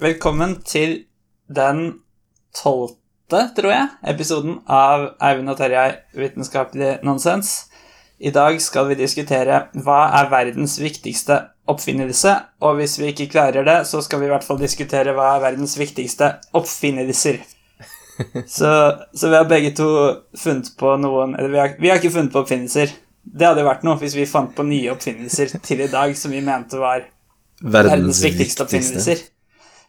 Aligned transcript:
Velkommen 0.00 0.54
til 0.64 0.94
den 1.52 1.80
tolvte, 2.56 3.40
tror 3.52 3.68
jeg, 3.68 3.88
episoden 4.08 4.54
av 4.64 5.02
Eivind 5.20 5.52
og 5.52 5.58
Terjei 5.58 5.90
vitenskapelig 6.16 7.02
nonsens. 7.04 7.50
I 8.16 8.30
dag 8.32 8.56
skal 8.64 8.86
vi 8.88 8.94
diskutere 8.96 9.58
hva 9.76 9.98
er 10.16 10.30
verdens 10.32 10.78
viktigste 10.80 11.36
oppfinnelse, 11.68 12.32
og 12.64 12.78
hvis 12.78 12.94
vi 12.96 13.10
ikke 13.12 13.26
klarer 13.34 13.66
det, 13.66 13.74
så 13.90 14.00
skal 14.00 14.22
vi 14.22 14.30
i 14.30 14.30
hvert 14.32 14.46
fall 14.46 14.62
diskutere 14.62 15.12
hva 15.12 15.34
er 15.34 15.42
verdens 15.42 15.76
viktigste 15.76 16.30
oppfinnelser. 16.56 17.36
Så, 18.56 18.70
så 19.16 19.28
vi 19.32 19.36
har 19.36 19.46
begge 19.48 19.70
to 19.72 19.86
funnet 20.36 20.66
på 20.76 20.90
noen 21.00 21.30
Eller 21.38 21.48
vi 21.48 21.60
har, 21.60 21.70
vi 21.80 21.88
har 21.88 21.96
ikke 21.96 22.10
funnet 22.12 22.34
på 22.34 22.42
oppfinnelser. 22.42 22.92
Det 23.24 23.48
hadde 23.48 23.64
vært 23.64 23.86
noe 23.88 23.96
hvis 24.00 24.16
vi 24.16 24.26
fant 24.28 24.52
på 24.52 24.66
nye 24.68 24.92
oppfinnelser 24.92 25.54
til 25.64 25.80
i 25.80 25.88
dag 25.88 26.12
som 26.20 26.34
vi 26.36 26.42
mente 26.44 26.76
var 26.80 27.06
verdens 27.64 28.20
viktigste 28.24 28.66
oppfinnelser. 28.66 29.24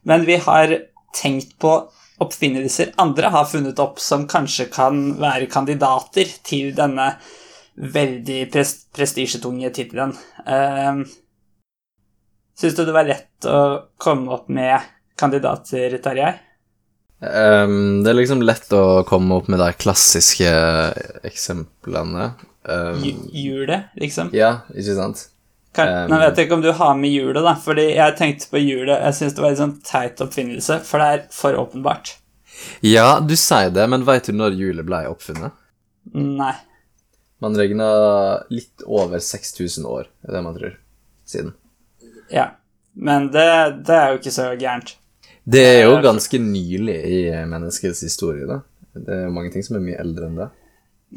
Men 0.07 0.25
vi 0.25 0.37
har 0.41 0.75
tenkt 1.15 1.57
på 1.61 1.75
oppfinnelser 2.21 2.93
andre 3.01 3.31
har 3.33 3.47
funnet 3.49 3.79
opp 3.81 3.99
som 4.01 4.27
kanskje 4.29 4.67
kan 4.73 4.99
være 5.21 5.49
kandidater 5.51 6.29
til 6.45 6.71
denne 6.77 7.15
veldig 7.81 8.43
pres 8.53 8.75
prestisjetunge 8.93 9.71
tittelen. 9.73 10.13
Uh, 10.45 11.01
Syns 12.61 12.75
du 12.77 12.83
det 12.85 12.93
var 12.93 13.07
lett 13.09 13.47
å 13.49 13.89
komme 13.97 14.35
opp 14.35 14.49
med 14.53 14.83
kandidater, 15.17 15.95
Tarjei? 16.03 16.35
Um, 17.21 18.03
det 18.03 18.11
er 18.11 18.17
liksom 18.19 18.43
lett 18.45 18.69
å 18.73 19.01
komme 19.07 19.39
opp 19.39 19.49
med 19.49 19.61
de 19.61 19.71
klassiske 19.81 20.51
eksemplene. 21.25 22.31
Um, 22.61 23.01
hjulet, 23.33 23.89
liksom? 23.97 24.29
Ja, 24.37 24.59
ikke 24.75 24.97
sant? 24.99 25.25
Kan, 25.75 26.09
nå 26.11 26.17
vet 26.19 26.35
jeg 26.35 26.49
ikke 26.49 26.57
om 26.57 26.63
du 26.65 26.71
har 26.75 26.97
med 26.99 27.13
hjulet, 27.13 27.43
da, 27.45 27.53
fordi 27.55 27.85
jeg 27.93 28.15
tenkte 28.19 28.49
på 28.51 28.59
hjulet 28.59 29.05
Jeg 29.05 29.15
syns 29.15 29.37
det 29.37 29.43
var 29.43 29.53
en 29.53 29.59
sånn 29.61 29.77
teit 29.87 30.23
oppfinnelse, 30.23 30.81
for 30.83 30.99
det 30.99 31.07
er 31.07 31.21
for 31.31 31.55
åpenbart. 31.61 32.17
Ja, 32.83 33.21
du 33.23 33.37
sier 33.39 33.71
det, 33.73 33.85
men 33.89 34.03
veit 34.05 34.27
du 34.27 34.35
når 34.35 34.57
hjulet 34.59 34.87
ble 34.87 35.05
oppfunnet? 35.09 35.55
Nei. 36.11 36.53
Man 37.41 37.55
regna 37.57 37.87
litt 38.53 38.83
over 38.85 39.23
6000 39.23 39.87
år, 39.87 40.09
er 40.27 40.35
det 40.35 40.43
man 40.45 40.57
tror, 40.57 40.75
siden. 41.25 41.55
Ja, 42.29 42.51
men 42.93 43.31
det, 43.33 43.47
det 43.87 43.95
er 43.95 44.11
jo 44.11 44.19
ikke 44.19 44.35
så 44.35 44.51
gærent. 44.59 44.97
Det 45.43 45.63
er 45.65 45.79
jo 45.87 45.95
ganske 46.03 46.37
nylig 46.37 46.99
i 47.07 47.21
menneskets 47.49 48.03
historie, 48.05 48.45
da. 48.45 48.59
Det 48.93 49.15
er 49.15 49.23
jo 49.25 49.33
mange 49.33 49.53
ting 49.53 49.63
som 49.65 49.79
er 49.79 49.87
mye 49.87 49.99
eldre 50.03 50.27
enn 50.27 50.37
det. 50.37 50.51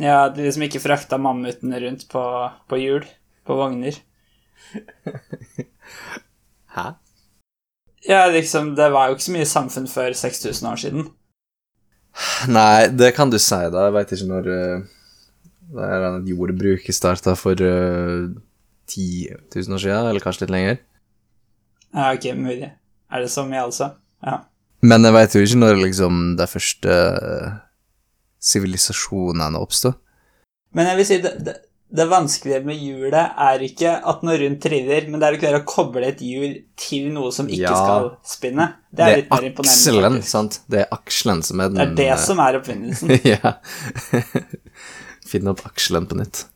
Ja, 0.00 0.28
de 0.32 0.46
liksom 0.46 0.64
ikke 0.66 0.82
frakta 0.82 1.18
mammutene 1.20 1.78
rundt 1.82 2.06
på, 2.10 2.22
på 2.70 2.78
hjul, 2.80 3.04
på 3.46 3.58
vogner. 3.58 3.98
Hæ? 6.76 6.86
Ja, 8.08 8.26
liksom, 8.28 8.74
det 8.76 8.90
var 8.92 9.08
jo 9.08 9.16
ikke 9.16 9.26
så 9.26 9.34
mye 9.36 9.48
samfunn 9.48 9.86
før 9.88 10.12
6000 10.12 10.68
år 10.68 10.80
siden. 10.82 11.06
Nei, 12.52 12.88
det 12.92 13.14
kan 13.16 13.30
du 13.32 13.38
si, 13.40 13.60
da. 13.72 13.86
Jeg 13.88 13.94
veit 13.96 14.12
ikke 14.14 14.28
når 14.28 14.50
uh, 14.50 14.84
det 15.74 15.86
er 15.96 16.08
et 16.10 16.28
jordbruket 16.30 16.94
starta 16.94 17.34
for 17.38 17.58
uh, 17.58 18.28
10 18.90 19.06
000 19.56 19.74
år 19.74 19.82
siden, 19.86 20.10
eller 20.10 20.22
kanskje 20.22 20.44
litt 20.44 20.54
lenger. 20.54 20.80
Ja, 21.94 22.12
ok, 22.12 22.28
mulig. 22.36 22.70
Er 23.10 23.24
det 23.24 23.30
så 23.32 23.46
mye, 23.48 23.64
altså? 23.64 23.94
Ja. 24.24 24.42
Men 24.84 25.06
jeg 25.06 25.16
veit 25.16 25.34
jo 25.34 25.44
ikke 25.46 25.60
når 25.62 25.78
liksom 25.80 26.24
de 26.36 26.46
første 26.50 26.94
sivilisasjonene 28.44 29.60
oppsto. 29.60 29.94
Men 30.76 30.90
jeg 30.90 30.98
vil 30.98 31.08
si 31.08 31.20
det, 31.24 31.32
det, 31.46 31.54
det 31.94 32.06
vanskelige 32.10 32.60
med 32.66 32.78
hjulet 32.80 33.36
er 33.46 33.62
ikke 33.62 33.90
at 34.10 34.22
noe 34.26 34.36
rundt 34.40 34.62
triller, 34.64 35.06
men 35.10 35.20
det 35.20 35.28
er 35.28 35.36
å 35.36 35.40
klare 35.42 35.60
å 35.60 35.66
koble 35.68 36.08
et 36.08 36.22
hjul 36.24 36.56
til 36.80 37.10
noe 37.14 37.30
som 37.34 37.46
ikke 37.50 37.68
ja, 37.68 37.74
skal 37.76 38.08
spinne. 38.26 38.68
Det 38.90 39.04
er, 39.04 39.22
det 39.28 39.38
er. 39.38 39.50
Akselen, 39.62 40.18
sant? 40.26 40.60
Det 40.70 40.82
er 40.82 40.94
akselen 40.94 41.44
som 41.46 41.62
er 41.62 41.70
den 41.70 41.94
Det 41.94 42.08
er 42.08 42.16
det 42.16 42.24
som 42.24 42.42
er 42.42 42.58
oppfinnelsen. 42.58 43.14
ja. 43.34 43.54
Finne 45.30 45.54
opp 45.54 45.62
akselen 45.68 46.08
på 46.10 46.18
nytt. 46.18 46.46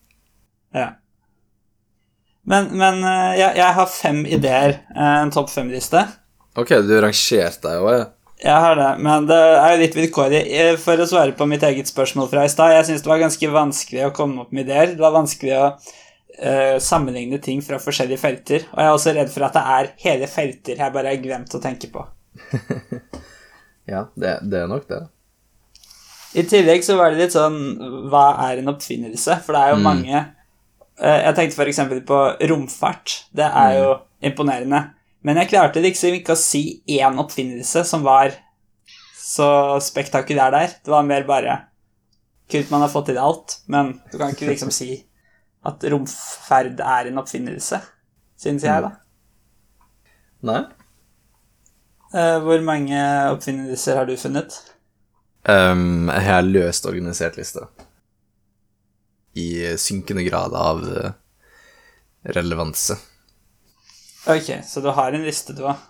Ja. 0.75 0.91
Men, 2.49 2.71
men 2.79 3.03
jeg, 3.37 3.53
jeg, 3.61 3.71
har 3.77 3.89
fem 3.93 4.23
ideer. 4.25 4.79
En 4.97 5.31
topp 5.33 5.51
fem-liste. 5.53 6.03
Ok, 6.59 6.73
du 6.83 6.95
rangerte 6.99 7.69
deg 7.69 7.83
òg, 7.85 7.93
ja. 7.95 8.07
Jeg 8.39 8.55
har 8.63 8.77
det, 8.79 8.89
men 9.03 9.25
det 9.27 9.37
er 9.37 9.73
jo 9.73 9.79
litt 9.81 9.95
vilkårlig. 9.97 10.41
For 10.79 11.01
å 11.01 11.07
svare 11.09 11.35
på 11.35 11.47
mitt 11.49 11.63
eget 11.67 11.89
spørsmål 11.91 12.29
fra 12.31 12.45
i 12.47 12.51
stad, 12.51 12.71
jeg 12.71 12.85
syns 12.87 13.01
det 13.03 13.11
var 13.11 13.19
ganske 13.19 13.49
vanskelig 13.51 14.05
å 14.07 14.13
komme 14.15 14.45
opp 14.45 14.53
med 14.55 14.63
ideer. 14.63 14.93
Det 14.93 15.03
var 15.03 15.11
vanskelig 15.17 15.57
å 15.57 15.65
uh, 15.67 16.77
sammenligne 16.79 17.41
ting 17.43 17.59
fra 17.65 17.81
forskjellige 17.83 18.21
felter. 18.21 18.63
Og 18.71 18.79
jeg 18.79 18.87
er 18.87 18.95
også 18.95 19.15
redd 19.17 19.33
for 19.33 19.47
at 19.47 19.57
det 19.57 19.63
er 19.75 19.89
hele 20.05 20.29
felter 20.31 20.79
jeg 20.79 20.95
bare 20.95 21.11
har 21.11 21.23
glemt 21.23 21.55
å 21.55 21.61
tenke 21.63 21.89
på. 21.91 22.05
ja, 23.91 24.05
det, 24.15 24.37
det, 24.47 24.61
er 24.61 24.71
nok 24.71 24.87
det. 24.87 25.01
I 26.39 26.45
tillegg 26.47 26.85
så 26.85 26.95
var 26.95 27.11
det 27.11 27.23
litt 27.23 27.33
sånn 27.33 27.57
Hva 28.11 28.27
er 28.45 28.61
en 28.61 28.69
oppfinnelse? 28.71 29.39
For 29.43 29.57
det 29.57 29.63
er 29.65 29.71
jo 29.73 29.79
mm. 29.79 29.87
mange 29.87 30.19
uh, 30.21 31.19
Jeg 31.25 31.35
tenkte 31.41 31.59
f.eks. 31.59 31.83
på 32.07 32.21
romfart. 32.53 33.17
Det 33.35 33.49
er 33.49 33.75
jo 33.81 33.91
mm. 33.97 34.07
imponerende. 34.31 34.83
Men 35.25 35.41
jeg 35.41 35.51
klarte 35.51 35.83
liksom 35.83 36.15
ikke 36.15 36.35
å 36.35 36.39
si 36.39 36.81
én 36.87 37.19
oppfinnelse 37.19 37.83
som 37.87 38.05
var 38.05 38.31
så 39.19 39.49
spektakulær 39.83 40.53
der. 40.55 40.77
Det 40.83 40.93
var 40.93 41.07
mer 41.07 41.27
bare 41.27 41.65
Kult 42.49 42.71
man 42.73 42.81
har 42.81 42.89
fått 42.89 43.11
til 43.11 43.19
alt, 43.21 43.59
men 43.69 43.91
du 44.09 44.15
kan 44.17 44.31
ikke 44.33 44.47
liksom 44.49 44.71
si 44.73 44.95
at 45.69 45.83
romferd 45.91 46.79
er 46.81 47.09
en 47.11 47.19
oppfinnelse, 47.21 47.77
syns 48.41 48.65
jeg, 48.65 48.87
da. 48.87 48.89
Nei. 50.49 50.63
Uh, 52.09 52.39
hvor 52.41 52.63
mange 52.65 53.03
oppfinnelser 53.35 53.99
har 53.99 54.09
du 54.09 54.15
funnet? 54.17 54.55
Um, 55.45 56.09
jeg 56.09 56.25
har 56.25 56.47
løst 56.47 56.89
organisert 56.89 57.37
liste. 57.37 57.67
I 59.37 59.77
synkende 59.77 60.25
grad 60.25 60.57
av 60.57 60.81
uh, 60.81 61.11
relevanse. 62.33 62.97
Ok, 64.29 64.51
så 64.65 64.81
du 64.81 64.91
har 64.93 65.15
en 65.15 65.25
liste, 65.25 65.55
du 65.57 65.63
òg? 65.65 65.87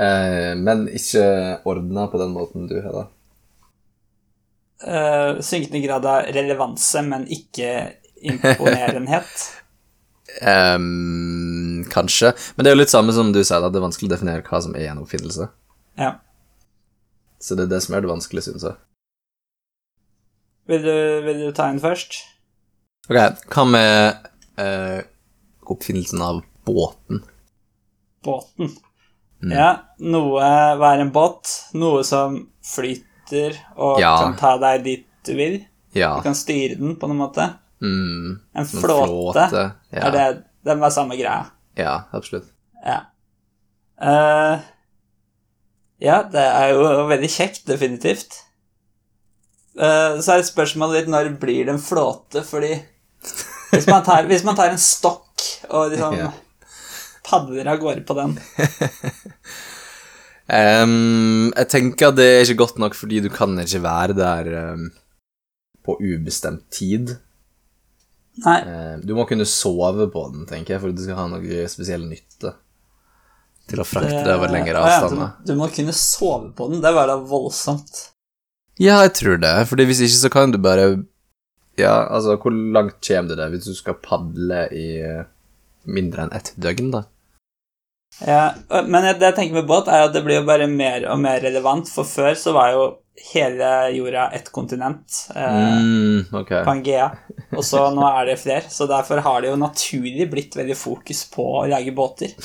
Eh, 0.00 0.54
men 0.56 0.86
ikke 0.92 1.24
ordna 1.68 2.06
på 2.08 2.20
den 2.20 2.32
måten 2.32 2.64
du 2.70 2.78
har, 2.80 2.94
da. 2.96 3.04
Eh, 4.86 5.42
synkende 5.44 5.82
grad 5.84 6.08
av 6.08 6.30
relevanse, 6.36 7.02
men 7.04 7.26
ikke 7.32 7.70
imponerenhet? 8.24 9.46
um, 10.76 11.84
kanskje. 11.92 12.32
Men 12.56 12.64
det 12.64 12.70
er 12.70 12.76
jo 12.76 12.82
litt 12.82 12.92
samme 12.92 13.12
som 13.16 13.32
du 13.32 13.42
sier, 13.42 13.60
at 13.60 13.72
det 13.72 13.80
er 13.80 13.86
vanskelig 13.86 14.10
å 14.10 14.14
definere 14.16 14.44
hva 14.46 14.62
som 14.64 14.76
er 14.76 14.90
en 14.92 15.04
oppfinnelse. 15.04 15.48
Ja. 16.00 16.16
Så 17.40 17.56
det 17.56 17.66
er 17.66 17.76
det 17.76 17.84
som 17.84 17.96
er 17.96 18.04
det 18.04 18.12
vanskelige, 18.12 18.48
syns 18.48 18.64
jeg. 18.68 18.80
Vil 20.72 20.82
du, 20.82 20.96
vil 21.28 21.44
du, 21.44 21.50
ta 21.54 21.68
en 21.70 21.80
først? 21.80 22.22
Ok, 23.06 23.20
hva 23.52 23.64
med 23.70 24.28
eh, 24.58 25.04
oppfinnelsen 25.70 26.24
av 26.26 26.42
båten. 26.66 27.22
Båten. 28.24 28.70
Mm. 29.42 29.52
Ja, 29.52 29.70
noe 30.02 30.42
er 30.42 31.02
en 31.02 31.12
båt? 31.14 31.50
Noe 31.78 32.02
som 32.06 32.38
flyter 32.64 33.54
og 33.76 34.00
ja. 34.02 34.16
kan 34.22 34.36
ta 34.40 34.56
deg 34.62 34.86
dit 34.86 35.06
du 35.26 35.34
vil? 35.38 35.60
Ja. 35.96 36.16
Du 36.18 36.26
kan 36.26 36.36
styre 36.38 36.78
den 36.78 36.96
på 36.98 37.10
noen 37.10 37.22
måte? 37.22 37.48
Mm. 37.82 38.38
En 38.56 38.68
flåte? 38.68 39.46
flåte 39.46 39.64
ja. 39.92 40.06
Er 40.06 40.14
det 40.14 40.26
Den 40.66 40.80
var 40.82 40.90
samme 40.90 41.18
greia? 41.18 41.44
Ja, 41.78 42.08
absolutt. 42.16 42.48
Ja. 42.82 43.04
Uh, 44.00 44.58
ja, 46.02 46.22
det 46.32 46.42
er 46.42 46.72
jo 46.72 47.06
veldig 47.06 47.30
kjekt, 47.30 47.62
definitivt. 47.68 48.40
Uh, 49.78 50.18
så 50.24 50.34
er 50.34 50.48
spørsmålet 50.48 51.04
litt 51.04 51.12
når 51.12 51.30
blir 51.40 51.68
det 51.68 51.76
en 51.76 51.82
flåte, 51.82 52.42
fordi 52.48 52.72
hvis 53.70 53.86
man 53.86 54.02
tar, 54.06 54.26
hvis 54.26 54.44
man 54.46 54.58
tar 54.58 54.72
en 54.72 54.82
stokk 54.82 55.46
og 55.70 55.92
liksom 55.92 56.18
ja 56.24 56.32
padler 57.26 57.68
av 57.70 57.80
gårde 57.82 58.04
på 58.06 58.16
den? 58.18 58.36
um, 60.58 61.50
jeg 61.50 61.70
tenker 61.72 62.10
at 62.10 62.18
det 62.18 62.28
er 62.30 62.44
ikke 62.44 62.62
godt 62.64 62.80
nok 62.82 62.96
fordi 62.98 63.22
du 63.24 63.30
kan 63.32 63.56
ikke 63.62 63.82
være 63.84 64.18
der 64.18 64.52
um, 64.72 64.88
på 65.86 65.98
ubestemt 66.02 66.66
tid. 66.74 67.16
Nei. 68.44 68.60
Uh, 68.66 68.94
du 69.02 69.16
må 69.18 69.26
kunne 69.28 69.48
sove 69.48 70.08
på 70.12 70.28
den, 70.34 70.46
tenker 70.48 70.76
jeg, 70.76 70.84
for 70.84 70.94
du 70.94 71.02
skal 71.02 71.20
ha 71.20 71.26
noe 71.32 71.66
spesiell 71.72 72.06
nytte. 72.08 72.54
Til 73.66 73.82
å 73.82 73.86
frakte 73.86 74.22
det 74.22 74.34
over 74.36 74.52
lengre 74.54 74.78
avstander. 74.78 75.24
Ja, 75.24 75.42
du, 75.42 75.50
du, 75.50 75.56
må 75.58 75.66
kunne 75.74 75.94
sove 75.96 76.52
på 76.54 76.68
den. 76.70 76.78
Det 76.84 76.92
var 76.94 77.10
da 77.10 77.16
voldsomt. 77.18 78.04
Ja, 78.78 79.00
jeg 79.02 79.16
tror 79.18 79.40
det. 79.42 79.54
Fordi 79.66 79.86
hvis 79.88 80.04
ikke 80.06 80.20
så 80.20 80.30
kan 80.30 80.52
du 80.54 80.60
bare 80.62 80.84
Ja, 81.80 82.06
altså, 82.06 82.36
hvor 82.40 82.54
langt 82.54 83.00
kommer 83.02 83.32
du 83.32 83.40
deg 83.40 83.56
hvis 83.56 83.66
du 83.66 83.74
skal 83.74 83.98
padle 84.04 84.60
i 84.70 84.86
mindre 85.86 86.26
enn 86.26 86.34
ett 86.36 86.52
døgn, 86.60 86.90
da? 86.94 87.04
Ja, 88.24 88.54
men 88.86 89.04
det 89.04 89.28
jeg 89.28 89.36
tenker 89.36 89.58
med 89.58 89.66
båt, 89.68 89.90
er 89.92 90.06
at 90.06 90.14
det 90.14 90.22
blir 90.24 90.40
jo 90.40 90.46
bare 90.48 90.68
mer 90.70 91.04
og 91.12 91.20
mer 91.20 91.42
relevant, 91.44 91.90
for 91.92 92.08
før 92.08 92.38
så 92.38 92.54
var 92.56 92.72
jo 92.72 92.86
hele 93.32 93.68
jorda 93.96 94.30
ett 94.36 94.48
kontinent, 94.52 95.18
eh, 95.34 95.78
mm, 95.80 96.34
okay. 96.36 96.64
Pangea, 96.64 97.10
og 97.56 97.64
så 97.64 97.86
nå 97.94 98.04
er 98.08 98.30
det 98.30 98.38
flere, 98.40 98.68
så 98.72 98.88
derfor 98.88 99.22
har 99.24 99.42
det 99.42 99.52
jo 99.52 99.60
naturlig 99.60 100.28
blitt 100.32 100.56
veldig 100.56 100.76
fokus 100.76 101.24
på 101.32 101.46
å 101.62 101.64
lage 101.70 101.94
båter. 101.96 102.34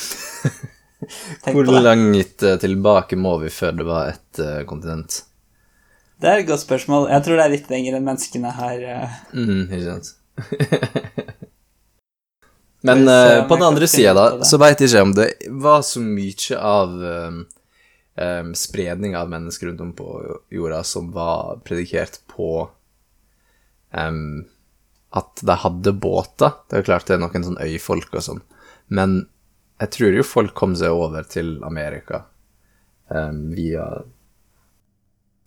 Tenk 1.44 1.56
Hvor 1.58 1.82
langt 1.82 2.44
tilbake 2.62 3.18
må 3.18 3.38
vi 3.42 3.50
før 3.52 3.74
det 3.80 3.86
var 3.88 4.12
et 4.14 4.42
uh, 4.44 4.62
kontinent? 4.70 5.24
Det 6.22 6.30
er 6.30 6.44
et 6.44 6.50
godt 6.50 6.62
spørsmål. 6.62 7.08
Jeg 7.10 7.26
tror 7.26 7.40
det 7.40 7.46
er 7.48 7.54
litt 7.56 7.72
lenger 7.74 7.98
enn 7.98 8.06
menneskene 8.06 8.52
her. 8.54 8.84
Uh. 8.86 9.16
Mm, 9.34 9.64
ikke 9.66 9.86
sant? 9.88 10.12
Men 12.82 13.04
om 13.06 13.48
på 13.48 13.56
den 13.60 13.66
andre 13.68 13.88
sida, 13.88 14.14
da, 14.18 14.46
så 14.48 14.58
veit 14.62 14.82
jeg 14.82 14.90
ikke 14.90 15.04
om 15.06 15.12
det 15.18 15.28
var 15.64 15.84
så 15.86 16.02
mye 16.02 16.58
av 16.58 16.96
um, 16.98 17.42
um, 18.18 18.54
spredning 18.58 19.14
av 19.18 19.30
mennesker 19.30 19.70
rundt 19.70 19.84
om 19.86 19.92
på 19.98 20.08
jorda 20.50 20.80
som 20.88 21.12
var 21.14 21.60
predikert 21.68 22.18
på 22.32 22.64
um, 23.94 24.42
at 25.14 25.44
de 25.46 25.60
hadde 25.62 25.94
båter. 25.94 26.58
Det 26.72 26.80
er 26.80 26.88
klart 26.88 27.06
det 27.06 27.20
er 27.20 27.22
noen 27.22 27.46
sånn 27.46 27.62
øyfolk 27.62 28.18
og 28.18 28.26
sånn, 28.32 28.42
men 28.90 29.20
jeg 29.82 29.94
tror 29.96 30.18
jo 30.18 30.26
folk 30.26 30.54
kom 30.58 30.74
seg 30.78 30.94
over 30.94 31.26
til 31.30 31.56
Amerika 31.66 32.26
via 33.12 33.86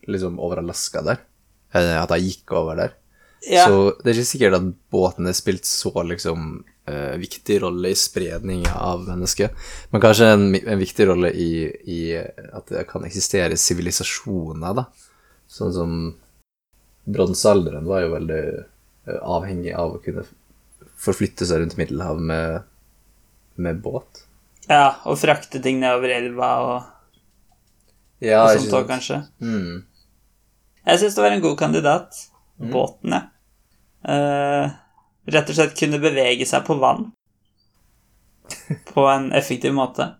Liksom 0.05 0.37
over 0.43 0.59
Alaska 0.61 1.01
der. 1.01 1.23
At 1.73 2.11
de 2.11 2.19
gikk 2.21 2.53
over 2.53 2.77
der. 2.77 2.91
Ja, 3.49 3.65
Så 3.65 3.95
det 4.03 4.11
er 4.11 4.19
ikke 4.19 4.29
sikkert 4.29 4.57
at 4.59 4.67
båten 4.93 5.29
er 5.29 5.37
spilt 5.37 5.65
så 5.65 5.93
liksom 6.05 6.59
eh, 6.87 7.17
viktig 7.21 7.61
rolle 7.63 7.91
i 7.93 7.99
spredning 7.99 8.67
av 8.69 9.07
mennesker, 9.09 9.51
men 9.91 10.03
kanskje 10.03 10.29
en, 10.35 10.47
en 10.55 10.79
viktig 10.81 11.07
rolle 11.09 11.31
i, 11.31 11.51
i 11.91 12.01
at 12.19 12.69
det 12.73 12.87
kan 12.91 13.05
eksistere 13.07 13.57
sivilisasjoner, 13.61 14.77
da. 14.81 14.87
Sånn 15.51 15.75
som 15.77 15.97
bronsealderen 17.05 17.85
var 17.89 18.05
jo 18.05 18.15
veldig 18.15 18.43
eh, 18.55 19.19
avhengig 19.21 19.75
av 19.77 19.97
å 19.97 20.03
kunne 20.05 20.25
forflytte 21.05 21.47
seg 21.47 21.61
rundt 21.61 21.77
Middelhavet 21.77 22.25
med, 22.31 22.71
med 23.61 23.81
båt. 23.85 24.25
ja, 24.69 24.97
og 25.05 25.19
frakte 25.21 25.61
ting 25.61 25.83
nedover 25.83 26.15
elva 26.17 26.53
og, 26.65 26.93
Ja, 28.25 28.45
og 28.47 28.55
sånt 28.57 28.73
òg, 28.79 28.87
kanskje. 28.89 29.19
Mm. 29.43 29.83
Jeg 30.85 31.01
syns 31.01 31.17
det 31.17 31.23
var 31.25 31.35
en 31.35 31.43
god 31.45 31.59
kandidat. 31.61 32.17
Mm. 32.61 32.71
Båtene. 32.73 33.19
ja. 34.07 34.71
Rett 35.26 35.49
og 35.50 35.56
slett 35.56 35.76
kunne 35.79 36.00
bevege 36.03 36.47
seg 36.49 36.65
på 36.67 36.76
vann. 36.81 37.06
På 38.93 39.06
en 39.09 39.31
effektiv 39.32 39.73
måte. 39.76 40.11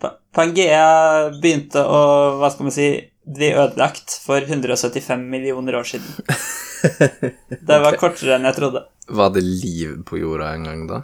Pa- 0.00 0.16
Pangea 0.36 1.30
begynte 1.40 1.80
å, 1.82 2.00
hva 2.38 2.50
skal 2.52 2.68
man 2.68 2.74
si, 2.76 2.88
bli 3.28 3.48
ødelagt 3.52 4.12
for 4.24 4.44
175 4.44 5.24
millioner 5.32 5.76
år 5.80 5.88
siden. 5.88 6.08
Det 7.68 7.78
var 7.82 7.96
kortere 8.00 8.36
enn 8.38 8.46
jeg 8.48 8.56
trodde. 8.60 8.84
Var 9.08 9.32
det 9.34 9.42
liv 9.44 9.96
på 10.06 10.20
jorda 10.20 10.52
en 10.54 10.68
gang 10.68 10.84
da? 10.88 11.00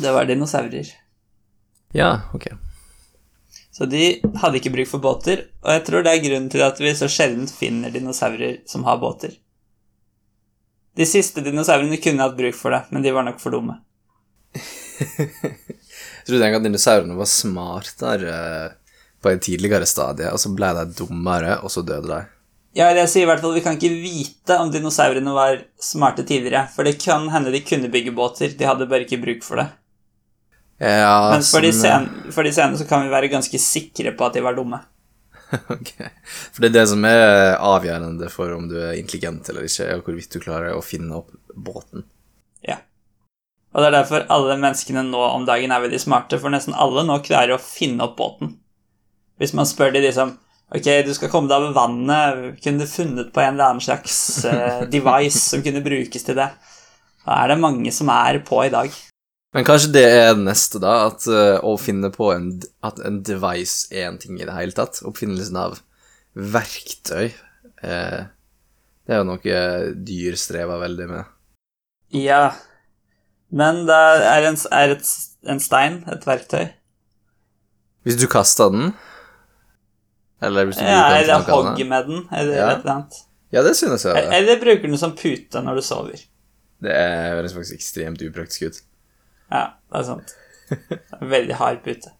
Det 0.00 0.10
var 0.14 0.26
dinosaurer. 0.30 0.88
Ja, 1.94 2.08
ok. 2.34 2.48
Så 3.74 3.86
de 3.90 4.20
hadde 4.40 4.58
ikke 4.60 4.70
bruk 4.74 4.86
for 4.90 5.02
båter, 5.02 5.44
og 5.66 5.70
jeg 5.74 5.82
tror 5.86 6.02
det 6.06 6.12
er 6.14 6.22
grunnen 6.24 6.50
til 6.50 6.62
at 6.62 6.78
vi 6.82 6.92
så 6.94 7.08
sjelden 7.10 7.46
finner 7.50 7.90
dinosaurer 7.94 8.60
som 8.70 8.86
har 8.86 8.98
båter. 9.02 9.34
De 10.94 11.06
siste 11.08 11.42
dinosaurene 11.42 11.98
kunne 12.02 12.22
hatt 12.22 12.36
bruk 12.38 12.54
for 12.54 12.74
det, 12.74 12.84
men 12.94 13.02
de 13.02 13.12
var 13.14 13.26
nok 13.26 13.40
for 13.42 13.54
dumme. 13.54 13.80
jeg 14.54 16.30
du 16.30 16.36
egentlig 16.36 16.60
at 16.60 16.66
dinosaurene 16.68 17.16
var 17.18 17.30
smartere 17.30 18.36
på 19.24 19.32
et 19.32 19.42
tidligere 19.42 19.88
stadie, 19.88 20.30
og 20.30 20.38
så 20.40 20.52
ble 20.54 20.70
de 20.76 20.84
dummere, 20.98 21.58
og 21.64 21.72
så 21.72 21.82
døde 21.86 22.10
de? 22.10 22.20
Ja, 22.74 22.90
jeg 22.90 23.06
sier 23.10 23.22
i 23.22 23.28
hvert 23.30 23.38
fall 23.38 23.52
Vi 23.54 23.60
kan 23.62 23.76
ikke 23.78 24.00
vite 24.02 24.56
om 24.58 24.70
dinosaurene 24.74 25.34
var 25.34 25.60
smarte 25.82 26.24
tidligere, 26.26 26.66
for 26.74 26.86
det 26.86 26.96
kan 27.02 27.28
hende 27.30 27.52
de 27.54 27.62
kunne 27.66 27.90
bygge 27.90 28.14
båter, 28.14 28.54
de 28.58 28.66
hadde 28.68 28.88
bare 28.90 29.06
ikke 29.06 29.22
bruk 29.22 29.46
for 29.46 29.62
det. 29.62 29.68
Ja, 30.82 31.30
Men 31.30 31.44
for 31.46 31.62
de, 31.62 31.70
sånn, 31.70 32.08
sen, 32.10 32.32
for 32.34 32.46
de 32.46 32.50
senere 32.54 32.80
så 32.80 32.86
kan 32.88 33.04
vi 33.04 33.12
være 33.12 33.30
ganske 33.30 33.60
sikre 33.62 34.10
på 34.18 34.26
at 34.26 34.34
de 34.34 34.42
var 34.42 34.58
dumme. 34.58 34.80
ok. 35.76 35.92
For 36.52 36.64
det 36.64 36.70
er 36.70 36.76
det 36.78 36.88
som 36.90 37.04
er 37.08 37.54
avgjørende 37.58 38.30
for 38.32 38.54
om 38.56 38.66
du 38.70 38.76
er 38.80 38.98
intelligent 38.98 39.48
eller 39.50 39.68
ikke, 39.68 39.86
er 39.86 40.02
hvorvidt 40.04 40.34
du 40.34 40.42
klarer 40.42 40.74
å 40.74 40.84
finne 40.84 41.20
opp 41.20 41.32
båten. 41.54 42.06
Ja. 42.66 42.80
Og 43.74 43.82
det 43.82 43.90
er 43.90 43.96
derfor 43.98 44.26
alle 44.32 44.58
menneskene 44.60 45.04
nå 45.08 45.22
om 45.32 45.46
dagen 45.48 45.74
er 45.74 45.82
veldig 45.84 46.00
smarte, 46.02 46.38
for 46.42 46.54
nesten 46.54 46.76
alle 46.78 47.06
nå 47.06 47.18
klarer 47.26 47.56
å 47.56 47.62
finne 47.62 48.06
opp 48.06 48.16
båten. 48.20 48.56
Hvis 49.42 49.54
man 49.56 49.68
spør 49.68 49.94
de 49.94 50.04
liksom 50.06 50.38
Ok, 50.74 50.86
du 51.06 51.10
skal 51.14 51.28
komme 51.30 51.46
deg 51.46 51.60
over 51.60 51.74
vannet, 51.76 52.56
kunne 52.64 52.82
du 52.82 52.90
funnet 52.90 53.28
på 53.34 53.42
en 53.42 53.52
eller 53.52 53.74
annen 53.74 53.84
slags 53.84 54.16
eh, 54.48 54.80
device 54.90 55.38
som 55.52 55.62
kunne 55.62 55.82
brukes 55.84 56.24
til 56.26 56.38
det? 56.38 56.48
Da 57.20 57.36
er 57.36 57.52
det 57.52 57.60
mange 57.60 57.92
som 57.94 58.08
er 58.10 58.40
på 58.48 58.62
i 58.64 58.72
dag. 58.72 58.88
Men 59.54 59.64
kanskje 59.68 59.92
det 59.94 60.04
er 60.10 60.32
det 60.34 60.42
neste, 60.48 60.80
da, 60.82 60.94
at 61.12 61.24
uh, 61.30 61.60
å 61.62 61.76
finne 61.78 62.10
på 62.14 62.32
en, 62.34 62.48
at 62.82 62.98
en 63.06 63.20
device 63.22 63.86
er 63.94 64.08
en 64.08 64.18
ting 64.18 64.40
i 64.40 64.46
det 64.48 64.54
hele 64.56 64.74
tatt. 64.74 64.98
Oppfinnelsen 65.06 65.58
av 65.60 65.76
verktøy. 66.34 67.28
Eh, 67.84 68.22
det 69.06 69.14
er 69.14 69.20
jo 69.20 69.26
noe 69.28 69.58
dyr 70.08 70.34
strever 70.40 70.80
veldig 70.82 71.06
med. 71.12 71.28
Ja, 72.14 72.48
men 73.54 73.84
det 73.86 73.98
er 74.26 74.48
en, 74.48 74.58
er 74.74 74.94
et, 74.96 75.10
en 75.46 75.60
stein 75.62 76.00
et 76.10 76.26
verktøy. 76.26 76.64
Hvis 78.04 78.18
du 78.20 78.26
kaster 78.28 78.68
den 78.74 78.90
Eller 80.44 80.66
hvis 80.68 80.76
du 80.76 80.82
Ja, 80.84 81.04
bruker 81.14 81.28
den 81.30 81.44
til 81.46 81.54
noe 81.54 81.70
annet. 81.70 81.86
med 81.88 82.08
den, 82.10 82.24
eller 82.34 82.56
Ja. 82.58 82.66
et 82.72 82.82
eller 82.82 82.94
annet. 82.96 83.20
Ja, 83.54 83.62
det 83.62 83.76
synes 83.78 84.02
jeg. 84.04 84.16
Eller, 84.18 84.32
Eller 84.40 84.58
bruker 84.60 84.88
den 84.90 84.98
som 84.98 85.14
pute 85.16 85.62
når 85.62 85.78
du 85.78 85.82
sover. 85.86 86.24
Det 86.82 86.96
høres 86.98 87.54
faktisk 87.54 87.78
ekstremt 87.78 88.20
upraktisk 88.26 88.66
ut. 88.66 88.82
Ja, 89.50 89.64
det 89.90 90.00
er 90.00 90.06
sant. 90.08 90.34
Veldig 91.34 91.58
hard 91.60 91.82
pute. 91.84 92.12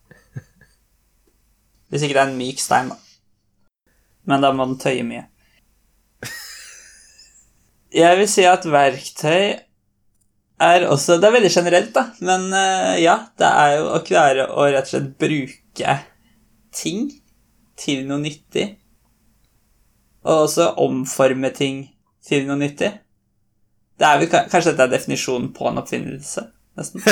Hvis 1.89 2.05
ikke 2.05 2.17
det 2.17 2.23
er 2.25 2.33
en 2.33 2.39
myk 2.41 2.61
stein, 2.61 2.91
da. 2.91 2.99
Men 4.29 4.45
da 4.45 4.51
må 4.57 4.67
den 4.67 4.81
tøye 4.81 5.05
mye. 5.07 5.27
Jeg 7.95 8.19
vil 8.19 8.27
si 8.27 8.43
at 8.49 8.65
verktøy 8.67 9.53
er 10.65 10.87
også 10.87 11.19
Det 11.21 11.29
er 11.29 11.35
veldig 11.35 11.51
generelt, 11.51 11.91
da, 11.95 12.05
men 12.25 12.47
eh, 12.55 13.03
ja, 13.03 13.17
det 13.39 13.47
er 13.47 13.73
jo 13.77 13.87
å 13.95 14.01
klare 14.07 14.47
å 14.51 14.67
rett 14.71 14.87
og 14.87 14.93
slett 14.93 15.09
bruke 15.21 15.97
ting 16.75 17.09
til 17.79 18.05
noe 18.09 18.23
nyttig. 18.23 18.69
Og 20.25 20.47
også 20.47 20.71
omforme 20.81 21.51
ting 21.55 21.83
til 22.25 22.47
noe 22.49 22.57
nyttig. 22.59 22.91
Det 23.99 24.07
er 24.09 24.23
vel, 24.23 24.31
kanskje 24.31 24.73
dette 24.73 24.87
er 24.87 24.95
definisjonen 24.95 25.51
på 25.55 25.69
en 25.69 25.83
oppfinnelse, 25.83 26.47
nesten. 26.79 27.01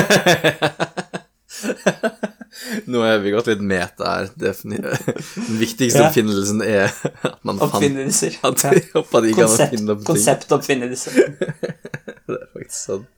Nå 2.90 3.00
har 3.02 3.18
vi 3.22 3.30
gått 3.34 3.46
litt 3.50 3.60
meta 3.64 4.04
her. 4.10 4.28
Den 4.36 5.58
viktigste 5.60 6.02
Ja. 6.02 6.08
oppfinnelsen 6.08 6.62
er 6.64 6.88
at 7.22 7.38
man 7.46 7.58
fant 7.60 7.74
Oppfinnelser. 7.78 8.38
at, 8.42 8.64
Ja. 8.64 9.02
Konsept, 9.38 10.04
konseptoppfinnelse. 10.06 11.10
Det 11.12 12.38
er 12.38 12.46
faktisk 12.54 12.78
sant. 12.78 13.08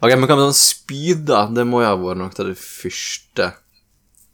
Ok, 0.00 0.14
men 0.16 0.24
hva 0.24 0.36
med 0.38 0.46
sånn 0.48 0.56
spyd, 0.56 1.26
da? 1.28 1.42
Det 1.52 1.66
må 1.68 1.82
jo 1.82 1.90
ha 1.90 1.96
vært 2.00 2.20
noe 2.22 2.32
av 2.32 2.46
det 2.48 2.56
første 2.56 3.50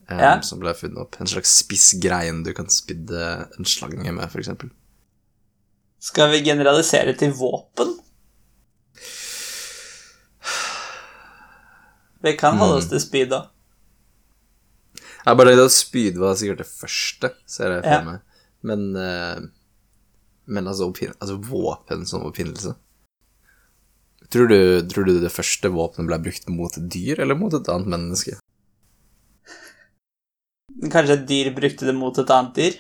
um, 0.07 0.19
Ja. 0.21 0.37
som 0.47 0.61
ble 0.63 0.75
funnet 0.79 1.01
opp. 1.03 1.17
En 1.21 1.27
slags 1.31 1.57
spissgrein 1.65 2.45
du 2.47 2.53
kan 2.55 2.69
spydde 2.71 3.23
en 3.59 3.67
slange 3.67 4.13
med, 4.15 4.31
eksempel. 4.45 4.71
Skal 5.99 6.31
vi 6.31 6.45
generalisere 6.47 7.17
til 7.19 7.33
våpen? 7.35 7.97
Vi 12.23 12.33
kan 12.37 12.57
holde 12.57 12.77
Mm. 12.77 12.79
oss 12.79 12.89
til 12.89 13.01
spyd 13.01 13.29
da. 13.31 13.43
Jeg 15.27 15.37
bare 15.37 15.51
tenkte 15.53 15.65
at 15.65 15.75
spyd 15.75 16.19
var 16.19 16.35
sikkert 16.39 16.59
det 16.59 16.67
første, 16.71 17.31
ser 17.47 17.71
jeg 17.77 17.83
for 17.83 17.91
Ja. 18.13 18.19
Men, 18.63 18.97
eh, 18.97 19.41
men 20.47 20.65
altså, 20.67 20.91
altså 21.21 21.37
våpen 21.43 22.07
som 22.07 22.23
oppfinnelse. 22.23 22.75
Tror 24.31 24.49
du, 24.49 24.83
tror 24.89 25.05
du 25.07 25.21
det 25.21 25.31
første 25.31 25.71
våpenet 25.71 26.07
ble 26.09 26.19
brukt 26.19 26.49
mot 26.49 26.77
et 26.77 26.89
dyr, 26.91 27.21
eller 27.21 27.35
mot 27.39 27.53
et 27.55 27.69
annet 27.69 27.87
menneske? 27.87 28.39
Kanskje 30.93 31.15
et 31.21 31.27
dyr 31.29 31.53
brukte 31.57 31.87
det 31.87 31.95
mot 31.95 32.17
et 32.19 32.31
annet 32.31 32.55
dyr? 32.59 32.75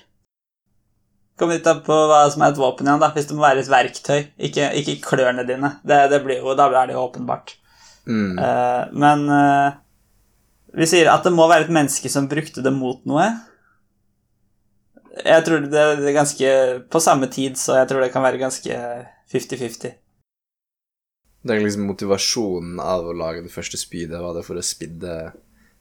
Kom 1.38 1.50
litt 1.52 1.66
an 1.68 1.82
på 1.84 1.92
hva 2.08 2.30
som 2.32 2.42
er 2.42 2.52
et 2.54 2.58
våpen 2.60 2.88
igjen, 2.88 3.00
da. 3.02 3.10
Hvis 3.12 3.28
det 3.28 3.36
må 3.36 3.44
være 3.44 3.60
et 3.62 3.68
verktøy, 3.70 4.20
ikke, 4.48 4.70
ikke 4.80 5.00
klørne 5.04 5.44
dine. 5.48 5.74
Det, 5.84 5.98
det 6.10 6.22
blir 6.24 6.40
jo, 6.40 6.54
da 6.56 6.68
blir 6.72 6.88
det 6.90 6.96
åpenbart. 6.96 7.56
Mm. 8.06 8.38
Eh, 8.38 8.82
men 8.94 9.26
eh, 9.34 9.76
vi 10.78 10.86
sier 10.88 11.10
at 11.10 11.26
det 11.26 11.34
må 11.34 11.48
være 11.50 11.66
et 11.66 11.74
menneske 11.74 12.10
som 12.12 12.28
brukte 12.30 12.62
det 12.64 12.72
mot 12.74 13.02
noe. 13.08 13.26
Jeg 15.24 15.44
tror 15.46 15.64
det 15.64 15.80
er 15.80 16.12
ganske 16.12 16.48
På 16.92 17.00
samme 17.00 17.24
tid, 17.32 17.56
så 17.56 17.78
jeg 17.78 17.88
tror 17.88 18.02
det 18.04 18.10
kan 18.12 18.24
være 18.24 18.40
ganske 18.42 18.80
50-50. 19.32 19.94
Det 21.46 21.54
er 21.54 21.62
liksom 21.62 21.86
motivasjonen 21.88 22.80
av 22.82 23.06
å 23.06 23.14
lage 23.16 23.44
det 23.46 23.54
første 23.54 23.78
spydet. 23.78 24.18
Var 24.20 24.34
det 24.36 24.44
for 24.46 24.58
å 24.58 24.64
spidde 24.66 25.16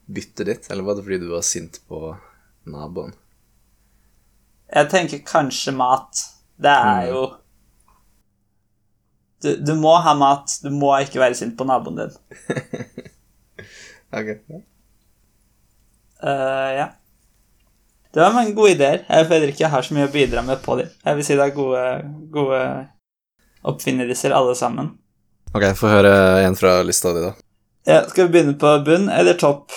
byttet 0.06 0.46
ditt, 0.46 0.68
eller 0.70 0.86
var 0.86 0.96
det 0.96 1.04
fordi 1.06 1.18
du 1.24 1.30
var 1.32 1.42
sint 1.46 1.80
på 1.90 2.14
naboen? 2.70 3.12
Jeg 4.72 4.90
tenker 4.90 5.24
kanskje 5.26 5.74
mat. 5.74 6.22
Det 6.58 6.70
er 6.70 7.10
Mm. 7.10 7.36
Du, 9.42 9.50
du 9.56 9.74
må 9.78 9.96
ha 10.02 10.14
mat. 10.18 10.58
Du 10.62 10.70
må 10.72 10.94
ikke 11.02 11.20
være 11.22 11.38
sint 11.38 11.56
på 11.58 11.66
naboen 11.68 12.04
din. 12.04 12.16
Ok. 14.16 14.28
Uh, 16.22 16.70
ja. 16.72 16.86
Det 18.14 18.20
var 18.20 18.32
mange 18.32 18.54
gode 18.56 18.70
ideer. 18.72 19.02
Jeg 19.08 19.26
føler 19.28 19.50
ikke 19.50 19.64
jeg 19.64 19.72
har 19.74 19.84
så 19.84 19.96
mye 19.96 20.06
å 20.08 20.12
bidra 20.12 20.44
med 20.46 20.62
på 20.64 20.78
dem. 20.78 20.92
Jeg 21.04 21.18
vil 21.18 21.26
si 21.26 21.36
det 21.36 21.44
er 21.44 21.56
gode, 21.56 21.82
gode 22.32 22.60
oppfinnelser, 23.66 24.32
alle 24.32 24.54
sammen. 24.56 24.94
Ok, 25.52 25.66
få 25.76 25.90
høre 25.90 26.14
en 26.46 26.56
fra 26.56 26.78
lista 26.86 27.12
di, 27.12 27.26
da. 27.26 27.34
Ja, 27.86 28.00
skal 28.08 28.26
vi 28.26 28.38
begynne 28.38 28.56
på 28.58 28.72
bunn 28.86 29.10
eller 29.12 29.36
topp? 29.38 29.74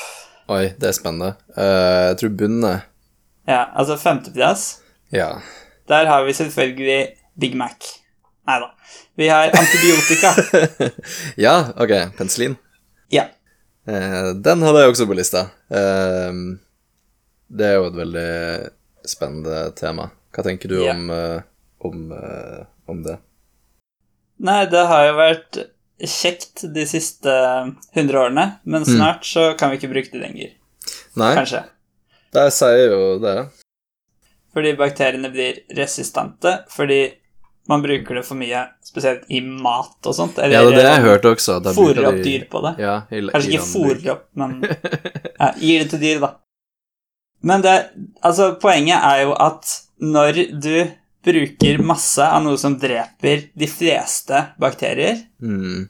Oi, 0.50 0.70
det 0.80 0.88
er 0.90 0.96
spennende. 0.96 1.34
Uh, 1.58 2.14
jeg 2.14 2.22
tror 2.22 2.38
bunn 2.40 2.64
er 2.70 2.86
Ja, 3.50 3.64
altså 3.74 3.98
femteplass. 4.00 4.70
Ja. 5.14 5.34
Der 5.90 6.08
har 6.08 6.24
vi 6.24 6.38
selvfølgelig 6.38 7.00
Big 7.42 7.58
Mac. 7.58 7.92
Nei 8.48 8.60
da. 8.62 8.72
Vi 9.20 9.28
har 9.28 9.52
antibiotika. 9.52 10.32
ja, 11.46 11.56
ok. 11.76 11.92
Penicillin. 12.18 12.56
Ja. 13.12 13.26
Eh, 13.88 14.30
den 14.46 14.62
hadde 14.64 14.80
jeg 14.86 14.94
også 14.94 15.08
på 15.10 15.18
lista. 15.18 15.42
Eh, 15.76 16.32
det 17.50 17.68
er 17.68 17.76
jo 17.80 17.90
et 17.90 17.98
veldig 18.00 18.30
spennende 19.10 19.66
tema. 19.76 20.10
Hva 20.32 20.46
tenker 20.46 20.72
du 20.72 20.78
Ja. 20.86 20.94
om, 20.94 21.10
eh, 21.12 21.42
om, 21.84 22.12
eh, 22.16 22.64
om 22.88 23.04
det? 23.04 23.18
Nei, 24.40 24.66
det 24.72 24.86
har 24.88 25.06
jo 25.10 25.18
vært 25.20 25.58
kjekt 26.00 26.64
de 26.74 26.86
siste 26.88 27.28
hundre 27.98 28.22
årene, 28.24 28.46
men 28.64 28.86
snart 28.88 29.26
så 29.28 29.50
kan 29.60 29.70
vi 29.74 29.82
ikke 29.82 29.92
bruke 29.92 30.14
det 30.14 30.22
lenger. 30.22 30.54
Nei, 31.20 31.34
Kanskje. 31.36 31.66
der 32.32 32.50
sier 32.56 32.86
jo 32.94 33.20
det. 33.20 33.50
Fordi 34.56 34.78
bakteriene 34.80 35.28
blir 35.34 35.60
resistente 35.76 36.64
fordi 36.72 37.02
man 37.70 37.84
bruker 37.86 38.18
det 38.20 38.24
for 38.26 38.40
mye, 38.40 38.64
spesielt 38.86 39.28
i 39.30 39.40
mat 39.46 40.08
og 40.10 40.16
sånt. 40.18 40.40
Ja, 40.42 40.64
det 40.66 40.80
har 40.82 40.96
jeg 40.98 41.04
hørt 41.06 41.26
også. 41.30 41.60
Fôrer 41.76 42.08
opp 42.10 42.22
dyr 42.26 42.48
på 42.50 42.62
det. 42.66 42.72
Ja, 42.82 42.96
i, 43.14 43.20
Kanskje 43.30 43.52
i 43.52 43.58
ikke 43.58 43.68
fôrer 43.70 44.08
opp, 44.16 44.24
men 44.42 44.56
ja, 45.42 45.52
gir 45.62 45.84
det 45.84 45.90
til 45.94 46.02
dyr, 46.04 46.24
da. 46.24 46.32
Men 47.46 47.62
det, 47.64 47.76
altså, 48.26 48.50
poenget 48.60 48.98
er 49.00 49.22
jo 49.28 49.36
at 49.40 49.70
når 50.02 50.42
du 50.60 50.74
bruker 51.30 51.82
masse 51.84 52.24
av 52.24 52.42
noe 52.44 52.58
som 52.60 52.78
dreper 52.80 53.46
de 53.60 53.68
fleste 53.70 54.46
bakterier, 54.60 55.22
Mm. 55.44 55.86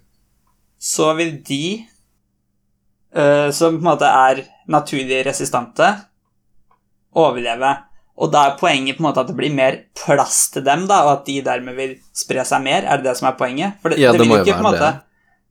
så 0.78 1.14
vil 1.18 1.36
de 1.48 1.64
uh, 3.16 3.50
som 3.56 3.78
på 3.78 3.82
en 3.82 3.88
måte 3.92 4.10
er 4.10 4.44
naturlig 4.70 5.24
resistente, 5.26 5.88
overleve. 7.18 7.72
Og 8.20 8.32
da 8.34 8.46
er 8.50 8.58
poenget 8.60 8.98
på 8.98 9.04
en 9.04 9.08
måte 9.08 9.24
at 9.24 9.30
det 9.32 9.38
blir 9.38 9.54
mer 9.56 9.78
plass 9.96 10.50
til 10.54 10.66
dem, 10.66 10.84
da, 10.90 11.04
og 11.06 11.14
at 11.14 11.28
de 11.30 11.38
dermed 11.46 11.78
vil 11.78 11.94
spre 12.16 12.44
seg 12.48 12.64
mer. 12.66 12.84
Er 12.84 13.00
det 13.00 13.08
det 13.08 13.16
som 13.20 13.30
er 13.30 13.38
poenget? 13.40 13.80
For 13.80 13.94
det, 13.94 14.02
Ja, 14.02 14.12
det 14.12 14.20
det 14.20 14.28
vil 14.28 14.36
jo 14.36 14.42
ikke 14.44 14.58
på 14.58 14.66
en 14.66 14.68
måte 14.68 14.92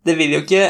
Det 0.04 0.16
vil 0.18 0.34
jo 0.34 0.42
ikke 0.44 0.66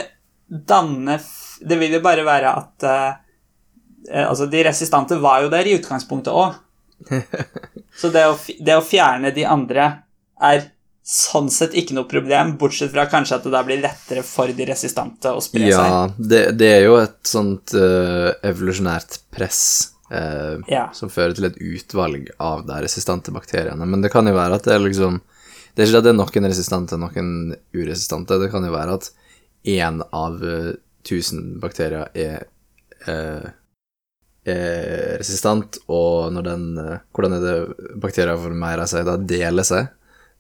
danne 0.48 1.18
Det 1.60 1.78
vil 1.80 1.96
jo 1.98 2.00
bare 2.04 2.24
være 2.26 2.54
at 2.62 2.86
eh, 2.88 4.24
Altså, 4.24 4.46
de 4.46 4.62
resistante 4.64 5.18
var 5.20 5.42
jo 5.44 5.50
der 5.52 5.66
i 5.68 5.74
utgangspunktet 5.76 6.32
òg. 6.32 6.54
Så 8.00 8.08
det 8.14 8.22
å, 8.30 8.38
det 8.64 8.76
å 8.78 8.84
fjerne 8.84 9.34
de 9.36 9.44
andre 9.44 9.88
er 10.40 10.62
sånn 11.08 11.50
sett 11.52 11.74
ikke 11.76 11.96
noe 11.96 12.08
problem, 12.08 12.54
bortsett 12.60 12.92
fra 12.92 13.04
kanskje 13.10 13.36
at 13.36 13.44
det 13.44 13.52
da 13.52 13.62
blir 13.66 13.82
lettere 13.82 14.22
for 14.24 14.48
de 14.54 14.66
resistante 14.68 15.32
å 15.34 15.42
spre 15.44 15.66
seg. 15.66 15.92
Ja, 15.92 16.02
det, 16.16 16.42
det 16.60 16.70
er 16.78 16.82
jo 16.86 16.98
et 17.00 17.18
sånt 17.28 17.74
uh, 17.76 18.30
evolusjonært 18.44 19.22
press 19.34 19.62
eh, 20.10 20.58
Ja. 20.68 20.88
som 20.92 21.10
fører 21.10 21.34
til 21.34 21.48
et 21.48 21.58
utvalg 21.58 22.30
av 22.38 22.66
de 22.66 22.80
resistente 22.82 23.32
bakteriene. 23.32 23.86
Men 23.86 24.02
det 24.02 24.12
kan 24.12 24.26
jo 24.26 24.34
være 24.34 24.54
at 24.54 24.64
det 24.64 24.74
er 24.74 24.84
liksom 24.84 25.20
Det 25.76 25.84
er 25.84 25.90
ikke 25.92 25.98
at 25.98 26.04
det 26.04 26.10
er 26.10 26.18
noen 26.18 26.48
resistente 26.50 26.94
og 26.96 27.00
noen 27.00 27.56
uresistente. 27.76 28.38
Det 28.40 28.50
kan 28.50 28.64
jo 28.64 28.72
være 28.72 28.94
at 28.94 29.10
én 29.64 30.00
av 30.12 30.42
eh, 30.42 30.72
tusen 31.04 31.60
bakterier 31.60 32.08
er, 32.14 32.48
eh, 33.06 33.46
er 34.44 35.18
resistent, 35.20 35.78
og 35.86 36.32
når 36.32 36.42
den 36.48 36.78
eh, 36.78 36.98
Hvordan 37.14 37.36
er 37.36 37.44
det 37.44 38.00
bakterier 38.00 38.36
formerer 38.36 38.90
seg? 38.90 39.06
Da 39.06 39.16
deler 39.16 39.62
seg. 39.62 39.88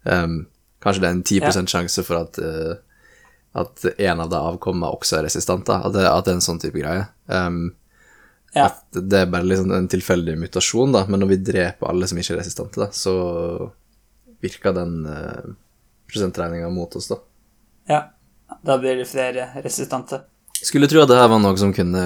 Um, 0.02 0.46
kanskje 0.82 1.02
det 1.04 1.08
er 1.08 1.16
en 1.16 1.24
10 1.62 1.70
sjanse 1.70 2.02
for 2.06 2.22
at 2.24 2.38
uh, 2.38 2.74
at 3.58 3.84
en 3.98 4.20
av 4.20 4.30
de 4.30 4.38
avkommene 4.38 4.90
også 4.92 5.18
er 5.18 5.26
resistente. 5.28 5.74
At 5.74 5.94
det, 5.94 6.04
at 6.06 6.26
det 6.26 6.34
er 6.34 6.38
en 6.38 6.44
sånn 6.44 6.60
type 6.62 6.78
greie. 6.78 7.06
Um, 7.26 7.72
Ja. 8.54 8.64
At 8.70 8.96
det 8.96 9.18
er 9.22 9.26
bare 9.30 9.44
liksom 9.44 9.72
en 9.76 9.88
tilfeldig 9.92 10.38
mutasjon, 10.40 10.92
da, 10.94 11.02
men 11.06 11.20
når 11.20 11.28
vi 11.34 11.36
dreper 11.50 11.90
alle 11.90 12.06
som 12.08 12.18
ikke 12.18 12.34
er 12.36 12.40
resistente, 12.40 12.80
da, 12.80 12.88
så 12.96 13.12
virker 14.42 14.72
den 14.76 14.94
uh, 15.06 15.50
prosentregninga 16.08 16.70
mot 16.72 16.96
oss, 16.96 17.08
da. 17.12 17.18
ja. 17.88 18.04
Da 18.64 18.78
blir 18.80 18.96
det 18.96 19.04
flere 19.04 19.50
resistente. 19.60 20.22
Skulle 20.64 20.88
tro 20.88 21.02
at 21.02 21.10
det 21.10 21.18
her 21.20 21.28
var 21.28 21.38
noe 21.42 21.58
som 21.60 21.68
kunne 21.76 22.00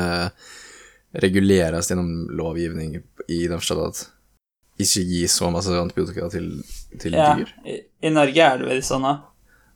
reguleres 1.23 1.91
gjennom 1.91 2.09
lovgivning, 2.35 2.97
i 3.31 3.45
den 3.47 3.61
forstand 3.61 3.85
at 3.87 4.01
ikke 4.83 5.05
gi 5.07 5.21
så 5.31 5.51
masse 5.55 5.71
antibiotika 5.79 6.27
til, 6.33 6.49
til 6.99 7.15
Ja. 7.15 7.35
dyr. 7.39 7.53
I, 7.69 7.79
I 8.03 8.11
Norge 8.11 8.43
er 8.43 8.59
det 8.59 8.67
vel 8.73 8.83
sånn 8.83 9.07
da. 9.07 9.15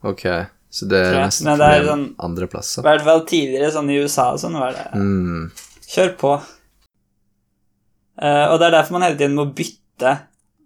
Ok, 0.02 0.25
så 0.75 0.88
det 0.90 1.04
er 1.06 1.20
nesten 1.23 1.52
er 1.54 1.85
sånn- 1.87 2.08
andre 2.18 2.49
I 2.50 2.87
hvert 2.88 3.04
fall 3.06 3.25
tidligere, 3.30 3.70
sånn 3.73 3.90
i 3.94 4.00
USA 4.02 4.32
og 4.32 4.40
sånn, 4.42 4.58
var 4.58 4.73
det 4.75 4.90
Mm. 4.99 5.50
Kjør 5.87 6.16
på. 6.18 6.32
Eh, 8.23 8.46
og 8.50 8.58
det 8.58 8.66
er 8.68 8.70
derfor 8.78 8.92
man 8.96 9.02
hele 9.02 9.18
tiden 9.18 9.35
må 9.37 9.44
bytte 9.54 10.18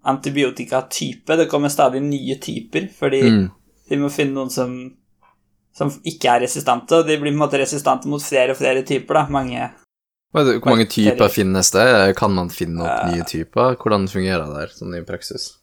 antibiotikatype. 0.06 1.36
Det 1.36 1.48
kommer 1.50 1.68
stadig 1.68 2.00
nye 2.02 2.36
typer, 2.40 2.88
fordi 2.98 3.22
Mm. 3.22 3.50
de 3.90 3.96
må 3.96 4.08
finne 4.10 4.34
noen 4.34 4.50
som, 4.50 4.94
som 5.74 5.90
ikke 6.04 6.28
er 6.36 6.40
resistente, 6.46 6.92
og 6.92 7.06
de 7.06 7.16
blir 7.18 7.30
på 7.32 7.36
en 7.36 7.42
måte 7.48 7.58
resistente 7.60 8.06
mot 8.08 8.22
flere 8.22 8.50
og 8.50 8.56
flere 8.56 8.82
typer, 8.82 9.14
da. 9.14 9.26
Mange 9.28 9.70
det- 10.32 10.60
Hvor 10.62 10.70
mange 10.70 10.86
Bakterier. 10.86 11.16
typer 11.16 11.28
finnes 11.28 11.70
det? 11.72 12.16
Kan 12.16 12.32
man 12.32 12.48
finne 12.48 12.80
opp 12.82 13.04
Eh. 13.04 13.10
nye 13.14 13.24
typer? 13.24 13.76
Hvordan 13.76 14.06
fungerer 14.08 14.46
det 14.46 14.56
her, 14.56 14.66
sånn 14.68 14.96
i 14.96 15.02
praksis? 15.04 15.56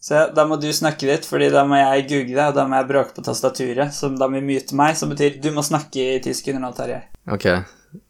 Så 0.00 0.34
da 0.34 0.46
må 0.46 0.58
du 0.58 0.66
snakke 0.68 1.02
litt, 1.02 1.26
fordi 1.26 1.50
da 1.50 1.62
må 1.64 1.76
jeg 1.76 2.08
google, 2.08 2.48
og 2.48 2.54
da 2.54 2.64
må 2.66 2.76
jeg 2.80 2.88
bråke 2.88 3.14
på 3.14 3.22
tastaturet, 3.22 3.92
som 3.92 4.16
da 4.16 4.28
må 4.28 4.40
mute 4.42 4.72
meg, 4.74 4.96
som 4.96 5.10
betyr 5.10 5.40
du 5.42 5.50
må 5.50 5.60
snakke 5.62 6.16
i 6.16 6.18
ti 6.20 6.30
sekunder 6.32 6.60
nå, 6.62 6.74
Tarjei. 6.74 7.02
Ok. 7.30 7.44
Eh, 7.44 7.64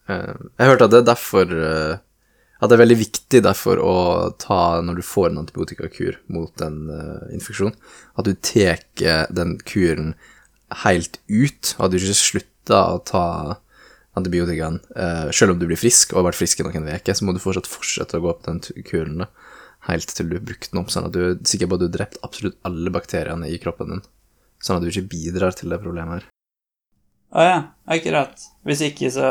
jeg 0.08 0.68
hørte 0.68 0.82
at 0.84 0.90
det 0.90 1.00
er 1.08 1.14
derfor 1.14 2.00
At 2.60 2.68
det 2.68 2.76
er 2.76 2.82
veldig 2.82 2.98
viktig 3.00 3.40
derfor 3.44 3.80
å 3.80 3.94
ta 4.40 4.80
Når 4.84 5.00
du 5.00 5.06
får 5.06 5.30
en 5.30 5.40
antibiotikakur 5.42 6.18
mot 6.32 6.64
en 6.64 6.82
uh, 6.92 7.24
infeksjon, 7.32 7.72
at 8.20 8.28
du 8.28 8.34
tar 8.36 8.84
den 9.32 9.56
kuren 9.64 10.14
helt 10.84 11.18
ut, 11.26 11.74
at 11.80 11.90
du 11.90 11.98
ikke 11.98 12.14
slutter 12.14 12.94
å 12.94 13.00
ta 13.02 13.26
antibiotikaen. 14.18 14.78
Uh, 14.92 15.30
selv 15.34 15.54
om 15.54 15.60
du 15.60 15.66
blir 15.70 15.80
frisk 15.80 16.12
og 16.12 16.20
har 16.20 16.30
vært 16.30 16.40
frisk 16.42 16.60
i 16.60 16.66
noen 16.66 16.88
uker, 16.90 17.16
så 17.16 17.26
må 17.26 17.34
du 17.34 17.42
fortsatt 17.42 17.70
fortsette 17.70 18.20
å 18.20 18.24
gå 18.24 18.36
på 18.36 18.46
den 18.50 18.84
kuren 18.86 19.24
da, 19.24 19.30
helt 19.88 20.12
til 20.12 20.28
du 20.30 20.36
har 20.36 20.46
brukt 20.46 20.70
den 20.70 20.82
opp, 20.82 20.92
sånn 20.92 21.08
at 21.08 21.16
du 21.16 21.20
er 21.24 21.36
sikker 21.48 21.70
på 21.70 21.78
at 21.78 21.82
du 21.82 21.88
har 21.88 21.96
drept 21.96 22.20
absolutt 22.26 22.58
alle 22.68 22.92
bakteriene 22.94 23.48
i 23.48 23.58
kroppen 23.62 23.94
din. 23.94 24.04
Sånn 24.60 24.76
at 24.76 24.84
du 24.84 24.90
ikke 24.92 25.08
bidrar 25.08 25.56
til 25.56 25.72
det 25.72 25.80
problemet 25.80 26.20
her. 26.20 26.28
Å 27.30 27.46
ja, 27.46 27.58
akkurat. 27.88 28.42
Hvis 28.66 28.82
ikke, 28.84 29.12
så 29.14 29.26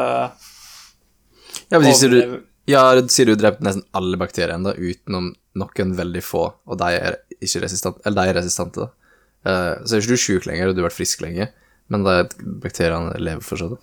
Ja, 1.69 1.77
hvis 1.77 2.00
ikke 2.00 2.09
du, 2.13 2.21
Ja, 2.69 2.83
sier 3.09 3.25
du 3.25 3.33
drept 3.39 3.63
nesten 3.65 3.88
alle 3.97 4.19
bakteriene, 4.21 4.69
da, 4.69 4.77
utenom 4.77 5.31
noen 5.57 5.97
veldig 5.97 6.21
få, 6.21 6.43
og 6.69 6.79
de 6.79 6.93
er 6.99 7.17
ikke 7.39 7.63
resistante, 7.65 8.03
eller 8.05 8.21
de 8.21 8.29
er 8.29 8.38
resistante, 8.38 8.85
da. 8.85 8.93
Uh, 9.39 9.73
så 9.88 9.95
er 9.95 10.03
ikke 10.03 10.13
du 10.13 10.21
sjuk 10.21 10.45
lenger, 10.45 10.69
og 10.69 10.75
du 10.75 10.83
har 10.83 10.89
vært 10.89 10.99
frisk 10.99 11.23
lenge, 11.25 11.49
men 11.89 12.05
de 12.05 12.17
bakteriene 12.61 13.17
lever 13.17 13.45
fortsatt. 13.45 13.81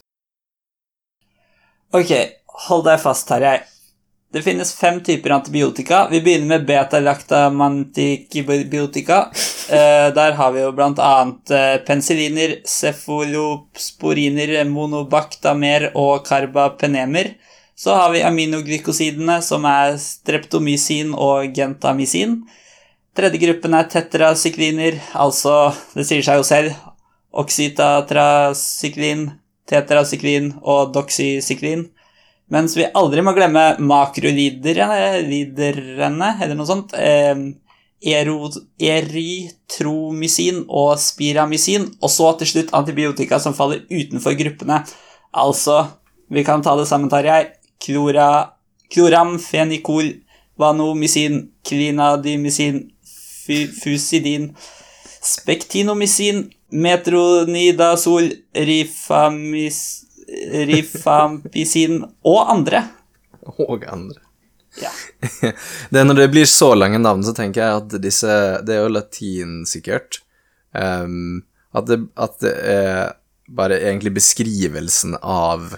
Ok, 1.97 2.13
hold 2.67 2.85
deg 2.87 3.01
fast, 3.03 3.27
Tarjei. 3.29 3.59
Det 4.37 4.43
finnes 4.43 4.75
fem 4.75 5.01
typer 5.01 5.31
antibiotika. 5.31 6.09
Vi 6.11 6.21
begynner 6.21 6.47
med 6.51 6.67
beta-lactamantibiotika. 6.69 9.31
Eh, 9.71 10.15
der 10.15 10.33
har 10.37 10.53
vi 10.53 10.61
jo 10.61 10.73
blant 10.77 10.99
annet 11.01 11.51
eh, 11.55 11.77
penicilliner, 11.87 12.57
cefalosporiner, 12.69 14.65
monobactamer 14.69 15.91
og 15.95 16.27
carbapenemer. 16.27 17.35
Så 17.77 17.93
har 17.93 18.13
vi 18.15 18.23
aminoglykosidene, 18.25 19.43
som 19.45 19.65
er 19.69 19.99
streptomycin 20.01 21.13
og 21.13 21.53
gentamycin. 21.57 22.39
Tredje 23.17 23.41
gruppen 23.43 23.75
er 23.77 23.89
tetracykliner, 23.93 24.97
altså, 25.17 25.73
det 25.97 26.07
sier 26.09 26.25
seg 26.25 26.37
jo 26.41 26.45
selv, 26.49 26.73
oxytatracyklin, 27.37 29.31
tetracyklin 29.69 30.55
og 30.63 30.95
doxycyklin. 30.95 31.87
Mens 32.53 32.77
vi 32.79 32.87
aldri 32.97 33.23
må 33.27 33.33
glemme 33.37 33.77
makroliderne, 33.83 35.21
liderne, 35.27 36.31
eller 36.41 36.55
noe 36.57 36.67
sånt. 36.69 36.95
Eh, 36.95 37.37
erytromycin 38.87 40.65
og 40.69 40.99
spiramycin. 41.03 41.89
Og 42.01 42.11
så 42.13 42.39
til 42.39 42.49
slutt 42.53 42.75
antibiotika 42.77 43.39
som 43.43 43.55
faller 43.57 43.81
utenfor 43.91 44.33
gruppene. 44.39 44.85
Altså, 45.35 45.87
vi 46.31 46.45
kan 46.47 46.63
ta 46.63 46.77
det 46.79 46.87
sammen, 46.89 47.11
Tarjei. 47.11 47.47
Klora, 47.85 48.51
kloramfenikol, 48.95 50.13
vanomisin, 50.59 51.43
klinadimisin, 51.69 52.91
fusidin, 53.83 54.51
spektinomisin, 55.23 56.47
metronidazol, 56.73 58.31
rifamis, 58.55 59.81
rifampisin 60.53 62.01
og 62.27 62.41
andre. 62.51 62.87
Og 63.59 63.85
andre. 63.87 64.23
Ja. 64.83 64.91
Det 65.91 66.05
Når 66.05 66.15
det 66.15 66.29
blir 66.29 66.45
så 66.45 66.75
lange 66.75 66.99
navn, 66.99 67.25
så 67.25 67.33
tenker 67.33 67.63
jeg 67.63 67.77
at 67.81 67.95
disse 68.03 68.33
Det 68.67 68.75
er 68.75 68.83
jo 68.85 68.93
latin, 68.93 69.61
sikkert. 69.69 70.21
Um, 70.77 71.47
at, 71.73 71.87
det, 71.89 72.01
at 72.17 72.37
det 72.43 72.53
er 72.73 73.15
bare 73.49 73.79
egentlig 73.79 74.13
beskrivelsen 74.17 75.15
av 75.23 75.77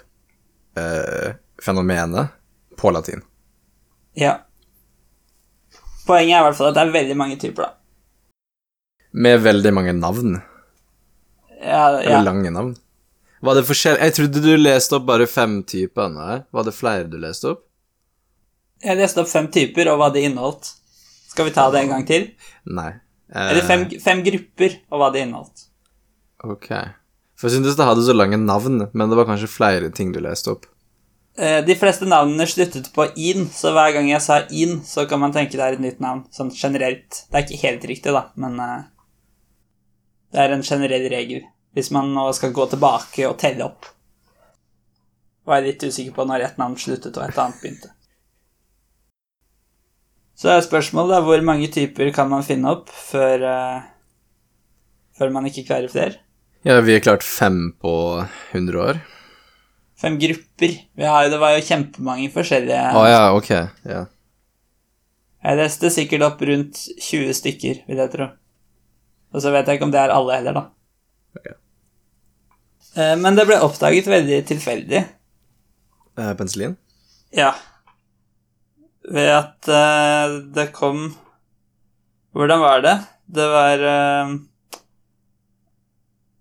eh, 0.79 1.37
fenomenet 1.63 2.29
på 2.79 2.91
latin. 2.95 3.23
ja. 4.19 4.37
Poenget 6.09 6.39
er 6.39 6.41
i 6.41 6.45
hvert 6.47 6.57
fall 6.57 6.71
at 6.71 6.77
det 6.79 6.83
er 6.87 6.93
veldig 6.95 7.15
mange 7.21 7.35
typer, 7.37 7.67
da. 7.67 7.75
Med 9.13 9.43
veldig 9.45 9.73
mange 9.77 9.93
navn. 9.93 10.39
Ja, 11.61 11.83
ja. 11.99 11.99
Eller 12.01 12.23
lange 12.25 12.49
navn. 12.55 12.71
Var 13.45 13.59
det 13.59 13.65
forskjell... 13.69 13.99
Jeg 14.01 14.15
trodde 14.17 14.41
du 14.41 14.49
leste 14.57 14.97
opp 14.97 15.05
bare 15.11 15.27
fem 15.29 15.59
typer. 15.69 16.09
Nei. 16.15 16.39
Var 16.49 16.65
det 16.65 16.73
flere 16.73 17.05
du 17.13 17.19
leste 17.21 17.51
opp? 17.53 17.61
Jeg 18.81 18.97
leste 18.97 19.21
opp 19.21 19.29
fem 19.29 19.51
typer 19.53 19.91
og 19.93 20.01
hva 20.01 20.09
de 20.15 20.23
inneholdt. 20.31 20.71
Skal 21.29 21.51
vi 21.51 21.53
ta 21.59 21.67
det 21.75 21.83
en 21.85 21.93
gang 21.93 22.09
til? 22.09 22.25
Nei. 22.73 22.89
Eh, 23.29 23.51
Eller 23.53 23.69
fem, 23.69 23.85
fem 24.01 24.25
grupper 24.25 24.79
og 24.89 25.03
hva 25.03 25.11
de 25.13 25.27
inneholdt. 25.27 25.67
Ok. 26.49 26.71
For 27.37 27.51
jeg 27.51 27.59
syntes 27.59 27.77
det 27.77 27.85
hadde 27.91 28.07
så 28.09 28.17
lange 28.17 28.41
navn, 28.41 28.81
men 28.97 29.13
det 29.13 29.21
var 29.21 29.29
kanskje 29.29 29.51
flere 29.53 29.93
ting 29.93 30.17
du 30.17 30.23
leste 30.25 30.57
opp. 30.57 30.65
Eh, 31.39 31.65
De 31.65 31.75
fleste 31.79 32.07
navnene 32.09 32.47
sluttet 32.51 32.89
på 32.95 33.05
in, 33.15 33.45
så 33.55 33.71
hver 33.75 33.93
gang 33.95 34.09
jeg 34.11 34.23
sa 34.25 34.41
in, 34.51 34.81
så 34.83 35.05
kan 35.07 35.21
man 35.23 35.35
tenke 35.35 35.55
det 35.55 35.67
er 35.67 35.77
et 35.77 35.85
nytt 35.85 36.01
navn, 36.03 36.25
sånn 36.35 36.51
generelt. 36.51 37.23
Det 37.31 37.39
er 37.39 37.45
ikke 37.47 37.61
helt 37.63 37.85
riktig, 37.87 38.15
da, 38.17 38.25
men 38.43 38.59
eh, 38.65 38.81
det 40.35 40.41
er 40.43 40.55
en 40.57 40.65
generell 40.67 41.07
regel. 41.13 41.45
Hvis 41.77 41.93
man 41.95 42.11
nå 42.11 42.25
skal 42.35 42.51
gå 42.57 42.67
tilbake 42.73 43.29
og 43.29 43.37
telle 43.39 43.69
opp. 43.69 43.87
Var 45.47 45.61
jeg 45.61 45.67
litt 45.69 45.85
usikker 45.87 46.17
på 46.17 46.27
når 46.27 46.43
ett 46.49 46.59
navn 46.59 46.75
sluttet 46.81 47.15
og 47.17 47.29
et 47.29 47.39
annet 47.39 47.63
begynte. 47.63 47.93
Så 50.39 50.51
er 50.53 50.65
spørsmålet 50.67 51.17
da, 51.17 51.21
hvor 51.27 51.45
mange 51.47 51.71
typer 51.75 52.11
kan 52.15 52.29
man 52.31 52.45
finne 52.47 52.73
opp 52.75 52.91
før, 52.91 53.47
eh, 53.47 53.87
før 55.19 55.31
man 55.35 55.47
ikke 55.47 55.69
klarer 55.71 55.93
flere? 55.93 56.19
Ja, 56.67 56.81
vi 56.83 56.97
har 56.99 57.05
klart 57.07 57.23
fem 57.23 57.77
på 57.79 57.95
100 58.51 58.83
år. 58.83 59.01
Fem 59.99 60.19
grupper. 60.21 60.75
Vi 60.95 61.07
har, 61.11 61.27
det 61.31 61.41
var 61.43 61.57
jo 61.57 61.65
kjempemange 61.67 62.29
forskjellige 62.31 62.83
Å 62.95 63.05
ja, 63.09 63.23
ok. 63.35 63.51
Yeah. 63.83 64.07
Jeg 65.43 65.59
leste 65.59 65.91
sikkert 65.95 66.27
opp 66.27 66.43
rundt 66.47 66.79
20 67.03 67.35
stykker, 67.35 67.81
vil 67.89 68.03
jeg 68.03 68.13
tro. 68.13 68.29
Og 69.35 69.43
så 69.43 69.53
vet 69.55 69.67
jeg 69.69 69.79
ikke 69.79 69.89
om 69.89 69.95
det 69.95 70.01
er 70.03 70.15
alle 70.15 70.39
heller, 70.39 70.59
da. 70.59 70.63
Ok. 71.39 71.49
Eh, 72.99 73.15
Men 73.23 73.39
det 73.39 73.47
ble 73.49 73.59
oppdaget 73.65 74.11
veldig 74.11 74.39
tilfeldig. 74.49 75.03
Eh, 76.19 76.33
penicillin? 76.39 76.77
Ja. 77.35 77.53
Ved 79.09 79.31
at 79.35 79.69
eh, 79.73 80.39
det 80.55 80.71
kom 80.77 81.09
Hvordan 82.37 82.61
var 82.61 82.83
det? 82.85 82.95
Det 83.35 83.47
var 83.51 83.83
eh, 83.91 84.35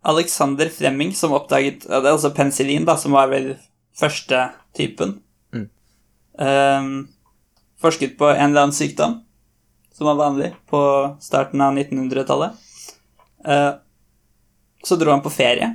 Alexander 0.07 0.69
Flemming 0.71 1.11
som 1.15 1.35
oppdaget 1.35 1.83
Det 1.87 1.97
er 1.99 2.13
altså 2.13 2.31
penicillin, 2.35 2.85
da, 2.87 2.95
som 2.99 3.15
var 3.17 3.27
vel 3.31 3.55
første 3.97 4.45
typen. 4.77 5.17
Mm. 5.51 5.65
Um, 6.39 6.91
forsket 7.81 8.15
på 8.19 8.29
en 8.29 8.51
eller 8.51 8.67
annen 8.67 8.77
sykdom 8.77 9.19
som 9.97 10.07
var 10.11 10.19
vanlig 10.19 10.51
på 10.69 10.79
starten 11.19 11.61
av 11.65 11.73
1900-tallet. 11.73 12.53
Uh, 13.47 13.73
så 14.85 14.95
dro 14.95 15.11
han 15.11 15.23
på 15.25 15.33
ferie, 15.33 15.71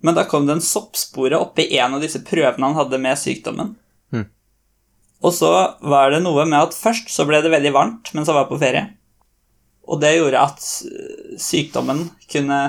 men 0.00 0.16
da 0.16 0.24
kom 0.24 0.46
det 0.46 0.56
en 0.56 0.64
soppspore 0.64 1.38
oppi 1.42 1.66
en 1.76 1.96
av 1.98 2.04
disse 2.04 2.22
prøvene 2.24 2.70
han 2.70 2.78
hadde 2.78 3.00
med 3.02 3.18
sykdommen. 3.18 3.74
Mm. 4.14 4.28
Og 5.26 5.34
så 5.36 5.50
var 5.82 6.14
det 6.14 6.22
noe 6.24 6.46
med 6.46 6.62
at 6.62 6.78
først 6.78 7.10
så 7.12 7.26
ble 7.28 7.42
det 7.42 7.52
veldig 7.52 7.74
varmt 7.74 8.12
mens 8.14 8.30
han 8.30 8.38
var 8.38 8.48
på 8.48 8.60
ferie. 8.62 8.86
Og 9.90 9.98
det 10.00 10.14
gjorde 10.14 10.46
at 10.46 10.62
øh, 10.86 11.34
sykdommen 11.42 12.06
kunne 12.30 12.60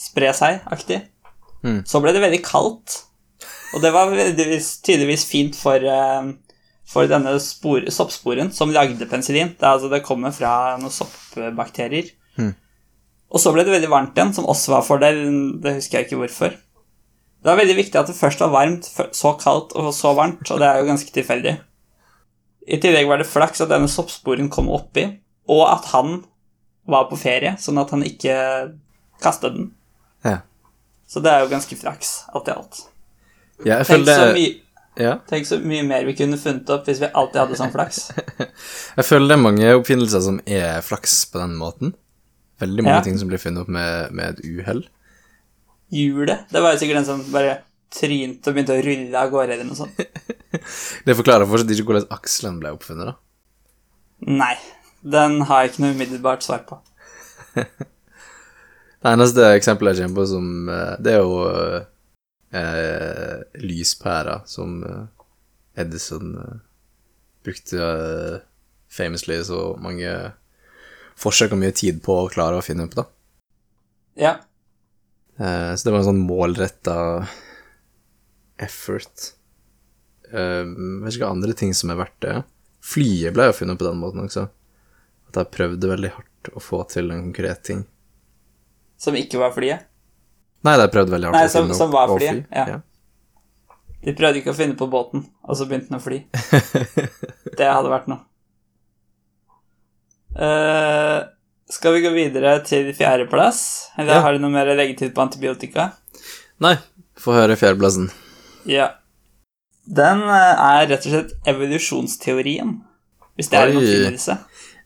spre 0.00 0.32
seg, 0.36 0.62
aktig. 0.72 1.02
Mm. 1.64 1.82
Så 1.88 2.00
ble 2.00 2.14
det 2.16 2.22
veldig 2.24 2.40
kaldt. 2.46 3.02
Og 3.74 3.82
det 3.84 3.92
var 3.94 4.14
tydeligvis 4.16 5.26
fint 5.28 5.58
for, 5.58 5.76
øh, 5.76 6.32
for 6.88 7.10
denne 7.10 7.36
spor, 7.42 7.84
soppsporen 7.92 8.50
som 8.52 8.72
lagde 8.74 9.06
penicillin. 9.06 9.54
Det, 9.60 9.68
altså, 9.68 9.90
det 9.92 10.02
kommer 10.06 10.34
fra 10.34 10.78
noen 10.80 10.94
soppbakterier. 10.94 12.10
Mm. 12.40 12.54
Og 13.30 13.42
så 13.42 13.52
ble 13.54 13.62
det 13.66 13.76
veldig 13.76 13.92
varmt 13.92 14.16
igjen, 14.16 14.34
som 14.34 14.48
også 14.50 14.74
var 14.74 14.86
fordel. 14.86 15.22
Det 15.62 15.76
husker 15.76 16.00
jeg 16.00 16.08
ikke 16.08 16.22
hvorfor. 16.24 16.56
Det 17.40 17.48
var 17.48 17.60
veldig 17.60 17.76
viktig 17.78 17.96
at 17.96 18.10
det 18.10 18.18
først 18.18 18.42
var 18.42 18.52
varmt, 18.52 18.88
så 19.16 19.32
kaldt 19.40 19.72
og 19.78 19.94
så 19.96 20.12
varmt, 20.16 20.42
og 20.50 20.60
det 20.60 20.66
er 20.66 20.80
jo 20.80 20.88
ganske 20.90 21.14
tilfeldig. 21.14 21.54
I 22.68 22.78
tillegg 22.82 23.08
var 23.08 23.22
det 23.22 23.30
flaks 23.30 23.62
at 23.64 23.70
denne 23.70 23.88
soppsporen 23.88 24.50
kom 24.52 24.68
oppi, 24.68 25.06
og 25.48 25.62
at 25.70 25.88
han 25.94 26.18
var 26.90 27.08
på 27.08 27.16
ferie, 27.16 27.54
sånn 27.60 27.80
at 27.80 27.94
han 27.94 28.04
ikke 28.04 28.34
kastet 29.24 29.56
den. 29.56 29.70
Ja. 30.24 30.40
Så 31.10 31.20
det 31.24 31.30
er 31.32 31.40
jo 31.44 31.50
ganske 31.50 31.76
flaks, 31.80 32.10
alt 32.34 32.48
i 32.48 32.52
alt. 32.54 32.82
ja 33.64 33.78
jeg 33.80 33.86
Tenk 33.88 34.04
så, 34.06 34.14
føler 34.14 34.26
det 34.26 34.34
mye, 34.36 34.52
Ja. 35.00 35.14
tenk 35.30 35.46
så 35.48 35.58
mye 35.62 35.82
mer 35.86 36.04
vi 36.04 36.14
kunne 36.18 36.36
funnet 36.38 36.68
opp 36.74 36.86
hvis 36.86 37.00
vi 37.00 37.08
alltid 37.14 37.40
hadde 37.40 37.56
sånn 37.58 37.72
flaks. 37.72 37.98
Jeg 38.98 39.04
føler 39.06 39.28
det 39.30 39.36
er 39.38 39.42
mange 39.42 39.72
oppfinnelser 39.78 40.20
som 40.26 40.40
er 40.46 40.80
flaks 40.84 41.24
på 41.32 41.38
den 41.40 41.54
måten. 41.56 41.94
Veldig 42.60 42.84
mange 42.84 42.98
Ja. 43.00 43.04
ting 43.06 43.18
som 43.18 43.28
blir 43.30 43.38
funnet 43.40 43.62
opp 43.64 43.68
med, 43.72 44.12
med 44.12 44.34
et 44.38 44.44
uhell. 44.44 44.82
Hjulet, 45.90 46.44
det 46.52 46.60
var 46.62 46.74
jo 46.74 46.78
sikkert 46.82 47.00
den 47.00 47.08
som 47.08 47.22
bare 47.32 47.56
trynte 47.90 48.50
og 48.50 48.54
begynte 48.54 48.76
å 48.76 48.82
rulle 48.86 49.18
av 49.18 49.30
gårde 49.32 49.54
eller 49.56 49.64
noe 49.66 49.78
sånt. 49.78 49.96
Det 51.06 51.14
forklarer 51.18 51.46
fortsatt 51.48 51.70
ikke 51.74 51.86
hvordan 51.88 52.12
akselen 52.14 52.60
ble 52.62 52.70
oppfunnet, 52.74 53.10
da. 53.10 53.16
Nei, 54.30 54.54
den 55.02 55.40
har 55.48 55.62
jeg 55.64 55.72
ikke 55.72 55.82
noe 55.86 55.94
umiddelbart 55.96 56.42
svar 56.46 56.62
på. 56.68 56.78
Det 59.00 59.14
eneste 59.14 59.46
eksempelet 59.56 59.96
jeg 59.96 60.08
kommer 60.10 60.20
på 60.20 60.26
som 60.28 60.68
eh, 60.68 60.96
Det 61.00 61.14
er 61.14 61.22
jo 61.22 61.38
eh, 62.52 63.62
lyspæra 63.64 64.40
som 64.50 64.82
eh, 64.84 65.06
Edison 65.80 66.34
eh, 66.42 66.58
brukte 67.46 67.80
famously 68.92 69.38
så 69.46 69.62
mange 69.80 70.12
forsøk 71.20 71.54
og 71.54 71.62
mye 71.62 71.72
tid 71.76 72.02
på 72.04 72.18
å 72.20 72.28
klare 72.32 72.58
å 72.58 72.64
finne 72.64 72.84
opp, 72.84 72.96
da. 72.98 73.04
Ja, 74.20 74.34
Eh, 75.40 75.74
så 75.74 75.88
det 75.88 75.92
var 75.92 76.02
en 76.02 76.10
sånn 76.10 76.24
målretta 76.28 76.96
effort. 78.60 79.30
Eh, 80.30 80.66
vet 80.68 81.14
ikke 81.14 81.24
hva 81.24 81.32
andre 81.32 81.56
ting 81.56 81.72
som 81.76 81.92
er 81.92 82.00
verdt 82.02 82.18
det. 82.26 82.34
Flyet 82.84 83.36
ble 83.36 83.48
jo 83.48 83.56
funnet 83.56 83.80
på 83.80 83.88
den 83.88 84.00
måten 84.02 84.26
også. 84.26 84.48
At 85.30 85.40
jeg 85.40 85.52
prøvde 85.54 85.92
veldig 85.94 86.12
hardt 86.16 86.52
å 86.52 86.62
få 86.64 86.82
til 86.92 87.12
en 87.12 87.30
konkret 87.30 87.64
ting. 87.70 87.86
Som 89.00 89.16
ikke 89.16 89.40
var 89.40 89.54
flyet. 89.56 89.86
Nei, 90.66 90.74
de 90.76 90.86
prøvde 90.92 91.14
veldig 91.14 91.30
hardt 91.30 91.38
Nei, 91.38 91.46
å 91.48 91.52
finne 91.54 91.76
som 91.78 91.92
var 91.94 92.10
flyet, 92.12 92.42
fly. 92.44 92.64
ja. 92.74 92.80
De 94.04 94.12
prøvde 94.16 94.40
ikke 94.40 94.52
å 94.52 94.56
finne 94.56 94.76
på 94.80 94.86
båten, 94.92 95.26
og 95.44 95.56
så 95.56 95.66
begynte 95.68 95.88
den 95.92 95.98
å 95.98 96.04
fly. 96.04 96.18
Det 97.58 97.66
hadde 97.68 97.90
vært 97.92 98.06
noe. 98.12 98.22
Uh, 100.36 101.26
skal 101.70 101.96
vi 101.96 102.02
gå 102.04 102.12
videre 102.14 102.54
til 102.66 102.92
fjerdeplass? 102.96 103.90
Eller 103.98 104.14
Ja. 104.14 104.20
har 104.24 104.32
du 104.32 104.38
noe 104.42 104.50
mer 104.52 104.66
leggetid 104.76 105.12
på 105.14 105.22
antibiotika? 105.24 105.92
Nei, 106.60 106.76
få 107.18 107.34
høre 107.36 107.56
fjerdeplassen. 107.56 108.10
Ja. 108.68 108.92
Den 109.90 110.20
eh, 110.22 110.60
er 110.60 110.86
rett 110.90 111.06
og 111.08 111.12
slett 111.14 111.32
evolusjonsteorien. 111.50 112.76
Hvis 113.36 113.48
det 113.50 113.58
er 113.58 113.70
en 113.72 113.78
Oi. 113.80 113.82
oppfinnelse. 113.84 114.36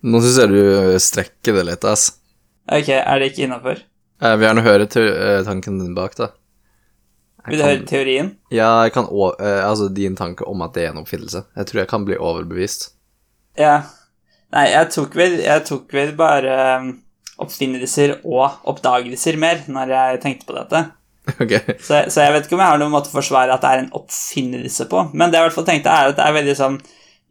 Nå 0.05 0.20
syns 0.22 0.38
jeg 0.38 0.53
du 0.55 0.98
strekker 1.03 1.59
det 1.59 1.64
litt, 1.70 1.85
ass. 1.85 2.07
Ok, 2.70 2.88
er 2.94 3.18
det 3.20 3.33
ikke 3.33 3.44
innafor? 3.48 3.83
Jeg 4.22 4.38
vil 4.38 4.46
gjerne 4.48 4.62
høre 4.64 4.87
te 4.90 5.03
eh, 5.11 5.42
tanken 5.46 5.79
din 5.83 5.94
bak, 5.96 6.14
da. 6.16 6.31
Jeg 7.44 7.50
Vil 7.50 7.59
du 7.59 7.62
kan- 7.64 7.70
høre 7.74 7.87
teorien? 7.87 8.29
Ja, 8.55 8.83
jeg 8.85 8.92
kan 8.94 9.07
å- 9.07 9.35
eh, 9.40 9.61
altså 9.68 9.88
din 9.92 10.14
tanke 10.16 10.46
om 10.48 10.62
at 10.62 10.72
det 10.74 10.85
er 10.85 10.90
en 10.92 11.03
oppfinnelse. 11.05 11.44
Jeg 11.57 11.66
tror 11.66 11.81
jeg 11.83 11.88
kan 11.88 12.05
bli 12.05 12.16
overbevist. 12.16 12.90
Ja. 13.59 13.83
Nei, 14.53 14.68
jeg 14.70 14.90
tok 14.90 15.14
vel, 15.14 15.40
jeg 15.42 15.64
tok 15.66 15.92
vel 15.92 16.12
bare 16.16 16.79
um, 16.79 17.03
oppfinnelser 17.38 18.20
og 18.24 18.50
oppdagelser 18.70 19.37
mer 19.37 19.64
når 19.68 19.88
jeg 19.88 20.20
tenkte 20.22 20.46
på 20.46 20.55
dette. 20.55 20.85
ok. 21.42 21.55
Så, 21.81 22.05
så 22.12 22.20
jeg 22.22 22.33
vet 22.33 22.44
ikke 22.46 22.55
om 22.55 22.61
jeg 22.62 22.68
har 22.70 22.79
noen 22.79 22.92
måte 22.94 23.11
å 23.11 23.16
forsvare 23.18 23.53
at 23.53 23.61
det 23.64 23.70
er 23.72 23.79
en 23.85 23.90
oppfinnelse 23.98 24.87
på. 24.88 25.11
Men 25.12 25.31
det 25.31 25.38
jeg 25.40 25.44
i 25.44 25.48
hvert 25.48 25.59
fall 25.59 25.68
tenkte, 25.68 25.90
er 25.90 26.12
at 26.12 26.16
det 26.16 26.24
er 26.29 26.37
veldig 26.38 26.57
sånn 26.57 26.79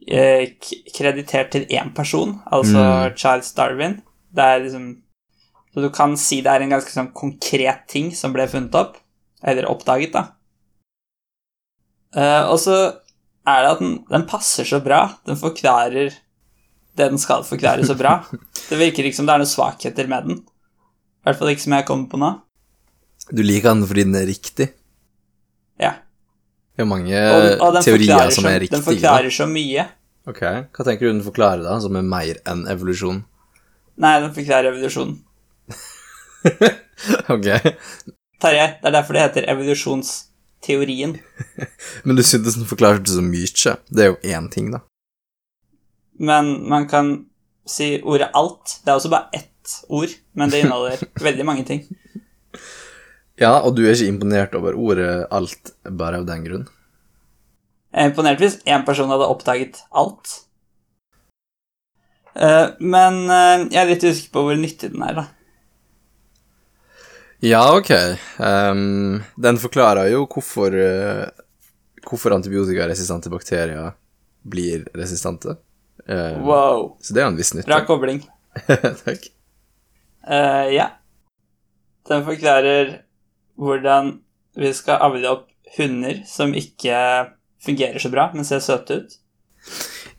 eh, 0.06 0.46
kreditert 0.94 1.50
til 1.54 1.64
én 1.72 1.94
person, 1.96 2.36
altså 2.52 3.14
Charles 3.16 3.52
Darwin. 3.56 4.02
Det 4.34 4.44
er 4.44 4.60
liksom 4.66 4.90
Så 5.74 5.82
du 5.82 5.90
kan 5.90 6.14
si 6.20 6.38
det 6.44 6.52
er 6.52 6.62
en 6.62 6.70
ganske 6.70 6.92
sånn 6.94 7.10
konkret 7.16 7.88
ting 7.90 8.12
som 8.14 8.34
ble 8.34 8.46
funnet 8.50 8.76
opp, 8.78 9.00
eller 9.42 9.66
oppdaget, 9.66 10.14
da. 10.14 10.28
Uh, 12.14 12.46
og 12.46 12.60
så 12.62 12.76
er 13.44 13.64
det 13.64 13.72
at 13.72 13.82
den, 13.82 13.96
den 14.06 14.26
passer 14.30 14.68
så 14.68 14.78
bra. 14.84 15.00
Den 15.26 15.40
forklarer 15.40 16.14
det 16.94 17.08
den 17.10 17.18
skal 17.18 17.42
forklare, 17.42 17.82
så 17.86 17.96
bra. 17.98 18.20
Det 18.68 18.78
virker 18.78 19.04
ikke 19.04 19.18
som 19.18 19.26
det 19.26 19.34
er 19.34 19.42
noen 19.42 19.50
svakheter 19.50 20.06
med 20.08 20.28
den. 20.28 20.38
I 20.38 21.26
hvert 21.26 21.40
fall 21.40 21.50
ikke 21.50 21.64
som 21.66 21.74
jeg 21.74 21.86
kommer 21.88 22.06
på 22.08 22.20
nå. 22.22 22.30
Du 23.34 23.42
liker 23.42 23.74
den 23.74 23.82
fordi 23.90 24.04
den 24.06 24.16
er 24.20 24.28
riktig? 24.28 24.68
Ja. 25.80 25.90
Det 26.74 26.84
er 26.84 26.88
mange 26.88 27.18
Og, 27.18 27.48
og 27.66 27.78
teorier 27.84 28.30
som 28.34 28.46
er 28.48 28.62
riktige. 28.62 28.78
den 28.78 28.86
forklarer 28.86 29.34
så 29.34 29.48
mye. 29.50 29.88
Ok, 30.30 30.40
Hva 30.40 30.86
tenker 30.86 31.04
du 31.04 31.10
den 31.10 31.24
forklarer, 31.26 31.66
da, 31.66 31.76
som 31.82 31.98
er 31.98 32.06
mer 32.06 32.38
enn 32.48 32.64
evolusjon? 32.72 33.20
Nei, 34.00 34.14
den 34.22 34.32
forklarer 34.36 34.70
evolusjonen. 34.70 35.18
ok, 37.34 37.46
Tarjei, 38.42 38.68
det 38.80 38.88
er 38.90 38.96
derfor 38.96 39.16
det 39.16 39.22
heter 39.24 39.46
evolusjonsteorien. 39.52 41.16
Men 42.04 42.18
du 42.18 42.22
syntes 42.22 42.58
den 42.58 42.68
forklarte 42.68 43.14
så 43.14 43.24
mye. 43.24 43.76
Det 43.88 44.04
er 44.04 44.12
jo 44.12 44.18
én 44.22 44.50
ting, 44.52 44.72
da. 44.74 44.82
Men 46.20 46.56
man 46.68 46.88
kan 46.88 47.14
si 47.66 47.96
ordet 48.04 48.30
alt. 48.36 48.80
Det 48.84 48.92
er 48.92 48.98
også 48.98 49.12
bare 49.12 49.30
ett 49.32 49.50
ord, 49.88 50.12
men 50.36 50.50
det 50.52 50.60
inneholder 50.60 51.00
veldig 51.26 51.46
mange 51.48 51.64
ting. 51.64 51.84
Ja, 53.40 53.56
og 53.64 53.74
du 53.74 53.82
er 53.82 53.96
ikke 53.96 54.12
imponert 54.12 54.54
over 54.54 54.76
ordet 54.78 55.24
alt 55.34 55.72
bare 55.88 56.20
av 56.20 56.26
den 56.28 56.44
grunn? 56.44 56.66
Jeg 57.94 58.02
er 58.02 58.10
imponert 58.10 58.42
hvis 58.42 58.60
én 58.66 58.84
person 58.86 59.10
hadde 59.10 59.30
oppdaget 59.30 59.80
alt. 59.94 60.36
Eh, 62.34 62.74
men 62.82 63.24
eh, 63.30 63.64
jeg 63.72 63.80
er 63.80 63.90
litt 63.90 64.06
usikker 64.06 64.34
på 64.34 64.44
hvor 64.46 64.58
nyttig 64.58 64.92
den 64.92 65.02
er, 65.06 65.18
da. 65.18 65.26
Ja, 67.40 67.76
ok. 67.76 67.90
Um, 68.38 69.22
den 69.36 69.58
forklarer 69.60 70.08
jo 70.12 70.24
hvorfor, 70.30 70.74
eh, 70.74 71.26
hvorfor 72.06 72.36
antibiotikaresistente 72.36 73.32
bakterier 73.32 73.92
blir 74.44 74.86
resistente. 74.94 75.56
Um, 76.08 76.44
Wow. 76.44 76.96
Så 77.00 77.14
det 77.14 77.22
er 77.22 77.28
jo 77.28 77.32
en 77.32 77.40
viss 77.40 77.54
nytte. 77.54 77.68
Bra 77.68 77.84
kobling. 77.88 78.22
Takk. 79.04 79.28
Uh, 80.28 80.68
ja. 80.72 80.88
Den 82.08 82.24
forklarer 82.24 82.98
hvordan 83.60 84.18
vi 84.56 84.70
skal 84.76 85.02
avle 85.02 85.30
opp 85.30 85.48
hunder 85.76 86.22
som 86.28 86.54
ikke 86.54 86.96
fungerer 87.64 87.98
så 88.02 88.10
bra, 88.12 88.28
men 88.34 88.46
ser 88.46 88.62
søte 88.64 89.00
ut. 89.00 89.18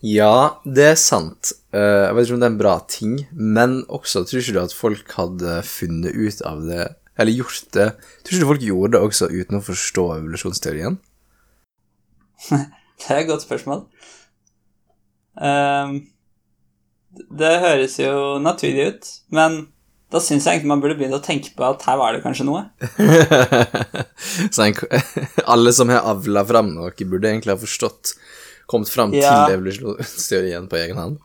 Ja, 0.05 0.61
det 0.65 0.89
er 0.91 0.99
sant. 0.99 1.53
Uh, 1.73 2.09
jeg 2.09 2.15
vet 2.17 2.27
ikke 2.27 2.37
om 2.37 2.43
det 2.43 2.47
er 2.47 2.53
en 2.53 2.61
bra 2.61 2.75
ting, 2.89 3.15
men 3.31 3.77
også 3.85 4.25
tror 4.25 4.41
ikke 4.41 4.55
du 4.57 4.61
at 4.63 4.75
folk 4.75 5.15
hadde 5.17 5.59
funnet 5.67 6.17
ut 6.17 6.41
av 6.45 6.65
det, 6.65 6.87
eller 7.17 7.31
gjort 7.35 7.69
det 7.75 7.87
Tror 7.95 8.33
ikke 8.33 8.41
du 8.41 8.49
folk 8.49 8.65
gjorde 8.65 8.95
det 8.95 9.03
også 9.07 9.29
uten 9.31 9.59
å 9.59 9.63
forstå 9.65 10.05
evolusjonsteorien? 10.19 10.97
Det 12.95 13.11
er 13.11 13.21
et 13.21 13.27
godt 13.27 13.43
spørsmål. 13.43 13.81
Um, 15.35 15.97
det 17.35 17.49
høres 17.59 17.97
jo 17.99 18.37
naturlig 18.39 18.85
ut, 18.87 19.09
men 19.35 19.57
da 20.13 20.21
syns 20.23 20.45
jeg 20.47 20.57
egentlig 20.61 20.71
man 20.71 20.83
burde 20.83 20.95
begynne 20.95 21.19
å 21.19 21.23
tenke 21.23 21.51
på 21.57 21.65
at 21.67 21.83
her 21.89 21.99
var 21.99 22.15
det 22.15 22.21
kanskje 22.23 22.45
noe. 22.47 22.61
Så 24.55 24.63
en, 24.63 24.79
alle 25.53 25.73
som 25.75 25.91
har 25.91 26.07
avla 26.07 26.45
fram 26.47 26.71
noe, 26.75 26.93
burde 27.03 27.31
egentlig 27.33 27.55
ha 27.55 27.59
forstått 27.59 28.15
Kommet 28.65 28.89
fram 28.89 29.11
Ja. 29.13 29.43
til 29.45 29.59
evolusjonsteorien 29.59 30.65
på 30.71 30.79
egen 30.79 30.97
hånd. 30.97 31.19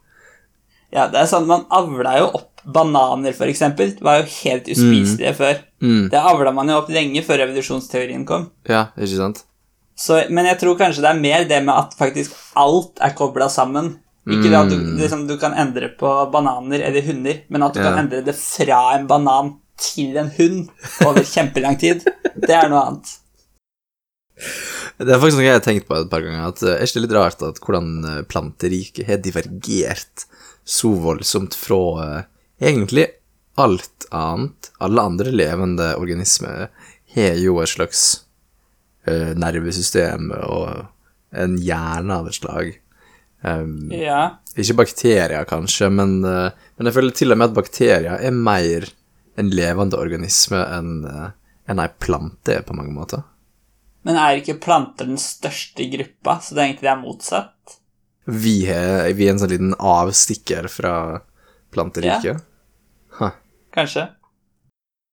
Ja, 0.92 1.06
det 1.08 1.20
er 1.20 1.28
sånn, 1.30 1.46
Man 1.46 1.66
avla 1.70 2.16
jo 2.18 2.30
opp 2.40 2.64
bananer, 2.64 3.32
eksempel. 3.46 3.94
Det 3.96 4.04
var 4.04 4.20
jo 4.20 4.26
helt 4.42 4.66
uspiselige 4.68 5.34
før. 5.38 5.60
Mm. 5.80 6.10
Det 6.12 6.18
avla 6.32 6.52
man 6.52 6.68
jo 6.68 6.80
opp 6.82 6.90
lenge 6.92 7.22
før 7.24 7.38
revolusjonsteorien 7.44 8.26
kom. 8.28 8.50
Ja, 8.68 8.88
ikke 8.98 9.16
sant? 9.16 9.44
Så, 10.00 10.18
men 10.32 10.46
jeg 10.48 10.58
tror 10.60 10.78
kanskje 10.80 11.02
det 11.04 11.10
er 11.12 11.20
mer 11.20 11.44
det 11.48 11.62
med 11.64 11.74
at 11.76 11.96
faktisk 11.98 12.34
alt 12.56 13.00
er 13.04 13.14
kobla 13.16 13.48
sammen. 13.52 13.98
Ikke 14.30 14.50
det 14.50 14.58
at 14.58 14.68
du, 14.70 14.76
Mm. 14.76 14.98
liksom, 15.00 15.26
du 15.26 15.36
kan 15.40 15.54
endre 15.56 15.88
på 15.98 16.10
bananer 16.30 16.80
eller 16.86 17.02
hunder, 17.02 17.40
men 17.48 17.62
at 17.62 17.74
du 17.74 17.80
Ja. 17.80 17.90
kan 17.90 18.04
endre 18.04 18.22
det 18.24 18.34
fra 18.36 18.94
en 18.98 19.06
banan 19.06 19.58
til 19.78 20.16
en 20.16 20.30
hund 20.36 20.68
over 21.06 21.22
kjempelang 21.24 21.78
tid. 21.80 22.04
Det 22.36 22.50
er 22.50 22.68
noe 22.68 22.84
annet. 22.84 23.16
Det 25.00 25.08
er 25.08 25.20
faktisk 25.20 25.36
noe 25.40 25.46
jeg 25.48 25.56
har 25.56 25.64
tenkt 25.64 25.86
på 25.88 25.96
et 25.96 26.10
par 26.10 26.20
ganger. 26.20 26.48
At, 26.48 26.62
eh, 26.62 26.76
er 26.76 26.84
ikke 26.86 27.00
det 27.00 27.02
litt 27.08 27.16
rart 27.16 27.42
at 27.42 27.60
hvordan 27.60 27.88
planter 28.02 28.28
planteriket 28.28 29.06
har 29.08 29.16
divergert 29.24 30.26
så 30.64 30.92
voldsomt 31.02 31.56
fra 31.58 31.80
eh, 32.04 32.28
egentlig 32.70 33.06
alt 33.60 34.06
annet? 34.10 34.70
Alle 34.78 35.02
andre 35.02 35.32
levende 35.34 35.94
organismer 36.00 36.68
har 37.14 37.40
jo 37.42 37.58
et 37.60 37.72
slags 37.72 38.04
uh, 39.08 39.32
nervesystem 39.34 40.30
og 40.46 40.86
en 41.34 41.56
hjerne 41.58 42.20
av 42.20 42.28
et 42.30 42.36
slag. 42.38 42.70
Um, 43.42 43.90
Ja. 43.90 44.38
ikke 44.54 44.76
bakterier, 44.82 45.44
kanskje, 45.48 45.88
men, 45.90 46.20
uh, 46.24 46.54
men 46.76 46.86
jeg 46.86 46.94
føler 46.94 47.16
til 47.16 47.34
og 47.34 47.40
med 47.40 47.50
at 47.50 47.56
bakterier 47.56 48.20
er 48.20 48.30
mer 48.36 48.86
en 49.40 49.50
levende 49.50 49.98
organisme 49.98 50.60
enn 50.76 50.94
uh, 51.08 51.28
enn 51.70 51.82
ei 51.82 51.90
plante 52.02 52.56
er 52.58 52.64
på 52.66 52.74
mange 52.76 52.94
måter. 52.94 53.22
Men 54.06 54.16
er 54.18 54.40
ikke 54.40 54.58
planter 54.62 55.08
den 55.08 55.20
største 55.20 55.86
gruppa, 55.92 56.38
så 56.42 56.56
det 56.56 56.62
er 56.62 56.68
egentlig 56.70 56.88
det 56.88 56.94
er 56.94 57.02
motsatt? 57.02 57.76
Vi 58.30 58.54
er, 58.70 59.10
vi 59.18 59.26
er 59.26 59.34
en 59.34 59.40
sånn 59.42 59.52
liten 59.52 59.74
avstikker 59.74 60.68
fra 60.70 60.94
planteriket. 61.74 62.42
Kanskje? 63.74 64.06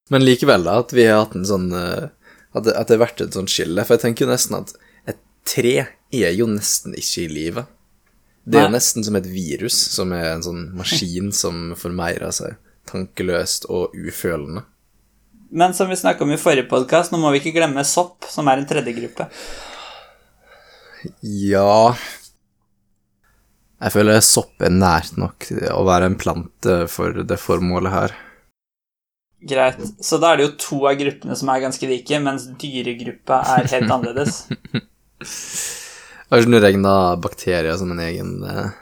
Men 0.10 0.25
likevel, 0.25 0.63
da, 0.63 0.80
at 0.82 0.93
vi 0.95 1.08
har 1.08 1.23
hatt 1.23 1.36
en 1.36 1.47
sånn 1.47 1.67
eh, 1.75 2.08
At 2.56 2.63
det, 2.63 2.73
at 2.80 2.88
det 2.88 2.95
har 2.95 3.03
vært 3.03 3.23
et 3.25 3.36
sånt 3.36 3.51
skille. 3.51 3.84
For 3.86 3.97
jeg 3.97 4.06
tenker 4.06 4.25
jo 4.25 4.32
nesten 4.32 4.56
at 4.62 4.71
et 5.10 5.19
tre 5.45 5.75
er 6.15 6.32
jo 6.34 6.47
nesten 6.49 6.95
ikke 6.97 7.25
i 7.25 7.32
livet. 7.32 7.73
Det 8.47 8.58
er 8.58 8.65
jo 8.65 8.71
Nei. 8.71 8.77
nesten 8.77 9.03
som 9.03 9.17
et 9.19 9.27
virus, 9.27 9.75
som 9.91 10.13
er 10.15 10.30
en 10.32 10.45
sånn 10.45 10.62
maskin 10.77 11.34
som 11.36 11.73
formeirer 11.77 12.32
seg 12.32 12.56
tankeløst 12.88 13.67
og 13.67 13.91
ufølende. 13.97 14.63
Men 15.51 15.75
som 15.75 15.91
vi 15.91 15.99
snakka 15.99 16.23
om 16.23 16.32
i 16.32 16.39
forrige 16.39 16.69
podkast, 16.71 17.12
nå 17.12 17.19
må 17.19 17.34
vi 17.34 17.41
ikke 17.41 17.58
glemme 17.60 17.84
sopp, 17.88 18.23
som 18.32 18.47
er 18.47 18.62
en 18.62 18.69
tredje 18.69 18.95
gruppe. 18.95 19.27
Ja 21.21 21.91
Jeg 23.77 23.93
føler 23.93 24.23
sopp 24.25 24.63
er 24.65 24.73
nært 24.73 25.19
nok 25.21 25.51
å 25.69 25.83
være 25.85 26.09
en 26.09 26.17
plante 26.17 26.79
for 26.89 27.21
det 27.29 27.37
formålet 27.37 27.93
her. 27.93 28.15
Greit. 29.47 29.83
Så 30.01 30.17
da 30.17 30.31
er 30.33 30.39
det 30.39 30.47
jo 30.47 30.55
to 30.63 30.79
av 30.89 30.97
gruppene 30.97 31.37
som 31.37 31.51
er 31.53 31.61
ganske 31.61 31.89
like, 31.89 32.19
mens 32.25 32.47
dyregruppa 32.57 33.43
er 33.53 33.69
helt 33.75 33.93
annerledes. 33.93 34.47
Har 36.27 36.41
ikke 36.41 36.57
du 36.57 36.59
regna 36.59 36.93
bakterier 37.21 37.77
som 37.79 37.93
en 37.93 38.01
egen 38.03 38.33
eh, 38.43 38.73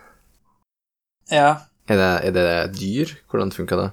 Ja, 1.35 1.49
er 1.85 1.99
det, 1.99 2.09
er 2.25 2.33
det 2.33 2.47
dyr? 2.79 3.11
Hvordan 3.29 3.53
funker 3.53 3.83
det? 3.83 3.89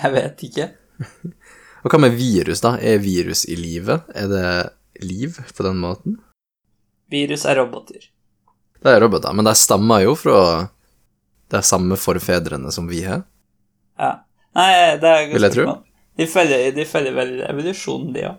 jeg 0.00 0.12
vet 0.14 0.42
ikke. 0.44 0.66
Og 1.84 1.92
hva 1.92 2.00
med 2.02 2.16
virus, 2.18 2.60
da? 2.64 2.74
Er 2.76 3.00
virus 3.00 3.46
i 3.48 3.56
livet? 3.56 4.04
Er 4.12 4.28
det 4.28 4.48
liv 5.00 5.38
på 5.56 5.64
den 5.64 5.80
måten? 5.80 6.18
Virus 7.10 7.46
er 7.48 7.56
roboter. 7.56 8.09
Det 8.80 8.92
er 8.94 9.00
roboter, 9.04 9.34
men 9.36 9.44
de 9.44 9.52
stammer 9.58 10.04
jo 10.06 10.14
fra 10.16 10.68
de 11.50 11.60
samme 11.66 11.96
forfedrene 12.00 12.70
som 12.72 12.86
vi 12.88 13.02
har. 13.04 13.24
Ja. 14.00 14.12
Nei, 14.56 14.70
det 15.02 15.10
er 15.10 15.26
Vil 15.34 15.44
jeg 15.46 15.54
tro. 15.58 15.74
De 16.18 16.26
følger, 16.26 16.70
de 16.74 16.84
følger 16.88 17.14
vel 17.16 17.34
evolusjonen, 17.46 18.14
de 18.14 18.24
òg. 18.30 18.38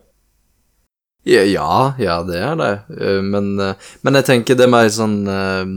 Ja, 1.29 1.43
ja, 1.45 1.67
ja, 2.01 2.15
det 2.25 2.39
er 2.41 2.55
det. 2.57 2.71
Eh, 2.97 3.21
Men, 3.21 3.51
eh, 3.61 3.75
men 4.01 4.17
jeg 4.17 4.25
tenker 4.25 4.57
det 4.57 4.65
er 4.65 4.71
mer 4.73 4.87
sånn 4.89 5.19
eh, 5.29 5.75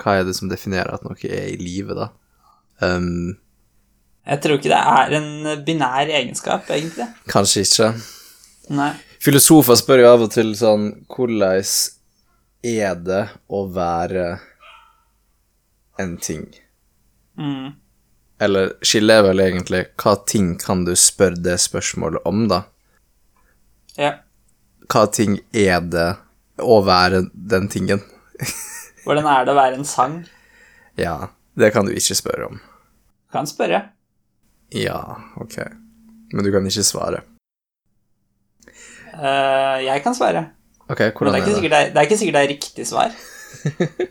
Hva 0.00 0.16
er 0.18 0.24
det 0.26 0.34
som 0.34 0.50
definerer 0.50 0.96
at 0.96 1.04
noe 1.06 1.14
er 1.30 1.52
i 1.52 1.56
live, 1.60 1.94
da? 1.94 2.08
Um, 2.82 3.36
Jeg 4.26 4.40
tror 4.42 4.58
ikke 4.58 4.72
det 4.72 4.80
er 4.82 5.14
en 5.20 5.64
binær 5.64 6.10
egenskap, 6.10 6.66
egentlig. 6.74 7.06
kanskje 7.30 7.62
ikke. 7.62 7.92
Nei. 8.74 8.90
Filosofer 9.22 9.78
spør 9.78 10.02
jo 10.02 10.08
av 10.10 10.24
og 10.26 10.32
til 10.34 10.50
sånn 10.58 10.88
Hvordan 11.06 11.62
er 12.64 12.96
det 13.04 13.22
å 13.52 13.64
være 13.68 14.26
en 16.00 16.16
ting? 16.16 16.46
Mm. 17.38 17.74
Eller 18.42 18.72
skillet 18.82 19.20
er 19.20 19.26
vel 19.28 19.42
egentlig 19.44 19.82
hva 20.00 20.16
ting 20.26 20.54
kan 20.60 20.84
du 20.86 20.94
spørre 20.98 21.38
det 21.44 21.58
spørsmålet 21.62 22.24
om, 22.26 22.46
da? 22.50 22.64
Ja. 24.00 24.14
Hva 24.90 25.04
ting 25.12 25.38
er 25.52 25.84
det 25.86 26.08
å 26.62 26.80
være 26.86 27.26
den 27.32 27.68
tingen? 27.72 28.02
Hvordan 29.04 29.28
er 29.30 29.44
det 29.44 29.54
å 29.54 29.60
være 29.60 29.78
en 29.78 29.88
sang? 29.88 30.18
Ja, 30.98 31.30
det 31.58 31.70
kan 31.74 31.86
du 31.86 31.94
ikke 31.94 32.16
spørre 32.18 32.48
om. 32.50 32.60
Kan 33.34 33.48
spørre. 33.50 33.80
Ja, 34.74 34.98
ok. 35.38 35.60
Men 36.34 36.46
du 36.46 36.50
kan 36.54 36.66
ikke 36.66 36.86
svare. 36.86 37.22
Uh, 39.14 39.78
jeg 39.84 40.02
kan 40.02 40.16
svare. 40.16 40.48
Ok, 40.90 41.00
Men 41.00 41.12
hvordan 41.16 41.34
det 41.34 41.40
er, 41.40 41.48
er 41.48 41.62
det? 41.62 41.70
det, 41.70 41.82
det 41.94 42.00
er 42.00 42.08
ikke 42.08 42.18
sikkert 42.20 42.36
det 42.36 42.44
er 42.44 42.52
riktig 42.52 42.86
svar. 42.88 43.14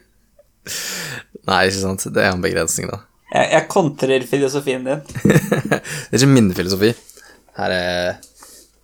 Nei, 1.50 1.60
ikke 1.68 1.80
sant. 1.80 2.06
Det 2.16 2.24
er 2.24 2.32
en 2.32 2.44
begrensning, 2.44 2.90
da. 2.90 3.02
Jeg, 3.34 3.50
jeg 3.52 3.68
kontrer 3.72 4.26
filosofien 4.30 4.86
din. 4.86 5.02
Det 6.10 6.14
er 6.14 6.22
ikke 6.22 6.30
min 6.34 6.52
filosofi. 6.56 6.92
Her 7.58 7.74
er 7.76 8.12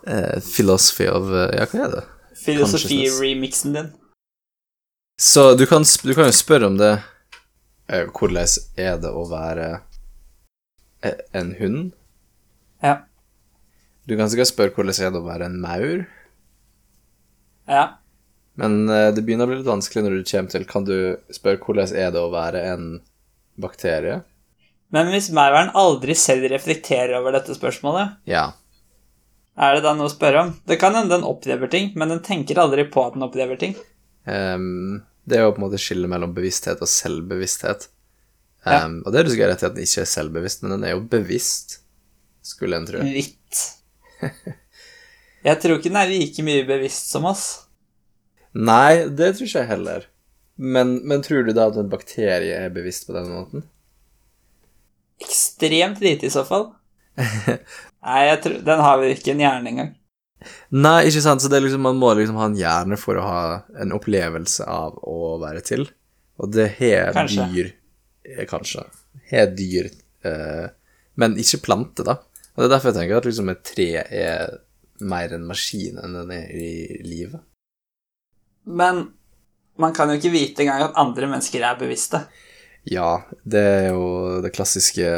uh, 0.10 0.38
philosophy 0.46 1.08
of 1.10 1.30
eh, 1.34 1.52
Ja, 1.58 1.68
hva 1.70 1.86
er 1.86 1.94
det? 1.94 2.04
Filosofi-remixen 2.40 3.78
din. 3.78 3.92
Så 5.20 5.54
du 5.60 5.66
kan, 5.70 5.84
du 5.84 6.14
kan 6.16 6.30
jo 6.30 6.36
spørre 6.36 6.70
om 6.70 6.78
det 6.80 6.94
uh, 7.92 8.06
Hvordan 8.14 8.48
er 8.80 9.00
det 9.02 9.12
å 9.12 9.26
være 9.30 9.70
en 11.38 11.54
hund? 11.60 11.92
Ja. 12.84 13.02
Du 14.10 14.16
kan 14.18 14.30
sikkert 14.32 14.50
spørre 14.50 14.74
hvordan 14.74 14.98
er 14.98 15.14
det 15.14 15.22
å 15.22 15.28
være 15.28 15.50
en 15.50 15.60
maur, 15.62 16.06
Ja. 17.70 17.84
Men 18.60 18.90
eh, 18.90 19.12
det 19.16 19.22
begynner 19.24 19.46
å 19.48 19.52
bli 19.52 19.60
litt 19.62 19.70
vanskelig 19.70 20.04
når 20.04 20.16
du 20.18 20.24
kommer 20.32 20.52
til 20.52 20.66
Kan 20.68 20.88
du 20.88 20.96
spørre 21.32 21.62
hvordan 21.64 21.94
er 21.96 22.10
det 22.16 22.20
å 22.24 22.32
være 22.34 22.64
en 22.74 22.88
bakterie? 23.62 24.22
Men 24.92 25.12
hvis 25.14 25.30
mauren 25.36 25.70
aldri 25.78 26.16
selv 26.18 26.48
reflekterer 26.50 27.14
over 27.20 27.36
dette 27.38 27.54
spørsmålet, 27.54 28.16
Ja. 28.26 28.48
er 29.56 29.76
det 29.78 29.84
da 29.86 29.94
noe 29.94 30.10
å 30.10 30.14
spørre 30.14 30.42
om? 30.48 30.54
Det 30.66 30.80
kan 30.82 30.96
hende 30.98 31.14
den 31.14 31.28
opplever 31.30 31.70
ting, 31.70 31.92
men 31.96 32.10
den 32.10 32.24
tenker 32.26 32.58
aldri 32.58 32.88
på 32.90 33.06
at 33.06 33.14
den 33.14 33.24
opplever 33.28 33.60
ting. 33.62 33.76
Um, 34.26 35.04
det 35.30 35.38
er 35.38 35.46
jo 35.46 35.52
på 35.54 35.62
en 35.62 35.68
måte 35.68 35.78
skillet 35.82 36.10
mellom 36.10 36.34
bevissthet 36.34 36.82
og 36.82 36.90
selvbevissthet. 36.90 37.86
Ja. 38.66 38.80
Ehm, 38.86 39.04
Og 39.06 39.14
det 39.14 39.20
er 39.20 39.24
du 39.24 39.30
sikkert 39.32 39.54
rett 39.54 39.62
i 39.64 39.68
at 39.70 39.76
den 39.78 39.86
ikke 39.86 40.02
er 40.02 40.10
selvbevisst, 40.10 40.64
men 40.64 40.72
den 40.74 40.84
er 40.90 40.96
jo 40.98 41.04
bevisst, 41.06 41.78
skulle 42.44 42.76
en 42.82 42.88
tro. 42.90 43.04
Litt. 43.06 43.62
Jeg 45.46 45.62
tror 45.64 45.78
ikke 45.80 45.92
den 45.92 46.00
er 46.02 46.12
like 46.12 46.46
mye 46.46 46.64
bevisst 46.68 47.12
som 47.14 47.28
oss. 47.30 47.46
Nei, 48.58 49.06
det 49.08 49.36
tror 49.36 49.48
ikke 49.48 49.62
jeg 49.62 49.70
heller. 49.70 50.08
Men, 50.60 50.98
men 51.08 51.24
tror 51.24 51.46
du 51.48 51.54
da 51.56 51.70
at 51.70 51.78
en 51.80 51.92
bakterie 51.92 52.58
er 52.66 52.74
bevisst 52.74 53.08
på 53.08 53.16
den 53.16 53.30
måten? 53.32 53.64
Ekstremt 55.24 56.02
lite 56.04 56.28
i 56.28 56.34
så 56.34 56.44
fall. 56.48 56.72
Nei, 57.20 58.20
jeg 58.28 58.42
tror, 58.44 58.60
den 58.68 58.84
har 58.84 59.00
vel 59.00 59.16
ikke 59.16 59.34
en 59.34 59.44
hjerne 59.44 59.72
engang. 59.72 59.94
Nei, 60.72 61.00
ikke 61.10 61.24
sant, 61.24 61.44
så 61.44 61.52
det 61.52 61.60
liksom, 61.64 61.84
man 61.84 62.00
må 62.00 62.14
liksom 62.16 62.40
ha 62.40 62.48
en 62.48 62.60
hjerne 62.60 63.00
for 63.00 63.20
å 63.20 63.26
ha 63.26 63.42
en 63.80 63.96
opplevelse 63.96 64.68
av 64.68 65.00
å 65.04 65.36
være 65.42 65.64
til. 65.68 65.88
Og 66.40 66.52
det 66.56 66.70
har 66.78 67.16
dyr 67.28 67.74
eh, 68.24 68.46
Kanskje. 68.48 68.86
Har 69.32 69.50
dyr 69.52 69.90
eh, 70.24 70.70
Men 71.20 71.36
ikke 71.40 71.60
planter, 71.66 72.08
da. 72.08 72.16
Og 72.56 72.64
det 72.64 72.70
er 72.70 72.74
derfor 72.76 72.92
jeg 72.92 73.00
tenker 73.02 73.20
at 73.20 73.28
liksom 73.28 73.52
et 73.52 73.66
tre 73.68 73.90
er 74.04 74.56
mer 75.02 75.34
en 75.36 75.48
maskin 75.48 76.00
enn 76.02 76.18
den 76.18 76.36
er 76.36 76.52
i 76.54 77.00
livet. 77.06 77.42
Men 78.70 79.08
man 79.80 79.96
kan 79.96 80.12
jo 80.12 80.20
ikke 80.20 80.34
vite 80.34 80.64
engang 80.66 80.90
at 80.90 81.00
andre 81.00 81.30
mennesker 81.32 81.64
er 81.64 81.80
bevisste. 81.80 82.26
Ja, 82.90 83.22
det 83.44 83.60
er 83.60 83.88
jo 83.94 84.40
det 84.44 84.54
klassiske 84.56 85.10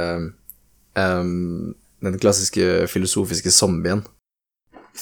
um, 0.97 1.73
Den 2.01 2.17
klassiske 2.19 2.87
filosofiske 2.89 3.51
zombien. 3.51 4.03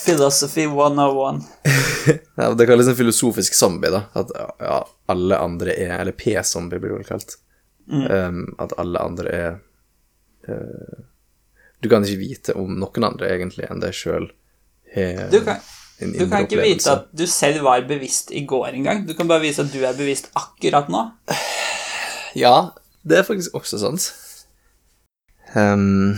Philosophy 0.06 0.66
101. 0.66 1.44
Ja, 2.36 2.54
det 2.54 2.66
kalles 2.66 2.88
en 2.88 2.96
filosofisk 2.96 3.54
zombie, 3.54 3.90
da. 3.92 4.04
At 4.14 4.32
ja, 4.60 4.78
alle 5.12 5.38
andre 5.38 5.74
er 5.76 6.00
Eller 6.00 6.16
P-zombie 6.16 6.80
blir 6.80 6.94
det 6.94 7.00
vel 7.02 7.08
kalt. 7.10 7.36
Um, 7.90 8.56
at 8.62 8.74
alle 8.78 9.02
andre 9.02 9.32
er 9.34 9.56
uh, 10.48 11.00
Du 11.82 11.90
kan 11.90 12.06
ikke 12.06 12.22
vite 12.22 12.56
om 12.56 12.78
noen 12.80 13.08
andre 13.08 13.32
egentlig 13.34 13.66
enn 13.68 13.82
deg 13.82 13.98
sjøl 13.98 14.30
har 14.96 15.30
Du 15.32 15.40
kan, 15.46 15.62
du 16.00 16.26
kan 16.30 16.46
ikke 16.46 16.62
vite 16.62 16.92
at 16.92 17.08
du 17.12 17.26
selv 17.28 17.64
var 17.68 17.84
bevisst 17.88 18.32
i 18.32 18.46
går 18.48 18.74
engang. 18.74 19.06
Du 19.08 19.14
kan 19.18 19.28
bare 19.28 19.44
vise 19.44 19.66
at 19.66 19.74
du 19.74 19.82
er 19.84 19.98
bevisst 19.98 20.32
akkurat 20.38 20.90
nå. 20.92 21.08
Ja, 22.38 22.72
det 23.02 23.18
er 23.18 23.24
faktisk 23.26 23.56
også 23.58 23.80
sant. 23.82 24.12
Um, 25.56 26.14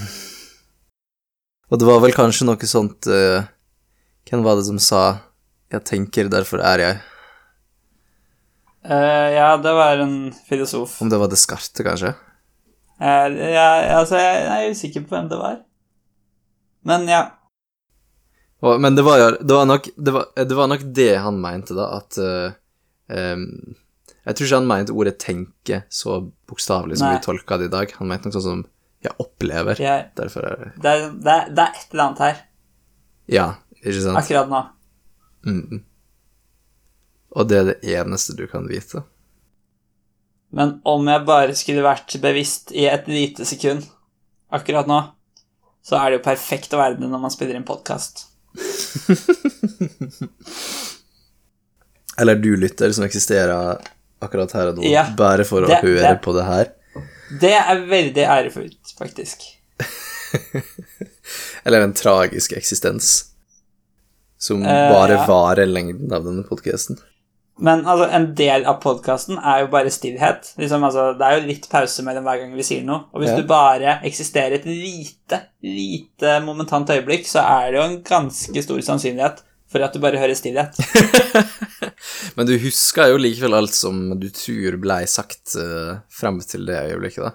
og 1.72 1.80
det 1.80 1.88
var 1.88 2.02
vel 2.04 2.12
kanskje 2.12 2.50
noe 2.50 2.68
sånt 2.68 3.08
uh, 3.08 3.46
Hvem 4.28 4.42
var 4.44 4.58
det 4.60 4.66
som 4.68 4.80
sa 4.80 5.24
'Jeg 5.72 5.86
tenker, 5.88 6.28
derfor 6.28 6.60
er 6.60 6.84
jeg'? 6.84 7.00
Uh, 8.84 9.30
ja, 9.32 9.56
det 9.58 9.72
var 9.72 10.02
en 10.04 10.34
filosof. 10.50 11.02
Om 11.02 11.10
det 11.10 11.20
var 11.20 11.32
Descartes, 11.32 11.72
kanskje? 11.86 12.12
Uh, 13.00 13.32
ja, 13.56 13.98
altså, 14.00 14.18
jeg, 14.18 14.44
jeg 14.44 14.66
er 14.66 14.72
usikker 14.72 15.02
på 15.02 15.16
hvem 15.16 15.30
det 15.30 15.38
var. 15.40 15.62
Men 16.84 17.08
ja. 17.08 17.22
Og, 18.62 18.82
men 18.82 18.96
det 18.98 19.04
var 19.06 19.18
jo 19.18 19.30
det 19.42 19.56
var, 19.58 19.66
nok, 19.66 19.88
det, 19.98 20.12
var, 20.14 20.26
det 20.38 20.58
var 20.58 20.68
nok 20.70 20.84
det 20.98 21.14
han 21.24 21.40
mente, 21.42 21.74
da, 21.78 21.88
at 21.98 22.20
uh, 22.22 22.54
um, 23.10 23.46
Jeg 24.22 24.38
tror 24.38 24.46
ikke 24.46 24.60
han 24.60 24.70
mente 24.70 24.94
ordet 24.94 25.16
'tenke' 25.18 25.82
så 25.90 26.20
bokstavelig 26.50 27.00
som 27.02 27.10
Nei. 27.10 27.16
vi 27.18 27.26
tolka 27.26 27.58
det 27.58 27.72
i 27.72 27.74
dag. 27.74 27.94
Han 27.98 28.12
mente 28.12 28.30
noe 28.30 28.38
sånn 28.38 28.46
som 28.46 28.66
'jeg 29.02 29.18
opplever'. 29.18 29.82
Jeg, 29.82 30.12
Derfor 30.16 30.46
er 30.46 30.60
det 30.60 30.74
det, 30.84 30.92
er, 30.92 31.08
det, 31.10 31.38
er, 31.38 31.50
det 31.50 31.64
er 31.64 31.80
et 31.80 31.96
eller 31.96 32.04
annet 32.06 32.22
her 32.28 32.44
Ja, 33.32 33.48
ikke 33.82 34.04
sant? 34.04 34.22
akkurat 34.22 34.52
nå. 34.52 34.62
Mm. 35.48 35.82
Og 37.32 37.48
det 37.50 37.58
er 37.58 37.66
det 37.72 37.80
eneste 37.98 38.36
du 38.38 38.46
kan 38.52 38.68
vite. 38.70 39.02
Men 40.52 40.82
om 40.84 41.08
jeg 41.08 41.26
bare 41.26 41.56
skulle 41.56 41.84
vært 41.86 42.14
bevisst 42.22 42.74
i 42.76 42.86
et 42.92 43.08
lite 43.08 43.48
sekund 43.48 43.88
akkurat 44.52 44.86
nå, 44.90 45.00
så 45.82 45.98
er 45.98 46.12
det 46.12 46.20
jo 46.20 46.26
perfekt 46.28 46.76
å 46.76 46.82
være 46.82 47.00
det 47.00 47.10
når 47.10 47.24
man 47.24 47.34
spiller 47.34 47.58
inn 47.58 47.66
podkast. 47.66 48.28
Eller 52.22 52.36
du 52.36 52.56
lytter, 52.58 52.92
som 52.92 53.04
eksisterer 53.08 53.80
akkurat 54.22 54.52
her 54.54 54.68
og 54.72 54.78
nå, 54.78 54.84
Ja, 54.92 55.08
bare 55.18 55.44
for 55.48 55.62
å 55.66 55.70
høre 55.82 56.02
det- 56.14 56.22
på 56.22 56.34
det 56.36 56.44
her. 56.46 56.66
Det 57.42 57.54
er 57.56 57.86
veldig 57.88 58.26
ærefullt, 58.28 58.92
faktisk. 59.00 59.38
Eller 61.66 61.82
en 61.82 61.94
tragisk 61.94 62.52
eksistens. 62.58 63.26
Som 64.42 64.64
Eh, 64.66 64.90
bare 64.92 65.14
ja. 65.16 65.26
varer 65.28 65.66
lengden 65.70 66.12
av 66.12 66.24
denne 66.26 66.44
podkasten. 66.44 66.98
Men 67.62 67.84
altså, 67.86 68.08
en 68.10 68.24
del 68.38 68.64
av 68.66 68.80
podkasten 68.82 69.38
er 69.38 69.60
jo 69.64 69.68
bare 69.74 69.92
stillhet. 69.94 70.48
Liksom, 70.58 70.82
altså, 70.88 71.12
det 71.20 71.28
er 71.28 71.36
jo 71.38 71.46
litt 71.46 71.68
pause 71.70 72.02
mellom 72.06 72.26
hver 72.26 72.40
gang 72.42 72.56
vi 72.58 72.66
sier 72.66 72.82
noe. 72.88 73.04
Og 73.14 73.22
hvis 73.22 73.30
Ja. 73.30 73.38
du 73.38 73.46
bare 73.50 74.00
eksisterer 74.08 74.56
et 74.58 74.66
lite, 74.66 75.40
lite 75.62 76.40
momentant 76.46 76.90
øyeblikk, 76.90 77.28
så 77.30 77.44
er 77.46 77.72
det 77.72 77.78
jo 77.78 77.84
en 77.86 78.00
ganske 78.08 78.64
stor 78.66 78.82
sannsynlighet 78.88 79.44
for 79.72 79.86
at 79.86 79.94
du 79.94 80.02
bare 80.04 80.18
hører 80.20 80.34
stillhet. 80.36 80.74
Men 82.36 82.50
du 82.50 82.56
husker 82.60 83.12
jo 83.12 83.22
likevel 83.22 83.54
alt 83.56 83.76
som 83.78 84.02
du 84.20 84.28
tror 84.34 84.80
blei 84.82 85.04
sagt 85.08 85.54
uh, 85.56 86.02
frem 86.12 86.42
til 86.42 86.66
det 86.68 86.82
øyeblikket, 86.90 87.30
da. 87.30 87.32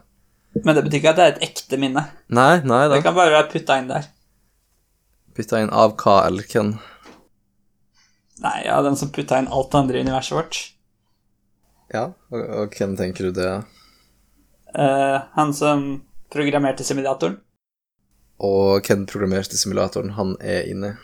Men 0.64 0.74
det 0.76 0.84
betyr 0.86 1.00
ikke 1.02 1.10
at 1.14 1.16
det 1.20 1.24
er 1.26 1.32
et 1.36 1.46
ekte 1.50 1.78
minne. 1.80 2.02
Nei, 2.32 2.60
nei 2.64 2.82
da. 2.88 2.96
Det 2.96 3.04
kan 3.04 3.16
bare 3.16 3.34
være 3.34 3.50
putta 3.52 3.78
inn 3.78 3.88
der. 3.92 4.10
Putta 5.36 5.60
inn 5.60 5.70
av 5.70 5.94
hva 6.00 6.18
eller 6.26 6.46
hvem. 6.48 6.74
Nei, 8.44 8.66
ja, 8.66 8.80
den 8.84 8.96
som 8.96 9.12
putta 9.12 9.38
inn 9.40 9.48
alt 9.48 9.70
det 9.72 9.78
andre 9.78 9.98
i 9.98 10.04
universet 10.04 10.36
vårt. 10.36 10.58
Ja, 11.92 12.10
og, 12.32 12.40
og 12.42 12.76
hvem 12.76 12.96
tenker 12.98 13.28
du 13.28 13.36
det 13.36 13.46
er? 13.48 13.66
Eh, 14.76 15.18
han 15.38 15.54
som 15.56 15.86
programmerte 16.32 16.84
simulatoren. 16.84 17.38
Og 18.44 18.84
hvem 18.84 19.06
programmerte 19.08 19.56
simulatoren 19.56 20.12
han 20.18 20.34
er 20.44 20.66
inne 20.68 20.92
i? 20.92 20.96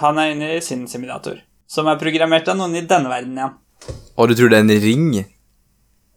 Han 0.00 0.20
er 0.22 0.32
inne 0.32 0.54
i 0.54 0.62
sin 0.64 0.86
simulator, 0.88 1.40
som 1.68 1.88
er 1.90 1.98
programmert 2.00 2.48
av 2.48 2.56
noen 2.56 2.78
i 2.78 2.86
denne 2.88 3.10
verden 3.10 3.36
igjen. 3.36 3.58
Og 4.16 4.30
du 4.30 4.36
tror 4.38 4.52
det 4.52 4.60
er 4.60 4.64
en 4.64 4.82
ring? 4.84 5.06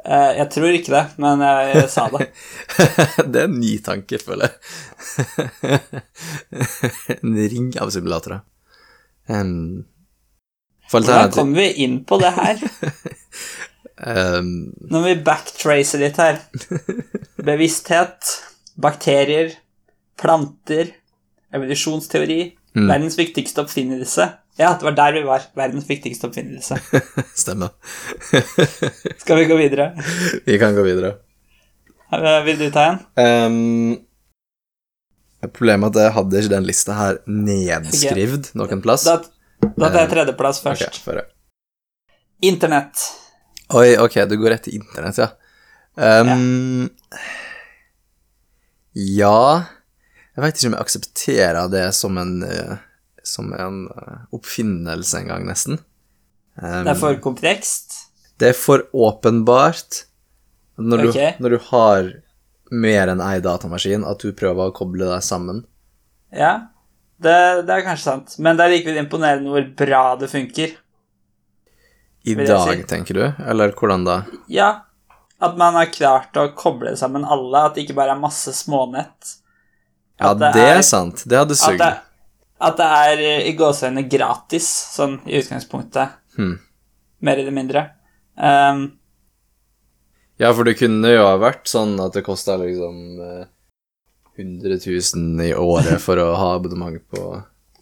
Uh, 0.04 0.32
jeg 0.38 0.48
tror 0.52 0.76
ikke 0.78 0.94
det, 0.94 1.04
men 1.24 1.44
jeg, 1.44 1.68
jeg 1.80 1.92
sa 1.92 2.06
det. 2.14 2.28
det 3.34 3.42
er 3.42 3.48
en 3.48 3.60
ny 3.60 3.74
tanke, 3.84 4.20
føler 4.22 4.52
jeg. 4.52 5.92
en 7.18 7.38
ring 7.56 7.72
av 7.82 7.92
simulatorer. 7.96 8.44
Um, 9.30 9.86
Hvordan 10.92 11.32
kommer 11.32 11.62
vi 11.62 11.68
inn 11.86 12.00
på 12.06 12.18
det 12.22 12.32
her? 12.36 12.60
um, 14.38 14.50
Når 14.92 15.06
vi 15.08 15.14
backtracer 15.26 16.02
litt 16.04 16.20
her. 16.22 16.42
Bevissthet, 17.48 18.34
bakterier, 18.76 19.56
planter, 20.20 20.92
evolusjonsteori, 21.54 22.42
Mm. 22.74 22.88
verdens 22.90 23.14
viktigste 23.20 23.62
oppfinnelse. 23.62 24.26
Ja, 24.58 24.72
det 24.74 24.82
var 24.88 24.96
der 24.98 25.12
vi 25.14 25.22
var. 25.28 25.44
Verdens 25.54 25.86
viktigste 25.86 26.26
oppfinnelse. 26.26 26.80
Stemmer. 27.44 27.70
Skal 29.22 29.38
vi 29.38 29.46
gå 29.46 29.58
videre? 29.60 29.92
Vi 30.48 30.58
kan 30.58 30.74
gå 30.74 30.82
videre. 30.82 31.12
Vil 32.48 32.58
du 32.58 32.72
ta 32.74 32.88
en? 32.96 32.98
Um, 33.22 34.00
problemet 35.52 35.96
er 35.96 36.06
at 36.06 36.08
jeg 36.08 36.16
hadde 36.18 36.40
ikke 36.42 36.54
den 36.56 36.68
lista 36.68 36.94
her 36.98 37.18
nedskrevet 37.28 38.52
noen 38.56 38.82
plass. 38.84 39.04
Da, 39.08 39.18
da 39.76 39.90
tar 39.90 40.04
jeg 40.06 40.12
tredjeplass 40.14 40.62
først. 40.64 41.02
Okay. 41.08 41.26
Internett. 42.44 43.00
Oi, 43.74 43.96
ok, 43.98 44.20
du 44.30 44.38
går 44.40 44.54
rett 44.56 44.66
til 44.68 44.76
internett, 44.80 45.18
ja. 45.20 45.30
Um, 45.96 46.90
ja. 48.94 49.38
Jeg 50.34 50.42
veit 50.42 50.58
ikke 50.58 50.70
om 50.72 50.76
jeg 50.78 50.86
aksepterer 50.88 51.70
det 51.70 51.84
som 51.94 52.18
en 52.18 52.32
eh, 52.48 52.80
Som 53.24 53.52
en 53.54 53.84
eh, 53.94 54.16
oppfinnelse 54.36 55.20
en 55.22 55.30
gang, 55.30 55.46
nesten. 55.48 55.78
Um, 56.58 56.84
Det 56.86 56.92
er 56.96 57.00
for 57.00 57.20
komplekst. 57.24 58.00
det 58.42 58.50
er 58.52 58.58
for 58.58 58.84
åpenbart 58.94 60.04
når, 60.78 61.08
Ok. 61.08 61.14
du, 61.14 61.44
når 61.46 61.50
du 61.50 61.60
har 61.70 62.10
mer 62.74 63.12
enn 63.14 63.22
ei 63.24 63.42
datamaskin, 63.44 64.06
at 64.08 64.24
du 64.24 64.34
prøver 64.38 64.70
å 64.72 64.76
koble 64.76 65.06
deg 65.10 65.26
sammen. 65.26 65.64
Ja, 66.34 66.54
det, 67.22 67.36
det 67.68 67.76
er 67.76 67.86
kanskje 67.86 68.08
sant. 68.08 68.38
Men 68.42 68.58
det 68.58 68.66
er 68.66 68.74
likevel 68.74 69.04
imponerende 69.04 69.54
hvor 69.54 69.68
bra 69.84 70.02
det 70.20 70.32
funker. 70.32 70.74
I 72.24 72.36
dag, 72.40 72.70
si. 72.72 72.84
tenker 72.88 73.20
du? 73.20 73.24
Eller 73.52 73.74
hvordan 73.76 74.06
da? 74.08 74.18
Ja, 74.52 74.70
at 75.44 75.58
man 75.60 75.76
har 75.76 75.92
klart 75.92 76.38
å 76.40 76.48
koble 76.56 76.96
sammen 77.00 77.26
alle, 77.28 77.66
at 77.68 77.76
det 77.76 77.84
ikke 77.84 77.98
bare 77.98 78.16
er 78.16 78.22
masse 78.22 78.54
smånett. 78.56 79.36
Ja, 80.22 80.32
det, 80.38 80.54
det 80.56 80.64
er 80.64 80.80
er- 80.80 80.88
sant. 80.88 81.26
Det 81.28 81.40
hadde 81.42 81.58
sugd. 81.60 81.84
At, 81.84 82.06
at 82.64 82.80
det 82.80 82.90
er 83.10 83.24
eh, 83.28 83.48
i 83.50 83.56
gåseøynene 83.60 84.08
gratis, 84.08 84.70
sånn 84.96 85.20
i 85.28 85.38
utgangspunktet. 85.42 86.20
Hmm. 86.34 86.56
mer 87.22 87.38
eller 87.38 87.54
mindre. 87.54 87.82
Um, 88.34 88.80
Ja, 90.42 90.50
for 90.54 90.66
det 90.66 90.78
kunne 90.80 91.12
jo 91.14 91.26
ha 91.28 91.36
vært 91.42 91.68
sånn 91.70 91.94
at 92.02 92.16
det 92.18 92.24
kosta 92.26 92.56
liksom 92.58 93.20
eh, 93.22 93.46
100 94.40 94.80
000 94.82 95.44
i 95.46 95.52
året 95.54 96.02
for 96.02 96.18
å 96.18 96.32
ha 96.40 96.54
abonnement 96.58 96.98
på 97.14 97.22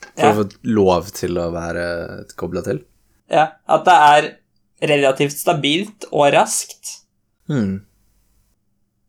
For 0.01 0.25
Ja. 0.25 0.31
å 0.33 0.41
få 0.41 0.47
lov 0.67 1.11
til 1.15 1.37
å 1.39 1.49
være 1.53 1.85
kobla 2.35 2.63
til. 2.65 2.81
ja, 3.31 3.45
at 3.67 3.85
det 3.87 3.93
er 3.95 4.27
relativt 4.91 5.37
stabilt 5.37 6.05
og 6.11 6.33
raskt. 6.33 6.97
Hmm. 7.47 7.79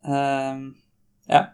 Um, 0.05 0.75
ja. 1.31 1.47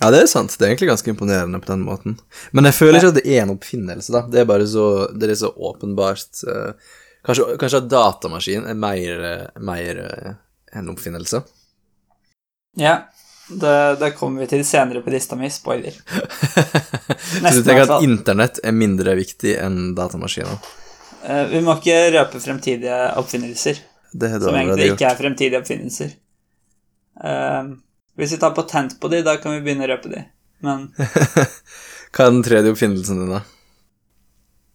Ja, 0.00 0.10
det 0.10 0.22
er 0.24 0.26
sant. 0.30 0.54
Det 0.58 0.64
er 0.66 0.72
egentlig 0.72 0.88
ganske 0.90 1.12
imponerende 1.12 1.60
på 1.62 1.70
den 1.70 1.84
måten. 1.86 2.16
Men 2.56 2.66
jeg 2.66 2.74
føler 2.78 2.98
ikke 2.98 3.12
at 3.12 3.18
det 3.20 3.26
er 3.36 3.42
en 3.44 3.52
oppfinnelse, 3.54 4.10
da. 4.14 4.22
Det 4.32 4.40
er 4.42 4.48
bare 4.50 4.66
så, 4.66 4.86
det 5.14 5.30
er 5.30 5.38
så 5.38 5.52
åpenbart 5.54 6.40
eh, 6.50 6.72
kanskje, 7.26 7.56
kanskje 7.60 7.82
at 7.82 7.88
datamaskin 7.90 8.68
er 8.70 8.76
mer, 8.78 9.24
eh, 9.30 9.62
mer 9.64 10.04
eh, 10.04 10.34
en 10.78 10.92
oppfinnelse. 10.94 11.42
ja. 12.76 13.00
Det, 13.50 13.96
det 13.98 14.12
kommer 14.14 14.44
vi 14.44 14.46
til 14.46 14.60
senere 14.62 15.00
på 15.02 15.10
lista 15.10 15.34
mi. 15.34 15.48
Spoiler. 15.50 15.90
Så 17.50 17.56
du 17.56 17.64
tenker 17.66 17.82
at 17.82 18.04
internett 18.06 18.60
er 18.62 18.70
mindre 18.70 19.16
viktig 19.18 19.56
enn 19.58 19.96
datamaskiner? 19.98 20.60
Eh, 21.26 21.46
vi 21.50 21.62
må 21.66 21.74
ikke 21.80 21.96
røpe 22.14 22.38
fremtidige 22.38 22.98
oppfinnelser, 23.18 23.80
som 24.14 24.54
egentlig 24.54 24.92
ikke 24.92 25.08
er 25.08 25.18
fremtidige 25.18 25.58
oppfinnelser. 25.64 26.14
Um, 27.20 27.74
hvis 28.16 28.36
vi 28.36 28.38
tar 28.40 28.54
patent 28.54 28.94
på 29.02 29.10
de, 29.10 29.24
da 29.26 29.34
kan 29.42 29.56
vi 29.56 29.64
begynne 29.66 29.88
å 29.88 29.90
røpe 29.96 30.14
de. 30.14 30.22
Men 30.62 30.86
Hva 32.14 32.28
er 32.28 32.32
den 32.36 32.44
tredje 32.46 32.72
oppfinnelsen 32.72 33.24
din, 33.24 33.34
da? 33.34 33.42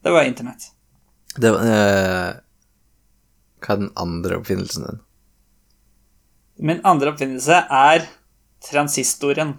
det 0.06 0.12
var 0.14 0.28
internett. 0.28 0.68
Det 1.36 1.52
var, 1.52 1.62
eh, 1.68 2.36
hva 3.66 3.74
er 3.74 3.82
den 3.82 3.92
andre 4.00 4.40
oppfinnelsen 4.40 4.86
din? 4.88 5.02
Min 6.70 6.82
andre 6.88 7.12
oppfinnelse 7.12 7.66
er 7.70 8.06
transistoren. 8.70 9.58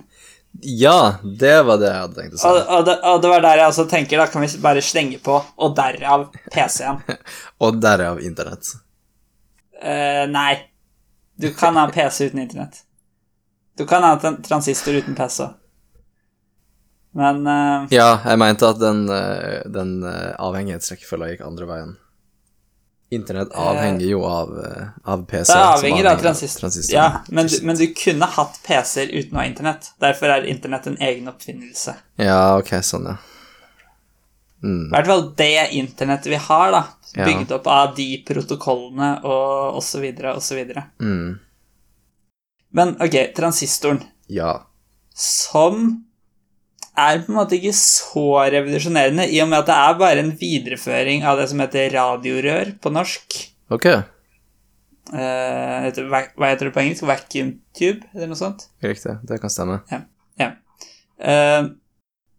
Ja, 0.62 1.18
det 1.22 1.62
var 1.68 1.80
det 1.80 1.90
jeg 1.90 2.00
hadde 2.00 2.16
tenkt 2.16 2.36
å 2.36 2.40
si. 2.40 2.48
Og, 2.48 2.60
og, 2.62 2.86
det, 2.88 2.94
og 3.04 3.20
det 3.22 3.32
var 3.32 3.44
der 3.44 3.60
jeg 3.60 3.72
også 3.72 3.84
tenker, 3.90 4.22
da 4.22 4.28
kan 4.32 4.44
vi 4.44 4.48
bare 4.64 4.84
slenge 4.84 5.18
på, 5.20 5.36
og 5.36 5.76
derav 5.76 6.30
PC-en. 6.54 7.02
Og 7.64 7.76
derav 7.82 8.22
internett. 8.24 8.72
Uh, 9.76 10.24
nei. 10.32 10.54
Du 11.36 11.50
kan 11.52 11.76
ha 11.76 11.84
PC 11.92 12.30
uten 12.30 12.40
internett. 12.40 12.80
Du 13.76 13.84
kan 13.88 14.04
ha 14.04 14.14
en 14.16 14.40
transistor 14.42 14.96
uten 14.96 15.16
PC. 15.18 15.50
Men 17.16 17.46
uh, 17.46 17.86
Ja, 17.94 18.08
jeg 18.26 18.40
mente 18.40 18.68
at 18.68 18.80
den, 18.80 19.06
eh, 19.08 19.62
den 19.72 20.02
eh, 20.04 20.34
avhengighetsrekkefølga 20.42 21.30
gikk 21.30 21.46
andre 21.46 21.68
veien. 21.70 21.94
Internett 23.16 23.54
avhenger 23.56 24.02
jo 24.04 24.24
av, 24.26 24.50
av 25.06 25.22
PC. 25.30 25.52
det 25.52 25.62
avhenger 25.62 26.08
av 26.10 26.18
transistor. 26.20 26.64
transistoren. 26.64 26.98
Ja, 26.98 27.20
men, 27.30 27.48
men 27.62 27.78
du 27.78 27.86
kunne 27.94 28.26
hatt 28.34 28.58
PC-er 28.66 29.12
uten 29.14 29.38
å 29.38 29.40
ha 29.40 29.46
internett. 29.46 29.92
Derfor 30.02 30.34
er 30.34 30.48
internett 30.50 30.88
en 30.90 30.98
egen 30.98 31.30
oppfinnelse. 31.30 31.94
Ja, 32.18 32.58
ok, 32.58 32.72
sånn, 32.84 33.06
ja. 33.12 33.16
I 34.66 34.88
hvert 34.90 35.06
fall 35.06 35.22
det 35.38 35.68
internettet 35.78 36.32
vi 36.32 36.40
har, 36.48 36.72
da. 36.74 36.82
Bygd 37.16 37.52
opp 37.54 37.68
av 37.70 37.94
de 37.96 38.08
protokollene 38.26 39.12
og 39.24 39.78
osv. 39.78 40.04
osv. 40.34 40.64
Mm. 41.00 41.38
Men 42.76 42.96
ok, 43.00 43.16
transistoren, 43.36 44.02
Ja. 44.26 44.66
som 45.14 46.05
er 46.96 47.18
på 47.24 47.32
en 47.32 47.38
måte 47.38 47.56
ikke 47.58 47.72
så 47.76 48.24
revolusjonerende, 48.52 49.26
i 49.30 49.40
og 49.44 49.48
med 49.50 49.58
at 49.62 49.66
det 49.70 49.76
er 49.76 49.98
bare 50.00 50.22
en 50.24 50.32
videreføring 50.40 51.24
av 51.28 51.38
det 51.40 51.48
som 51.50 51.60
heter 51.62 51.90
radiorør 51.96 52.74
på 52.80 52.92
norsk. 52.96 53.40
Ok, 53.70 53.88
Uh, 55.06 55.84
heter, 55.84 56.08
hva 56.10 56.48
heter 56.50 56.66
det 56.66 56.72
på 56.74 56.80
engelsk? 56.82 57.04
Vacuum 57.06 57.52
tube, 57.78 58.02
eller 58.10 58.26
noe 58.26 58.38
sånt? 58.40 58.64
riktig. 58.82 59.12
Det 59.22 59.36
kan 59.38 59.52
stemme. 59.54 59.76
Ja. 59.86 60.00
Eh, 61.16 61.68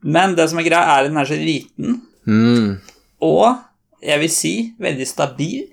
men 0.03 0.35
det 0.35 0.49
som 0.51 0.59
er 0.59 0.67
greia, 0.67 0.83
er 0.97 1.05
at 1.05 1.07
den 1.07 1.17
er 1.17 1.29
så 1.29 1.37
liten, 1.39 2.01
Mm. 2.27 2.81
og 3.23 3.55
jeg 4.03 4.19
vil 4.19 4.29
si 4.29 4.51
veldig 4.83 5.07
stabil. 5.07 5.63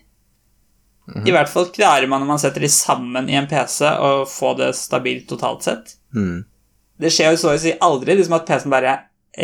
I 1.27 1.35
hvert 1.35 1.51
fall 1.51 1.67
klarer 1.75 2.07
man 2.09 2.23
når 2.23 2.31
man 2.31 2.39
setter 2.39 2.61
de 2.63 2.69
sammen 2.73 3.27
i 3.29 3.35
en 3.37 3.47
PC, 3.51 3.83
å 3.91 4.23
få 4.31 4.55
det 4.57 4.71
stabilt 4.79 5.27
totalt 5.29 5.67
sett. 5.67 5.97
Mm. 6.15 6.45
Det 7.01 7.11
skjer 7.13 7.33
jo 7.35 7.41
så 7.41 7.53
å 7.55 7.59
si 7.59 7.73
aldri 7.83 8.15
liksom 8.19 8.37
at 8.39 8.47
PC-en 8.47 8.71
bare 8.73 8.95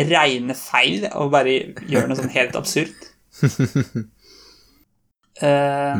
regner 0.07 0.55
feil 0.55 1.03
og 1.11 1.31
bare 1.33 1.57
gjør 1.89 2.07
noe 2.07 2.15
sånn 2.19 2.31
helt 2.35 2.55
absurd. 2.59 2.93
Eh, 5.41 5.97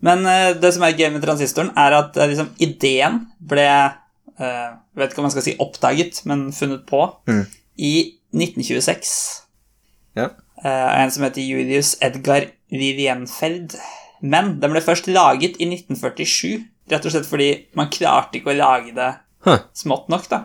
Men 0.00 0.22
uh, 0.24 0.54
det 0.56 0.70
som 0.72 0.84
er 0.86 0.94
gøy 0.96 1.10
med 1.12 1.20
transistoren, 1.24 1.72
er 1.76 1.92
at 1.98 2.14
uh, 2.16 2.24
liksom, 2.30 2.52
ideen 2.62 3.26
ble 3.40 3.66
Vet 4.40 5.10
ikke 5.12 5.20
om 5.20 5.26
man 5.26 5.32
skal 5.34 5.44
si 5.44 5.52
oppdaget, 5.60 6.22
men 6.24 6.46
funnet 6.56 6.86
på 6.88 7.02
Mm. 7.28 7.42
i 7.76 7.90
1926 8.32 9.10
Ja. 10.16 10.30
en 10.64 11.10
som 11.12 11.24
heter 11.26 11.42
Julius 11.44 11.90
Edgar 12.00 12.46
Vivienfeld. 12.72 13.74
Men 14.22 14.54
den 14.62 14.72
ble 14.72 14.80
først 14.80 15.06
laget 15.12 15.60
i 15.60 15.68
1947, 15.68 16.64
rett 16.90 17.04
og 17.04 17.12
slett 17.12 17.28
fordi 17.28 17.50
man 17.76 17.90
klarte 17.92 18.38
ikke 18.40 18.54
å 18.54 18.56
lage 18.56 18.94
det 18.96 19.10
Huh. 19.46 19.58
smått 19.74 20.08
nok, 20.12 20.28
da. 20.28 20.38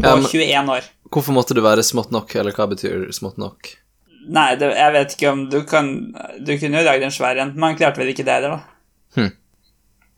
På 0.00 0.06
Ja, 0.06 0.16
men- 0.16 0.24
21 0.24 0.68
år. 0.72 0.84
Hvorfor 1.10 1.32
måtte 1.36 1.54
du 1.54 1.60
være 1.60 1.82
smått 1.82 2.10
nok, 2.10 2.34
eller 2.36 2.52
hva 2.52 2.66
betyr 2.70 3.10
smått 3.12 3.36
nok? 3.38 3.76
Nei, 4.28 4.54
det, 4.56 4.76
jeg 4.76 4.92
vet 4.92 5.14
ikke 5.16 5.30
om 5.32 5.48
du 5.50 5.62
kan 5.64 6.12
Du 6.44 6.58
kunne 6.58 6.78
jo 6.78 6.84
lagd 6.84 7.02
en 7.02 7.10
svær 7.10 7.38
en. 7.40 7.54
Man 7.58 7.76
klarte 7.76 7.96
vel 7.98 8.12
ikke 8.12 8.24
det 8.24 8.34
heller, 8.36 8.50
da. 8.50 8.60
Hmm. 9.16 9.32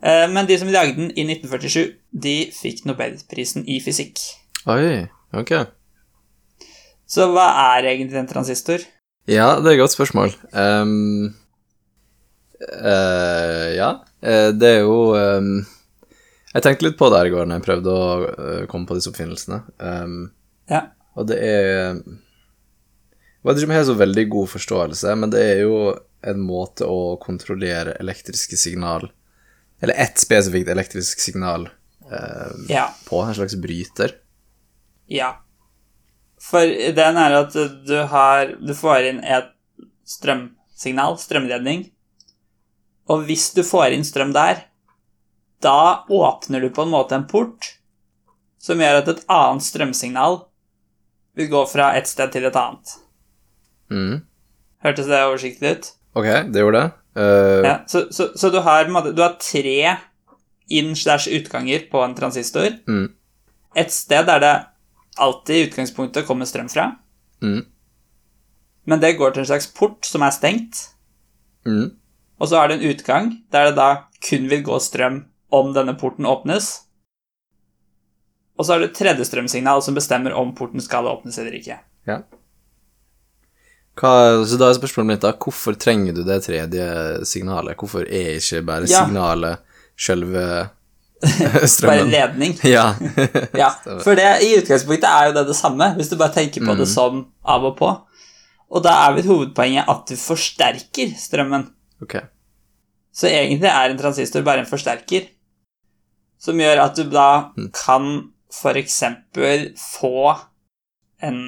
Eh, 0.03 0.27
Men 0.29 0.47
de 0.47 0.59
som 0.59 0.69
lagde 0.69 0.97
den 0.97 1.13
i 1.17 1.25
1947, 1.25 1.95
de 2.13 2.51
fikk 2.51 2.85
nobelprisen 2.85 3.65
i 3.67 3.81
fysikk. 3.81 4.19
Oi, 4.67 5.09
ok. 5.33 5.53
Så 7.09 7.29
hva 7.33 7.47
er 7.79 7.85
egentlig 7.93 8.19
en 8.19 8.29
transistor? 8.29 8.83
Ja, 9.29 9.61
det 9.61 9.67
er 9.67 9.77
et 9.77 9.83
godt 9.83 9.95
spørsmål. 9.95 10.35
Um, 10.53 11.35
uh, 12.63 13.69
ja, 13.77 13.91
eh, 14.23 14.51
det 14.53 14.69
er 14.69 14.81
jo 14.81 15.15
ehm, 15.19 15.67
Jeg 16.53 16.63
tenkte 16.67 16.85
litt 16.85 16.99
på 17.01 17.09
det 17.11 17.19
her 17.23 17.31
i 17.31 17.33
går 17.33 17.47
når 17.49 17.59
jeg 17.61 17.65
prøvde 17.67 17.93
å 17.97 18.09
eh, 18.29 18.65
komme 18.71 18.89
på 18.89 18.97
disse 18.99 19.09
oppfinnelsene. 19.13 19.63
Um, 19.81 20.19
Ja. 20.71 20.83
og 21.19 21.27
det 21.29 21.39
er 21.43 21.97
Jeg 21.99 23.49
vet 23.49 23.57
ikke 23.59 23.67
om 23.67 23.73
jeg 23.75 23.81
har 23.83 23.89
så 23.89 23.99
veldig 23.99 24.25
god 24.31 24.49
forståelse, 24.53 25.15
men 25.19 25.31
det 25.33 25.41
er 25.43 25.63
jo 25.65 25.79
en 26.23 26.43
måte 26.47 26.87
å 26.87 27.17
kontrollere 27.19 27.97
elektriske 27.99 28.57
signal 28.57 29.09
Eller 29.83 29.99
ett 29.99 30.19
spesifikt 30.23 30.69
elektrisk 30.71 31.19
signal 31.21 31.65
eh, 32.11 32.53
Ja. 32.71 32.85
på, 33.09 33.23
en 33.25 33.35
slags 33.35 33.57
bryter. 33.59 34.15
Ja. 35.11 35.33
For 36.39 36.61
den 36.95 37.17
er 37.19 37.35
at 37.41 37.53
du 37.87 37.97
har 38.07 38.55
Du 38.61 38.75
får 38.75 39.09
inn 39.11 39.25
et 39.25 39.51
strømsignal, 40.07 41.17
strømledning, 41.19 41.89
og 43.09 43.25
hvis 43.27 43.53
du 43.55 43.63
får 43.67 43.95
inn 43.97 44.05
strøm 44.05 44.33
der, 44.35 44.65
da 45.63 46.05
åpner 46.09 46.61
du 46.61 46.71
på 46.75 46.85
en 46.85 46.93
måte 46.93 47.17
en 47.17 47.29
port 47.29 47.77
som 48.63 48.81
gjør 48.81 49.01
at 49.01 49.11
et 49.11 49.25
annet 49.33 49.65
strømsignal 49.67 50.43
vil 51.39 51.49
gå 51.51 51.63
fra 51.71 51.93
et 51.99 52.09
sted 52.11 52.31
til 52.35 52.47
et 52.47 52.59
annet. 52.59 52.97
Mm. 53.93 54.21
Hørtes 54.85 55.09
det 55.09 55.23
oversiktlig 55.25 55.77
ut? 55.77 55.89
Ok, 56.19 56.29
det 56.53 56.63
gjorde 56.63 56.83
det. 56.83 56.99
Uh... 57.17 57.63
Ja, 57.67 57.77
så, 57.87 58.07
så, 58.11 58.31
så 58.37 58.49
du 58.49 58.61
har 58.65 58.89
Du 59.13 59.21
har 59.23 59.37
tre 59.41 59.97
inn-slash-utganger 60.73 61.89
på 61.91 62.01
en 62.05 62.15
transistor. 62.17 62.71
Mm. 62.89 63.13
Et 63.77 63.93
sted 63.93 64.27
der 64.29 64.41
det 64.41 64.55
alltid 65.21 65.57
i 65.57 65.67
utgangspunktet 65.67 66.27
kommer 66.27 66.49
strøm 66.49 66.71
fra. 66.73 66.93
Mm. 67.43 67.65
Men 68.85 69.01
det 69.01 69.17
går 69.19 69.35
til 69.35 69.45
en 69.45 69.51
slags 69.51 69.69
port 69.75 70.07
som 70.07 70.23
er 70.23 70.33
stengt. 70.35 70.89
Mm. 71.67 71.93
Og 72.41 72.49
så 72.49 72.59
er 72.59 72.69
det 72.69 72.79
en 72.79 72.91
utgang 72.91 73.29
der 73.53 73.71
det 73.71 73.77
da 73.79 73.91
kun 74.23 74.49
vil 74.51 74.65
gå 74.67 74.79
strøm 74.83 75.23
om 75.53 75.73
denne 75.77 75.95
porten 76.01 76.27
åpnes. 76.29 76.71
Og 78.59 78.67
så 78.69 78.75
er 78.77 78.83
det 78.83 78.91
et 78.93 78.99
tredje 79.01 79.25
strømsignal 79.29 79.83
som 79.85 79.97
bestemmer 79.97 80.35
om 80.37 80.53
porten 80.57 80.81
skal 80.85 81.09
åpnes 81.11 81.39
eller 81.41 81.55
ikke. 81.59 81.79
Ja. 82.09 82.21
Hva, 83.99 84.13
så 84.49 84.57
da 84.61 84.71
er 84.73 84.77
spørsmålet 84.79 85.11
mitt 85.11 85.25
da, 85.25 85.33
hvorfor 85.37 85.77
trenger 85.81 86.15
du 86.17 86.23
det 86.25 86.39
tredje 86.47 86.87
signalet? 87.29 87.77
Hvorfor 87.81 88.07
er 88.09 88.39
ikke 88.39 88.63
bare 88.65 88.89
Ja. 88.89 89.03
signalet 89.05 89.61
sjølve 90.01 90.45
Bare 91.87 92.07
ledning. 92.09 92.57
Ja. 92.67 92.95
Ja, 93.63 93.69
for 94.03 94.17
det 94.19 94.31
i 94.43 94.55
utgangspunktet 94.59 95.07
er 95.07 95.29
jo 95.29 95.35
det 95.37 95.45
det 95.53 95.57
samme, 95.59 95.93
hvis 95.99 96.09
du 96.11 96.17
bare 96.19 96.35
tenker 96.35 96.65
på 96.67 96.75
det 96.81 96.89
som 96.91 97.27
av 97.45 97.69
og 97.69 97.77
på. 97.79 97.91
Og 98.73 98.83
da 98.83 98.95
er 99.05 99.19
vel 99.19 99.29
hovedpoenget 99.29 99.89
at 99.93 100.07
du 100.09 100.17
forsterker 100.17 101.13
strømmen. 101.21 101.69
ok. 102.03 102.17
Så 103.13 103.29
egentlig 103.29 103.69
er 103.69 103.91
en 103.93 103.99
transistor 104.01 104.41
bare 104.43 104.63
en 104.65 104.67
forsterker, 104.71 105.27
som 106.43 106.59
gjør 106.59 106.81
at 106.83 106.99
du 106.99 107.05
da 107.13 107.29
kan 107.77 108.09
for 108.53 108.77
eksempel 108.81 109.71
få 109.79 110.35
en 111.23 111.39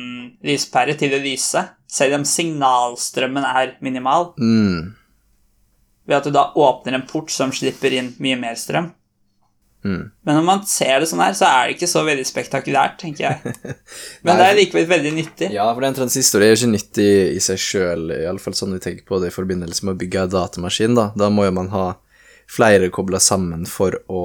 lyspære 0.46 0.94
til 1.00 1.16
å 1.16 1.22
lyse, 1.24 1.64
selv 1.90 2.20
om 2.20 2.24
signalstrømmen 2.26 3.44
er 3.44 3.74
minimal, 3.82 4.32
Mm. 4.38 4.94
ved 6.06 6.16
at 6.16 6.24
du 6.28 6.30
da 6.30 6.52
åpner 6.54 6.94
en 6.94 7.06
port 7.08 7.30
som 7.30 7.50
slipper 7.50 7.92
inn 7.96 8.14
mye 8.20 8.38
mer 8.38 8.54
strøm. 8.54 8.92
Mm. 9.84 10.10
Men 10.24 10.36
når 10.38 10.44
man 10.44 10.62
ser 10.64 11.00
det 11.00 11.08
sånn 11.10 11.20
her, 11.20 11.34
så 11.36 11.44
er 11.44 11.66
det 11.66 11.74
ikke 11.76 11.88
så 11.90 12.04
veldig 12.06 12.24
spektakulært, 12.24 12.94
tenker 13.02 13.26
jeg. 13.26 13.54
Men 14.24 14.38
det 14.40 14.46
er 14.46 14.56
likevel 14.56 14.86
veldig 14.88 15.12
nyttig. 15.12 15.50
Ja, 15.52 15.66
for 15.74 15.84
en 15.84 15.96
transistor 15.98 16.40
er 16.40 16.54
jo 16.54 16.60
ikke 16.60 16.70
nyttig 16.72 17.08
i 17.34 17.42
seg 17.44 17.60
sjøl, 17.60 18.06
iallfall 18.22 18.56
sånn 18.56 18.72
vi 18.78 18.80
tenker 18.80 19.04
på 19.04 19.18
det 19.20 19.28
i 19.32 19.34
forbindelse 19.34 19.84
med 19.84 19.96
å 19.96 20.00
bygge 20.00 20.22
en 20.22 20.32
datamaskin, 20.32 20.96
da. 20.96 21.10
Da 21.18 21.28
må 21.28 21.44
jo 21.44 21.52
man 21.58 21.68
ha 21.74 21.84
flere 22.48 22.88
kobla 22.92 23.20
sammen 23.20 23.66
for 23.68 23.98
å 24.08 24.22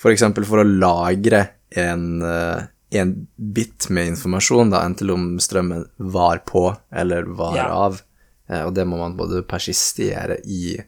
For 0.00 0.12
eksempel 0.14 0.46
for 0.48 0.62
å 0.62 0.66
lagre 0.66 1.42
en, 1.76 2.22
eh, 2.24 2.62
en 3.00 3.10
bit 3.36 3.88
med 3.90 4.14
informasjon, 4.14 4.70
da, 4.72 4.82
enten 4.88 5.10
om 5.12 5.26
strømmen 5.38 5.84
var 5.98 6.40
på 6.48 6.64
eller 6.92 7.22
var 7.28 7.56
Ja. 7.56 7.66
av. 7.68 8.00
Eh, 8.48 8.64
Og 8.66 8.74
det 8.74 8.86
må 8.86 8.98
man 8.98 9.16
både 9.16 9.42
persistere 9.46 10.40
i 10.44 10.78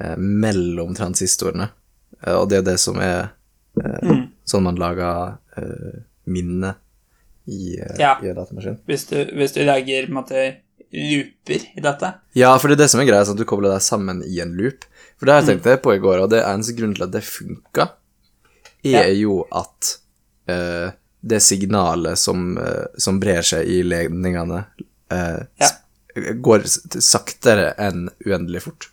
eh, 0.00 0.16
mellom 0.16 0.94
transistorene. 0.94 1.70
Og 2.26 2.48
det 2.48 2.56
er 2.56 2.62
jo 2.62 2.70
det 2.70 2.78
som 2.80 2.96
er 3.00 3.30
mm. 3.76 4.28
sånn 4.46 4.62
man 4.62 4.76
lager 4.76 5.38
minne 6.26 6.74
i, 7.48 7.76
Ja. 7.98 8.16
i 8.22 8.32
datamaskin. 8.32 8.78
Hvis 8.86 9.08
du, 9.08 9.16
hvis 9.34 9.52
du 9.54 9.64
lager 9.64 10.06
måte, 10.08 10.56
looper 10.92 11.64
i 11.76 11.80
dette. 11.80 12.14
Ja, 12.34 12.52
for 12.58 12.68
det 12.68 12.76
er 12.78 12.84
det 12.84 12.90
som 12.90 13.00
er 13.00 13.08
greia, 13.08 13.24
sånn 13.24 13.38
at 13.38 13.42
du 13.42 13.48
kobler 13.48 13.72
deg 13.72 13.82
sammen 13.84 14.22
i 14.28 14.40
en 14.44 14.54
loop. 14.58 14.84
For 15.16 15.26
det 15.26 15.34
har 15.34 15.42
jeg 15.42 15.62
tenkt 15.62 15.82
på 15.82 15.94
i 15.96 16.02
går, 16.02 16.20
og 16.22 16.30
det 16.30 16.42
er 16.42 16.50
eneste 16.52 16.76
grunnen 16.76 16.94
til 16.98 17.06
at 17.06 17.14
det 17.14 17.22
funka, 17.24 17.88
er 18.84 19.08
Ja. 19.08 19.14
jo 19.14 19.42
at 19.52 19.92
uh, 20.50 20.90
det 21.22 21.40
signalet 21.42 22.18
som, 22.18 22.56
uh, 22.58 22.86
som 22.98 23.20
brer 23.22 23.42
seg 23.46 23.66
i 23.66 23.82
ledningene, 23.82 24.64
uh, 25.12 25.42
Ja. 25.60 25.70
går 26.16 26.66
saktere 27.00 27.72
enn 27.78 28.10
uendelig 28.26 28.62
fort. 28.66 28.90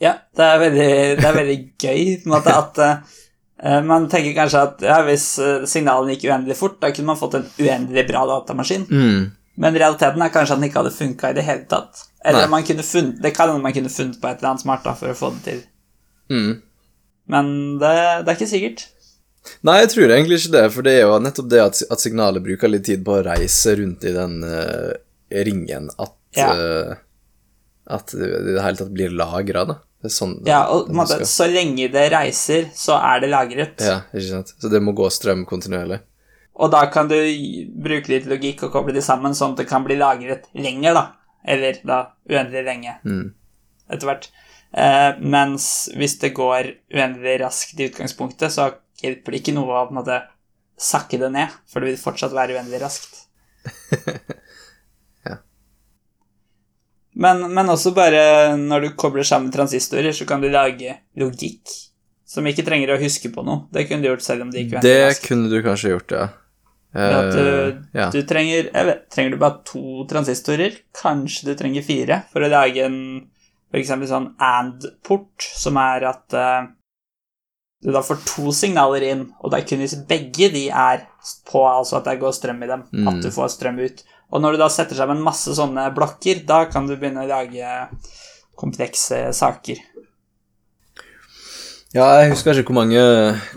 Ja, 0.00 0.14
det 0.36 0.44
er 0.44 0.58
veldig, 0.58 0.90
det 1.20 1.24
er 1.28 1.36
veldig 1.36 1.58
gøy 1.78 2.22
på 2.22 2.28
en 2.28 2.32
måte 2.32 2.54
at 2.56 2.80
man 3.86 4.08
tenker 4.10 4.34
kanskje 4.36 4.60
at 4.60 4.82
ja, 4.82 4.96
hvis 5.06 5.26
signalene 5.70 6.16
gikk 6.16 6.26
uendelig 6.28 6.56
fort, 6.58 6.80
da 6.82 6.90
kunne 6.92 7.12
man 7.12 7.16
fått 7.20 7.36
en 7.38 7.46
uendelig 7.62 8.02
bra 8.08 8.24
datamaskin. 8.26 8.86
Mm. 8.90 9.30
Men 9.62 9.76
realiteten 9.78 10.22
er 10.24 10.32
kanskje 10.34 10.56
at 10.56 10.60
den 10.60 10.68
ikke 10.68 10.80
hadde 10.82 10.96
funka 10.96 11.30
i 11.30 11.36
det 11.36 11.44
hele 11.46 11.66
tatt. 11.70 12.02
Eller 12.24 12.48
funnet, 12.82 13.22
det 13.22 13.34
kan 13.36 13.48
hende 13.48 13.62
man 13.62 13.72
kunne 13.72 13.92
funnet 13.92 14.20
på 14.20 14.28
et 14.28 14.38
eller 14.38 14.50
annet 14.50 14.64
smart 14.64 14.84
da, 14.84 14.94
for 14.98 15.12
å 15.12 15.18
få 15.18 15.30
det 15.36 15.42
til. 15.44 15.60
Mm. 16.32 16.62
Men 17.28 17.78
det, 17.78 17.92
det 18.24 18.32
er 18.32 18.38
ikke 18.38 18.50
sikkert. 18.50 18.86
Nei, 19.66 19.78
jeg 19.82 19.90
tror 19.92 20.12
egentlig 20.14 20.38
ikke 20.40 20.52
det, 20.56 20.64
for 20.72 20.86
det 20.86 20.92
er 20.98 21.02
jo 21.06 21.18
nettopp 21.20 21.48
det 21.52 21.60
at, 21.62 21.80
at 21.92 22.00
signalet 22.00 22.42
bruker 22.44 22.70
litt 22.70 22.84
tid 22.88 23.02
på 23.04 23.18
å 23.18 23.24
reise 23.26 23.74
rundt 23.76 24.04
i 24.08 24.12
den 24.14 24.38
uh, 24.44 24.92
ringen 25.44 25.90
at 25.98 26.14
Ja. 26.36 26.48
uh, 26.52 26.94
At 27.86 28.14
det 28.16 28.24
i 28.24 28.54
det 28.54 28.62
hele 28.64 28.76
tatt 28.80 28.94
blir 28.96 29.12
lagra, 29.12 29.64
da. 29.68 29.74
Det 30.04 30.10
sånn 30.12 30.38
Ja, 30.48 30.62
og 30.72 30.88
måte, 30.92 31.20
så 31.28 31.46
lenge 31.48 31.90
det 31.92 32.06
reiser, 32.12 32.70
så 32.76 32.96
er 32.96 33.20
det 33.20 33.28
lagret. 33.32 33.80
Ja, 33.84 33.98
ikke 34.12 34.30
sant. 34.30 34.54
Så 34.60 34.70
det 34.72 34.80
må 34.84 34.92
gå 34.96 35.08
strøm 35.12 35.44
kontinuerlig. 35.48 36.00
Og 36.56 36.70
da 36.72 36.84
kan 36.92 37.08
du 37.10 37.16
bruke 37.84 38.08
litt 38.12 38.26
logikk 38.30 38.62
og 38.66 38.72
koble 38.72 38.92
de 38.94 39.02
sammen, 39.04 39.34
sånn 39.36 39.52
at 39.56 39.62
det 39.64 39.68
kan 39.68 39.84
bli 39.84 39.96
lagret 40.00 40.44
lenger, 40.54 40.94
da. 40.96 41.04
Eller 41.44 41.80
da 41.84 41.98
uendelig 42.30 42.64
lenge 42.64 42.96
Mm. 43.04 43.32
etter 43.90 44.06
hvert. 44.08 44.28
Eh, 44.74 45.18
mens 45.20 45.88
hvis 45.96 46.18
det 46.20 46.32
går 46.34 46.72
uendelig 46.94 47.40
raskt 47.42 47.80
i 47.80 47.88
utgangspunktet, 47.90 48.50
så 48.52 48.70
hjelper 49.04 49.34
det 49.36 49.40
ikke 49.42 49.54
noe 49.56 49.70
å 49.78 49.84
på 49.88 49.94
en 49.94 50.00
måte 50.00 50.18
sakke 50.80 51.20
det 51.22 51.30
ned, 51.30 51.52
for 51.70 51.80
det 51.84 51.92
vil 51.92 52.00
fortsatt 52.02 52.34
være 52.34 52.56
uendelig 52.58 52.82
raskt. 52.82 53.20
Ja. 55.24 55.38
Men, 57.14 57.44
men 57.54 57.70
også 57.70 57.92
bare 57.96 58.56
når 58.58 58.88
du 58.88 58.88
kobler 58.98 59.24
sammen 59.24 59.52
transistorer, 59.54 60.12
så 60.12 60.26
kan 60.28 60.42
du 60.42 60.48
lage 60.52 60.96
logikk 61.20 61.70
som 62.28 62.46
ikke 62.50 62.64
trenger 62.66 62.90
å 62.96 62.98
huske 63.00 63.30
på 63.32 63.44
noe. 63.46 63.68
Det 63.72 63.86
kunne 63.88 64.02
du 64.02 64.08
gjort 64.10 64.24
selv 64.26 64.42
om 64.44 64.50
det 64.50 64.64
gikk 64.64 64.74
uendelig 64.74 64.90
Det 64.90 65.04
raskt. 65.06 65.28
kunne 65.28 65.52
du 65.52 65.60
kanskje 65.64 65.92
gjort, 65.94 66.16
ja. 66.18 66.24
At 66.94 67.30
Eh, 67.34 67.34
du, 67.34 67.78
ja. 67.98 68.04
du 68.14 68.20
trenger 68.22 68.68
jeg 68.68 68.86
vet, 68.86 69.00
Trenger 69.10 69.32
du 69.34 69.38
bare 69.40 69.62
to 69.66 70.04
transistorer? 70.10 70.76
Kanskje 70.94 71.48
du 71.48 71.56
trenger 71.58 71.82
fire 71.82 72.20
for 72.30 72.44
å 72.46 72.50
lage 72.52 72.84
en 72.86 72.98
for 73.72 73.80
eksempel 73.80 74.06
sånn 74.06 74.28
and-port, 74.38 75.42
som 75.58 75.74
er 75.82 76.04
at 76.06 76.36
eh, 76.38 76.68
du 77.84 77.90
da 77.92 78.00
får 78.02 78.22
to 78.24 78.50
signaler 78.56 79.04
inn, 79.10 79.26
og 79.44 79.50
det 79.52 79.60
er 79.60 79.66
kun 79.68 79.82
hvis 79.84 79.94
begge 80.08 80.48
de 80.54 80.66
er 80.72 81.02
på, 81.50 81.60
altså 81.68 81.98
at 82.00 82.06
det 82.08 82.18
går 82.22 82.32
strøm 82.32 82.62
i 82.64 82.70
dem, 82.70 82.82
Mm. 82.92 83.08
at 83.12 83.22
du 83.22 83.30
får 83.30 83.52
strøm 83.52 83.78
ut. 83.84 84.02
Og 84.32 84.40
når 84.42 84.52
du 84.56 84.58
da 84.64 84.68
setter 84.72 84.96
sammen 84.96 85.20
masse 85.22 85.52
sånne 85.54 85.90
blokker, 85.94 86.40
da 86.48 86.64
kan 86.66 86.86
du 86.88 86.96
begynne 86.96 87.22
å 87.22 87.28
lage 87.28 87.88
komplekse 88.56 89.28
saker. 89.36 89.76
Ja, 91.94 92.06
jeg 92.24 92.32
husker 92.32 92.58
ikke 92.58 92.72
hvor 92.72 92.80
mange, 92.82 93.02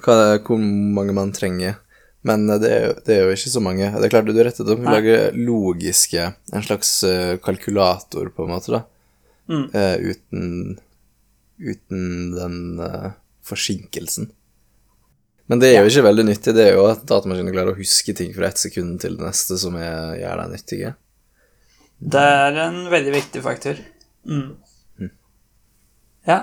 hva, 0.06 0.16
hvor 0.46 0.60
mange 0.62 1.14
man 1.18 1.32
trenger, 1.34 1.80
men 2.28 2.44
det 2.62 2.70
er, 2.70 2.84
jo- 2.90 2.98
det 3.08 3.16
er 3.16 3.24
jo 3.26 3.34
ikke 3.34 3.54
så 3.56 3.62
mange. 3.64 3.88
Det 3.96 4.06
er 4.06 4.14
klart, 4.14 4.28
du 4.30 4.34
rettet 4.44 4.68
opp, 4.70 4.78
du 4.78 4.84
kan 4.86 4.94
lage 4.94 5.32
logiske, 5.34 6.28
en 6.54 6.66
slags 6.68 6.92
eh, 7.08 7.38
kalkulator, 7.42 8.30
på 8.36 8.46
en 8.46 8.52
måte, 8.54 8.76
da. 8.76 8.84
Mm. 9.50 9.64
Uh, 9.74 10.12
uten, 10.12 10.80
uten 11.58 12.02
den 12.36 12.58
eh, 12.84 13.12
forsinkelsen. 13.48 14.30
Men 15.48 15.64
det 15.64 15.72
er 15.72 15.82
jo 15.82 15.92
ikke 15.92 16.06
veldig 16.10 16.26
nyttig. 16.28 16.54
Det 16.56 16.66
er 16.68 16.76
jo 16.76 16.88
at 16.90 17.06
datamaskinen 17.08 17.56
klarer 17.56 17.72
å 17.72 17.80
huske 17.80 18.16
ting 18.16 18.34
fra 18.36 18.50
ett 18.50 18.60
sekund 18.60 19.00
til 19.04 19.16
det 19.16 19.28
neste 19.30 19.56
som 19.60 19.78
er, 19.80 20.18
gjør 20.20 20.42
dem 20.44 20.56
nyttige. 20.56 20.96
Det 21.98 22.24
er 22.44 22.60
en 22.68 22.82
veldig 22.92 23.14
viktig 23.16 23.44
faktor. 23.46 23.80
Mm. 24.28 24.58
Ja, 26.28 26.42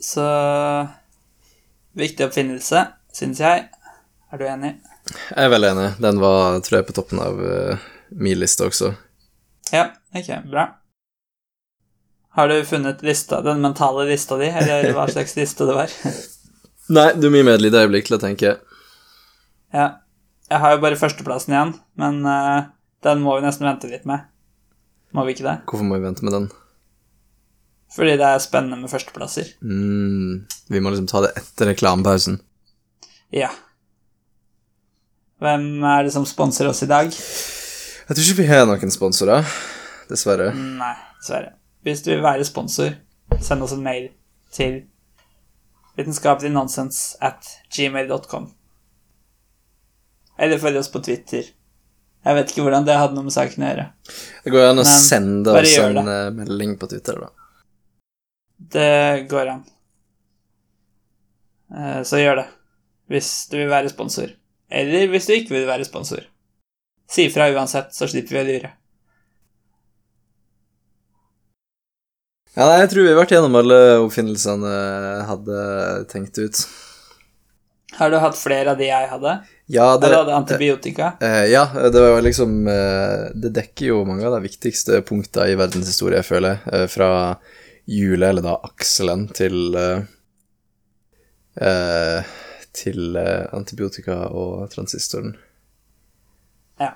så 0.00 0.24
Viktig 1.96 2.26
oppfinnelse, 2.26 2.82
syns 3.16 3.38
jeg. 3.40 3.62
Er 4.28 4.40
du 4.40 4.44
enig? 4.44 4.74
Jeg 5.30 5.46
er 5.46 5.48
veldig 5.48 5.68
enig. 5.70 5.86
Den 6.04 6.18
var, 6.20 6.58
tror 6.60 6.82
jeg, 6.82 6.86
på 6.90 6.96
toppen 6.98 7.22
av 7.24 7.38
uh, 7.40 7.86
min 8.12 8.36
liste 8.36 8.66
også. 8.68 8.90
Ja, 9.72 9.86
ok, 10.12 10.28
bra. 10.50 10.66
Har 12.36 12.52
du 12.52 12.58
funnet 12.68 13.00
lista, 13.00 13.40
den 13.40 13.64
mentale 13.64 14.04
lista 14.10 14.36
di, 14.36 14.50
eller 14.52 14.90
hva 14.92 15.06
slags 15.08 15.32
liste 15.38 15.64
det 15.64 15.78
var? 15.78 15.94
Nei, 16.92 17.08
du 17.18 17.28
må 17.30 17.40
gi 17.40 17.46
meg 17.46 17.56
et 17.58 17.64
lite 17.64 17.82
øyeblikk 17.82 18.08
til 18.08 18.18
å 18.18 18.22
tenke. 18.22 18.58
ja. 19.74 19.92
Jeg 20.46 20.62
har 20.62 20.76
jo 20.76 20.78
bare 20.78 20.94
førsteplassen 20.94 21.50
igjen, 21.50 21.72
men 21.98 22.20
uh, 22.22 22.68
den 23.02 23.18
må 23.24 23.32
vi 23.34 23.42
nesten 23.42 23.66
vente 23.66 23.88
litt 23.90 24.04
med. 24.06 24.28
Må 25.10 25.24
vi 25.26 25.34
ikke 25.34 25.46
det? 25.46 25.56
Hvorfor 25.66 25.88
må 25.88 25.98
vi 25.98 26.06
vente 26.06 26.22
med 26.22 26.36
den? 26.36 26.46
Fordi 27.96 28.14
det 28.20 28.28
er 28.28 28.42
spennende 28.44 28.78
med 28.78 28.92
førsteplasser. 28.92 29.56
Mm, 29.66 30.44
vi 30.70 30.82
må 30.82 30.92
liksom 30.92 31.08
ta 31.10 31.24
det 31.24 31.32
etter 31.40 31.72
reklamepausen. 31.72 32.38
Ja. 33.34 33.50
Hvem 35.42 35.82
er 35.82 36.06
det 36.06 36.14
som 36.14 36.26
sponser 36.28 36.70
oss 36.70 36.84
i 36.86 36.90
dag? 36.90 37.10
Jeg 37.10 38.14
tror 38.14 38.22
ikke 38.22 38.42
vi 38.44 38.50
har 38.50 38.66
noen 38.70 38.94
sponsorer, 38.94 39.46
dessverre. 40.10 40.52
Nei, 40.54 40.94
dessverre. 41.18 41.56
Hvis 41.86 42.06
du 42.06 42.12
vil 42.12 42.22
være 42.22 42.46
sponsor, 42.46 42.94
send 43.42 43.66
oss 43.66 43.74
en 43.74 43.82
mail 43.82 44.12
til 44.54 44.84
vitenskapeliggnonsens 45.96 47.16
at 47.24 47.46
gmail.com. 47.72 48.50
Eller 50.38 50.58
følg 50.60 50.76
oss 50.82 50.90
på 50.92 51.00
Twitter. 51.04 51.46
Jeg 52.26 52.34
vet 52.34 52.50
ikke 52.50 52.64
hvordan 52.66 52.84
det 52.84 52.96
hadde 52.98 53.14
noe 53.16 53.28
med 53.28 53.32
saken 53.36 53.62
å 53.64 53.68
gjøre. 53.70 53.86
Det 54.44 54.52
går 54.52 54.64
an 54.72 54.82
å 54.82 54.84
sende 54.88 55.52
oss 55.54 55.76
en 55.78 55.94
det. 56.00 56.04
eh, 56.16 56.30
melding 56.40 56.74
på 56.80 56.88
Twitter, 56.90 57.20
da. 57.22 57.30
Det 58.76 59.28
går 59.30 59.52
an. 59.54 59.64
Eh, 61.76 62.02
Så 62.02 62.18
gjør 62.20 62.42
det. 62.42 62.46
Hvis 63.08 63.30
du 63.50 63.56
vil 63.60 63.70
være 63.70 63.88
sponsor. 63.92 64.32
Eller 64.70 65.06
hvis 65.12 65.26
du 65.28 65.32
ikke 65.36 65.54
vil 65.54 65.66
være 65.68 65.86
sponsor. 65.86 66.24
Si 67.08 67.28
ifra 67.28 67.46
uansett, 67.54 67.94
så 67.94 68.08
slipper 68.10 68.34
vi 68.34 68.42
å 68.42 68.46
lure. 68.48 68.72
Ja, 72.56 72.64
nei, 72.70 72.78
jeg 72.80 72.90
tror 72.92 73.04
vi 73.04 73.10
har 73.12 73.18
vært 73.20 73.32
gjennom 73.34 73.56
alle 73.60 73.78
oppfinnelsene 74.00 74.70
jeg 74.72 75.24
hadde 75.28 75.56
tenkt 76.08 76.38
ut. 76.40 76.60
Har 77.98 78.10
du 78.12 78.16
hatt 78.20 78.36
flere 78.36 78.72
av 78.72 78.80
de 78.80 78.88
jeg 78.88 79.08
hadde? 79.10 79.34
Ja, 79.72 79.86
det, 79.98 80.06
Eller 80.08 80.22
hadde 80.22 80.34
antibiotika? 80.36 81.10
eh, 81.24 81.46
ja, 81.52 81.64
det 81.90 82.00
var 82.00 82.20
liksom 82.22 82.66
eh, 82.70 83.22
Det 83.34 83.50
dekker 83.56 83.88
jo 83.88 83.96
mange 84.06 84.24
av 84.28 84.36
de 84.36 84.42
viktigste 84.44 85.00
punktene 85.08 85.52
i 85.52 85.56
verdenshistorie, 85.58 86.20
jeg 86.20 86.28
føler. 86.28 86.60
eh, 86.72 86.84
fra 86.92 87.08
hjulet, 87.86 88.28
eller 88.30 88.44
da 88.46 88.56
akselen, 88.68 89.26
til 89.36 89.74
eh, 89.80 90.04
eh, 91.60 92.36
Til 92.76 93.16
eh, 93.16 93.46
antibiotika 93.56 94.18
og 94.28 94.68
transistoren. 94.72 95.34
Ja. 96.80 96.92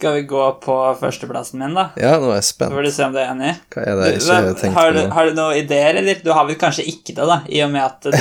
Skal 0.00 0.14
vi 0.16 0.22
gå 0.30 0.42
på 0.64 0.74
førsteplassen 0.96 1.60
min, 1.60 1.74
da? 1.76 1.82
Ja, 2.00 2.14
nå 2.22 2.30
er 2.32 2.38
jeg 2.38 2.46
spent. 2.48 2.72
får 2.72 2.86
du 2.86 2.90
se 2.96 3.04
om 3.04 3.12
du 3.12 3.18
er 3.20 3.26
enig. 3.34 3.50
Hva 3.74 3.82
er 3.84 3.98
det 3.98 4.06
jeg 4.06 4.16
ikke 4.22 4.28
Hva- 4.30 4.38
har 4.46 4.54
tenkt 4.62 4.78
har, 4.78 4.88
på 4.90 4.96
du, 4.96 5.10
har 5.18 5.26
du 5.28 5.34
noen 5.36 5.58
ideer, 5.60 5.98
eller? 6.00 6.22
Du 6.24 6.30
har 6.32 6.46
vel 6.48 6.56
kanskje 6.62 6.86
ikke 6.88 7.12
det, 7.18 7.26
da, 7.28 7.36
i 7.52 7.60
og 7.66 7.70
med 7.74 7.84
at 7.84 8.08
du 8.08 8.16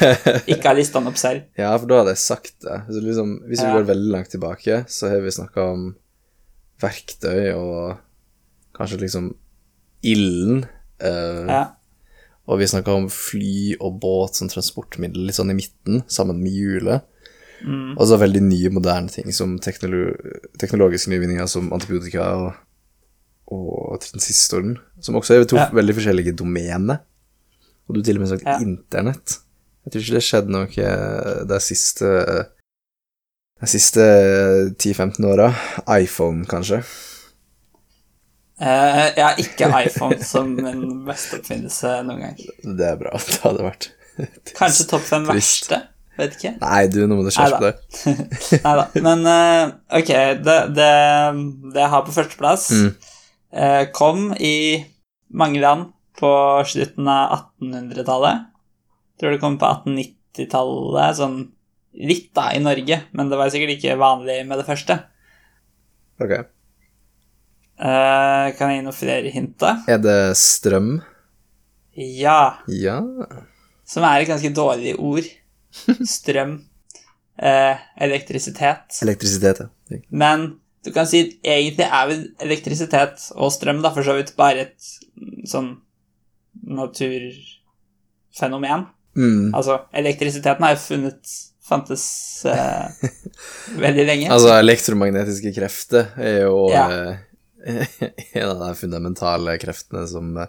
ikke 0.54 0.68
har 0.70 0.78
lista 0.78 1.00
den 1.02 1.10
opp 1.10 1.18
selv. 1.18 1.42
Ja, 1.58 1.72
for 1.74 1.90
da 1.90 1.98
hadde 2.04 2.14
jeg 2.14 2.22
sagt 2.22 2.54
det. 2.62 2.76
Så 2.86 3.02
liksom, 3.02 3.32
hvis 3.50 3.64
vi 3.64 3.66
Ja. 3.66 3.74
går 3.74 3.88
veldig 3.90 4.12
langt 4.14 4.30
tilbake, 4.30 4.78
så 4.86 5.10
har 5.10 5.20
vi 5.26 5.34
snakka 5.34 5.66
om 5.74 5.84
verktøy 6.84 7.50
og 7.56 7.96
kanskje 8.78 9.00
liksom 9.02 9.32
ilden. 10.06 10.64
Uh, 11.02 11.48
Ja. 11.50 11.64
Og 12.46 12.58
vi 12.60 12.66
snakka 12.68 12.92
om 12.92 13.06
fly 13.08 13.74
og 13.80 13.98
båt 14.02 14.36
som 14.36 14.50
transportmiddel 14.52 15.24
litt 15.26 15.34
sånn 15.38 15.50
i 15.50 15.56
midten, 15.56 16.02
sammen 16.12 16.42
med 16.42 16.52
hjulet. 16.52 17.06
Mm. 17.64 17.94
Og 17.96 18.06
så 18.10 18.18
veldig 18.20 18.42
nye, 18.44 18.70
moderne 18.74 19.08
ting 19.08 19.32
som 19.32 19.56
teknolo 19.62 20.12
teknologiske 20.60 21.08
nyvinninger 21.12 21.46
som 21.48 21.70
antibiotika 21.72 22.26
og, 22.36 22.50
og 23.54 24.00
transistoren, 24.04 24.76
som 25.00 25.16
også 25.16 25.38
er 25.38 25.46
to 25.48 25.56
Ja. 25.56 25.70
veldig 25.72 25.94
forskjellige 25.96 26.36
domener. 26.36 27.00
Og 27.88 27.96
du 27.96 28.02
til 28.02 28.16
og 28.16 28.24
med 28.24 28.28
sagt 28.34 28.44
Ja. 28.44 28.58
internett. 28.60 29.38
Jeg 29.84 29.92
tror 29.92 30.00
ikke 30.04 30.16
det 30.18 30.24
skjedde 30.24 30.52
noe 30.52 31.46
de 31.48 31.58
siste 31.60 32.12
de 33.60 33.66
siste 33.70 34.04
10-15 34.76 35.24
åra. 35.24 35.54
iPhone, 36.00 36.44
kanskje. 36.44 36.82
Uh, 38.60 39.10
jeg 39.16 39.24
har 39.24 39.40
ikke 39.40 39.68
iPhone 39.86 40.18
som 40.24 40.52
min 40.54 41.04
beste 41.06 41.40
oppfinnelse 41.40 41.90
noen 42.06 42.20
gang. 42.22 42.36
Det 42.78 42.86
er 42.86 42.96
bra. 43.00 43.10
Det 43.26 43.40
hadde 43.42 43.64
vært 43.66 43.88
Kanskje 44.54 44.86
topp 44.92 45.02
fem 45.08 45.24
verste? 45.26 45.80
Vet 46.18 46.36
ikke. 46.36 46.52
Nei, 46.62 46.82
du, 46.92 47.00
nå 47.10 47.16
må 47.18 47.24
du 47.26 47.32
skjerpe 47.34 47.72
deg. 47.72 47.78
Nei 48.64 48.74
da. 48.78 48.84
Men 49.02 49.24
uh, 49.26 49.72
ok, 49.98 50.12
det, 50.46 50.58
det, 50.76 50.90
det 51.74 51.80
jeg 51.82 51.92
har 51.96 52.04
på 52.06 52.14
førsteplass, 52.14 52.68
Mm. 52.74 52.90
uh, 53.58 53.82
kom 53.96 54.28
i 54.38 54.54
mange 55.34 55.58
land 55.62 55.88
på 56.20 56.30
slutten 56.70 57.08
av 57.10 57.48
1800-tallet. 57.58 58.44
Tror 59.18 59.34
det 59.34 59.40
kom 59.42 59.56
på 59.58 59.66
1890-tallet, 59.72 61.18
sånn 61.18 61.36
litt 61.94 62.30
da 62.34 62.48
i 62.54 62.62
Norge, 62.62 63.00
men 63.14 63.28
det 63.30 63.38
var 63.38 63.50
sikkert 63.54 63.76
ikke 63.76 63.98
vanlig 64.00 64.40
med 64.46 64.58
det 64.62 64.66
første. 64.66 64.96
Ok. 66.22 66.32
Uh, 67.74 68.54
kan 68.54 68.70
jeg 68.70 68.78
gi 68.78 68.84
noen 68.86 68.94
flere 68.96 69.30
hint, 69.34 69.56
da? 69.62 69.72
Er 69.90 69.98
det 70.02 70.18
strøm? 70.38 71.00
Ja. 71.98 72.60
Ja. 72.70 73.00
Som 73.86 74.06
er 74.06 74.22
et 74.22 74.30
ganske 74.30 74.50
dårlig 74.54 74.94
ord. 74.98 75.26
Strøm. 76.16 76.52
Eh, 77.38 77.76
elektrisitet. 78.06 79.00
Elektrisitet, 79.02 79.58
ja. 79.64 79.68
Men 80.10 80.52
du 80.84 80.90
kan 80.94 81.06
si 81.08 81.20
egentlig 81.42 81.86
er 81.86 82.06
vel 82.10 82.22
elektrisitet 82.44 83.30
og 83.34 83.52
strøm 83.54 83.80
da 83.82 83.90
for 83.94 84.02
så 84.06 84.14
vidt 84.18 84.34
bare 84.38 84.60
et 84.68 84.80
mm, 85.16 85.46
sånn 85.48 85.70
naturfenomen. 86.64 88.86
Mm. 89.16 89.54
Altså, 89.54 89.78
elektrisiteten 89.94 90.64
har 90.66 90.72
jo 90.76 90.80
funnet 90.84 91.22
fantes 91.64 92.04
eh, 92.50 92.86
veldig 93.80 94.04
lenge. 94.06 94.28
Altså, 94.34 94.50
elektromagnetiske 94.60 95.52
krefter 95.56 96.04
er 96.20 96.40
jo 96.44 96.68
Ja. 96.74 96.84
eh, 96.92 97.14
en 98.36 98.50
av 98.50 98.58
de 98.60 98.74
fundamentale 98.76 99.54
kreftene 99.62 100.04
som 100.10 100.34
eh, 100.36 100.48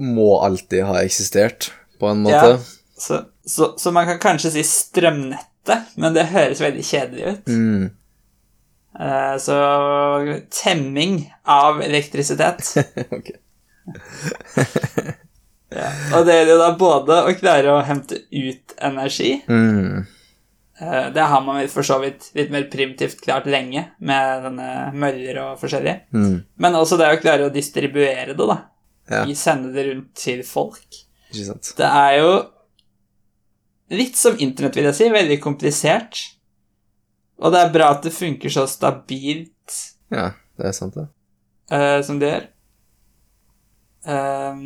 må 0.00 0.38
alltid 0.42 0.82
ha 0.88 1.02
eksistert, 1.04 1.68
på 2.00 2.08
en 2.10 2.22
måte. 2.24 2.50
Ja. 2.56 2.60
så, 2.98 3.20
så, 3.46 3.74
så 3.78 3.92
man 3.92 4.06
kan 4.08 4.18
kanskje 4.22 4.54
si 4.54 4.64
strømnettet, 4.66 5.94
men 6.00 6.16
det 6.16 6.30
høres 6.32 6.62
veldig 6.64 6.84
kjedelig 6.84 7.26
ut. 7.34 7.52
Mm. 7.52 7.90
Uh, 8.94 9.34
så 9.42 9.58
temming 10.54 11.18
av 11.50 11.82
elektrisitet. 11.82 12.74
ok. 13.16 13.30
Ja. 15.74 15.88
Og 16.14 16.26
det 16.28 16.36
gjelder 16.38 16.60
da 16.60 16.68
både 16.78 17.16
å 17.26 17.32
klare 17.34 17.72
å 17.74 17.80
hente 17.84 18.20
ut 18.30 18.74
energi 18.78 19.40
Mm. 19.50 20.04
uh, 20.80 21.06
Det 21.14 21.24
har 21.32 21.42
man 21.42 21.58
for 21.68 21.82
så 21.86 21.98
vidt 22.02 22.28
litt 22.38 22.52
mer 22.54 22.68
primitivt 22.70 23.20
klart 23.24 23.48
lenge, 23.50 23.88
med 23.98 24.46
denne 24.46 24.68
møller 24.94 25.40
og 25.42 25.58
forskjellig. 25.62 25.96
Mm. 26.14 26.36
Men 26.56 26.78
også 26.78 26.98
det 27.00 27.10
å 27.10 27.20
klare 27.20 27.48
å 27.48 27.52
distribuere 27.54 28.32
det, 28.36 28.46
da. 28.46 28.60
Ja, 29.10 29.24
Sende 29.36 29.74
det 29.74 29.88
rundt 29.90 30.14
til 30.16 30.44
folk. 30.46 31.02
Det 31.34 31.88
er 31.90 32.20
jo 32.22 32.30
litt 33.96 34.16
som 34.20 34.36
internett, 34.42 34.76
vil 34.78 34.88
jeg 34.90 34.96
si. 34.98 35.08
Veldig 35.12 35.38
komplisert. 35.44 36.20
Og 37.42 37.52
det 37.54 37.60
er 37.64 37.72
bra 37.74 37.90
at 37.96 38.04
det 38.06 38.12
funker 38.14 38.52
så 38.54 38.66
stabilt 38.70 39.78
Ja, 40.14 40.28
det 40.58 40.68
er 40.70 40.74
sant, 40.76 40.94
det. 40.94 41.08
Uh, 41.72 41.98
som 42.06 42.18
det 42.22 42.28
gjør. 42.30 42.44
Um, 44.04 44.64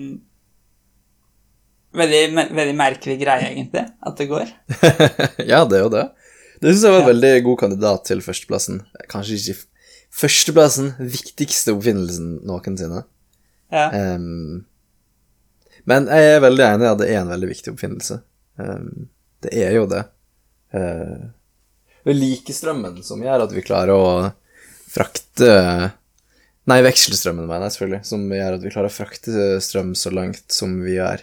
veldig, 1.95 2.20
me- 2.35 2.49
veldig 2.59 2.74
merkelig 2.76 3.16
greie, 3.22 3.49
egentlig, 3.53 3.85
at 4.03 4.18
det 4.20 4.26
går. 4.31 4.51
ja, 5.53 5.62
det 5.64 5.79
er 5.79 5.85
jo 5.87 5.93
det. 5.95 6.05
Det 6.59 6.72
syns 6.74 6.85
jeg 6.89 6.93
var 6.93 7.01
en 7.01 7.07
Ja. 7.07 7.11
veldig 7.12 7.33
god 7.47 7.59
kandidat 7.62 8.05
til 8.11 8.20
førsteplassen. 8.24 8.81
Kanskje 9.11 9.39
ikke 9.39 9.59
førsteplassen, 10.18 10.93
viktigste 10.99 11.72
oppfinnelsen 11.76 12.41
noensinne. 12.49 13.05
Ja. 13.72 13.87
Um, 14.16 14.64
men 15.89 16.09
jeg 16.11 16.35
er 16.35 16.43
veldig 16.45 16.64
enig 16.66 16.85
i 16.85 16.91
at 16.91 16.99
det 17.01 17.09
er 17.14 17.20
en 17.22 17.31
veldig 17.33 17.49
viktig 17.49 17.72
oppfinnelse. 17.72 18.18
Ehm, 18.61 19.07
det 19.45 19.53
er 19.55 19.72
jo 19.76 19.86
det. 19.91 20.03
Det 20.72 22.12
er 22.12 22.18
likestrømmen 22.18 23.01
som 23.05 23.22
gjør 23.24 23.47
at 23.47 23.53
vi 23.55 23.62
klarer 23.64 23.95
å 23.95 24.05
frakte 24.89 25.53
Nei, 26.68 26.82
vekselstrømmen, 26.84 27.47
mener 27.49 27.64
jeg 27.64 27.78
selvfølgelig, 27.78 28.01
som 28.05 28.24
gjør 28.28 28.57
at 28.59 28.64
vi 28.66 28.70
klarer 28.74 28.91
å 28.91 28.93
frakte 28.93 29.45
strøm 29.64 29.95
så 29.97 30.11
langt 30.12 30.53
som 30.53 30.74
vi 30.84 30.99
gjør. 30.99 31.22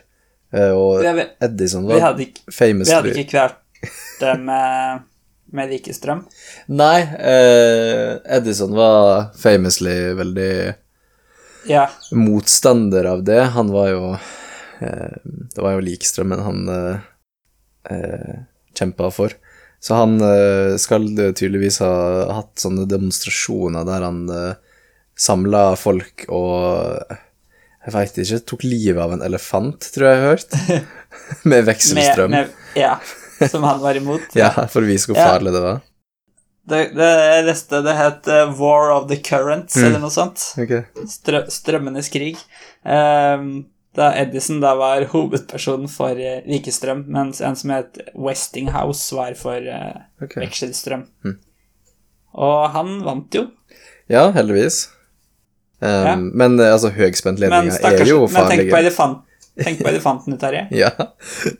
Eh, 0.55 0.72
og 0.74 1.03
Vi, 1.05 1.26
Edison 1.45 1.86
vi, 1.86 1.91
var 1.93 2.01
hadde 2.07 2.26
ikke, 2.26 2.41
famous 2.49 2.89
vi 2.89 2.95
hadde 2.95 3.11
ikke 3.13 3.28
kvalt 3.30 3.91
det 4.24 4.32
med, 4.41 5.03
med 5.53 5.70
likestrøm. 5.76 6.24
Nei, 6.74 6.97
eh, 7.20 8.16
Edison 8.39 8.74
var 8.74 9.28
famously 9.38 9.93
veldig 10.18 10.49
Ja. 11.70 11.86
motstander 12.13 13.05
av 13.13 13.22
det. 13.30 13.41
Han 13.53 13.70
var 13.74 13.89
jo 13.93 14.01
eh, 14.16 15.18
Det 15.53 15.61
var 15.61 15.78
jo 15.78 15.86
likstrømmen 15.86 16.41
han 16.47 16.70
eh, 16.74 17.05
eh, 17.92 18.40
kjempa 18.78 19.12
for. 19.14 19.34
Så 19.86 19.94
han 20.00 20.16
eh, 20.24 20.76
skal 20.82 21.06
tydeligvis 21.38 21.80
ha 21.84 21.92
hatt 22.40 22.56
sånne 22.64 22.88
demonstrasjoner 22.90 23.86
der 23.86 24.06
han 24.08 24.24
eh, 24.34 24.54
samla 25.16 25.76
folk 25.80 26.26
og 26.34 27.14
Jeg 27.86 27.94
veit 27.94 28.16
ikke, 28.18 28.40
tok 28.50 28.64
livet 28.66 28.98
av 29.04 29.12
en 29.14 29.22
elefant, 29.22 29.78
tror 29.94 30.08
jeg 30.08 30.16
jeg 30.16 30.24
har 30.24 30.32
hørt. 30.34 30.56
Med 30.66 31.44
Med, 31.52 31.66
vekselstrøm. 31.68 32.32
med, 32.34 32.56
ja. 32.76 32.96
Som 33.52 33.62
han 33.68 33.78
var 33.84 33.96
imot. 34.00 34.26
Ja, 34.42 34.50
for 34.72 34.82
å 34.82 34.90
vise 34.90 35.12
hvor 35.12 35.20
Ja. 35.20 35.28
farlig 35.36 35.54
det 35.54 35.62
var. 35.62 35.84
Det, 36.66 36.80
det 36.98 37.10
jeg 37.14 37.44
leste 37.46 37.84
det 37.86 37.94
het 37.94 38.28
eh, 38.34 38.50
War 38.58 38.90
of 38.96 39.06
the 39.12 39.20
Currents, 39.22 39.76
Mm. 39.78 39.86
eller 39.86 40.02
noe 40.02 40.10
sånt. 40.16 40.42
Okay. 40.58 40.82
Strø, 41.06 41.44
strømmenes 41.54 42.10
krig. 42.10 42.42
Ehm, 42.90 43.68
da 43.96 44.12
Edison 44.20 44.60
da 44.64 44.74
var 44.80 45.06
hovedpersonen 45.12 45.89
for 45.91 46.20
uh, 46.20 46.39
likestrøm, 46.50 47.06
mens 47.12 47.41
en 47.46 47.56
som 47.60 47.74
het 47.76 48.00
Westinghouse 48.14 49.16
var 49.16 49.38
for 49.39 49.60
uh, 49.62 49.96
okay. 50.22 50.43
vekselstrøm. 50.43 51.08
Mm. 51.26 51.38
Og 52.46 52.60
han 52.76 53.00
vant 53.06 53.39
jo. 53.39 53.48
Ja, 54.12 54.30
heldigvis. 54.36 54.86
Um, 55.80 55.89
Ja. 55.89 56.16
Men 56.16 56.60
eh, 56.60 56.72
altså, 56.72 56.89
høyspentledninger 56.89 57.80
er 57.84 58.06
jo 58.08 58.28
farlig. 58.32 58.32
Men 58.32 58.52
tenk 58.52 58.72
på, 58.72 58.78
elefant, 58.80 59.18
tenk 59.60 59.82
på 59.84 59.89
elefantene, 59.91 60.38
Terje. 60.41 60.68
Ja, 60.84 60.91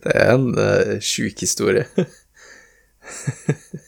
det 0.04 0.14
er 0.16 0.32
en 0.34 0.48
uh, 0.56 0.96
sjuk 1.04 1.44
historie. 1.44 1.86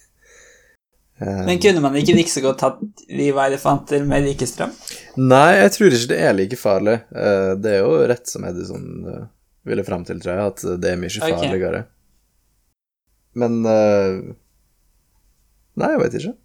Um, 1.18 1.46
Men 1.48 1.58
kunne 1.60 1.82
man 1.82 1.96
ikke 1.98 2.14
like 2.14 2.30
så 2.30 2.44
godt 2.44 2.60
tatt 2.62 3.06
livet 3.10 3.40
av 3.40 3.48
elefanter 3.50 4.04
med 4.06 4.28
like 4.28 4.46
strøm? 4.46 4.74
Nei, 5.18 5.56
jeg 5.58 5.74
tror 5.74 5.96
ikke 5.96 6.12
det 6.12 6.20
er 6.22 6.36
like 6.38 6.60
farlig. 6.62 6.98
Eh, 7.10 7.54
det 7.58 7.72
er 7.74 7.80
jo 7.82 7.96
rett 8.12 8.30
som 8.30 8.46
Edison 8.46 8.84
eh, 9.10 9.24
ville 9.66 9.86
fram 9.88 10.06
til, 10.06 10.20
tror 10.22 10.36
jeg, 10.36 10.52
at 10.54 10.82
det 10.84 10.92
er 10.92 11.00
mye 11.02 11.14
farligere. 11.16 11.40
farligere. 11.42 11.86
Men 13.38 13.58
eh, 13.66 14.36
Nei, 15.78 15.94
jeg 15.94 16.02
vet 16.02 16.20
ikke. 16.20 16.36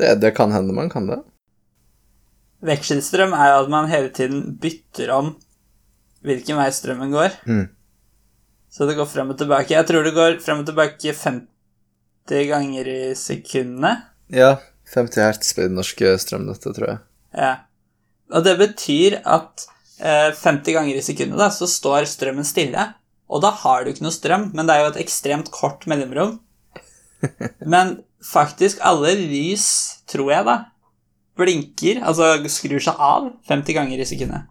Det, 0.00 0.10
det 0.24 0.32
kan 0.36 0.52
hende 0.54 0.76
man 0.76 0.92
kan 0.92 1.08
det. 1.08 1.20
Vekselstrøm 2.64 3.34
er 3.36 3.50
jo 3.52 3.62
at 3.64 3.72
man 3.72 3.90
hele 3.90 4.12
tiden 4.14 4.54
bytter 4.62 5.10
om 5.12 5.34
hvilken 6.24 6.60
vei 6.60 6.68
strømmen 6.72 7.12
går. 7.12 7.40
Mm. 7.48 7.66
Så 8.72 8.86
det 8.88 8.96
går 8.96 9.08
frem 9.10 9.32
og 9.34 9.40
tilbake. 9.40 9.74
Jeg 9.74 9.88
tror 9.88 10.06
det 10.06 10.14
går 10.16 10.38
frem 10.44 10.62
og 10.62 10.68
tilbake 10.68 11.12
50 11.12 11.51
ganger 12.28 12.88
i 12.88 13.14
sekundet. 13.18 14.08
Ja, 14.32 14.56
50 14.94 15.20
hertz 15.20 15.52
på 15.54 15.64
det 15.64 15.74
norske 15.74 16.14
strømnettet, 16.20 16.76
tror 16.76 16.88
jeg. 16.88 16.98
Ja. 17.36 17.52
Og 18.32 18.44
det 18.46 18.56
betyr 18.60 19.18
at 19.24 19.66
eh, 20.00 20.30
50 20.32 20.76
ganger 20.76 20.96
i 20.96 21.04
sekundet 21.04 21.40
da, 21.40 21.50
så 21.52 21.68
står 21.68 22.08
strømmen 22.08 22.46
stille. 22.46 22.92
Og 23.32 23.42
da 23.44 23.52
har 23.62 23.84
du 23.84 23.92
ikke 23.92 24.04
noe 24.04 24.14
strøm, 24.14 24.50
men 24.52 24.68
det 24.68 24.74
er 24.74 24.84
jo 24.84 24.92
et 24.92 25.02
ekstremt 25.04 25.50
kort 25.54 25.86
mellomrom. 25.88 26.38
Men 27.72 28.00
faktisk 28.26 28.80
alle 28.84 29.14
lys, 29.16 29.66
tror 30.10 30.32
jeg 30.34 30.46
da, 30.48 30.56
blinker, 31.38 32.02
altså 32.04 32.34
skrur 32.52 32.82
seg 32.82 32.98
av, 33.00 33.30
50 33.48 33.78
ganger 33.78 34.02
i 34.02 34.08
sekundet. 34.08 34.48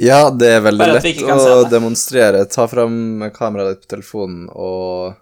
Ja, 0.00 0.30
det 0.32 0.48
er 0.56 0.62
veldig 0.64 0.86
lett 0.96 1.22
å 1.28 1.64
demonstrere. 1.68 2.46
Ta 2.48 2.64
fram 2.70 3.20
kameraet 3.36 3.76
ditt 3.76 3.84
på 3.84 3.94
telefonen 3.96 4.46
og 4.48 5.18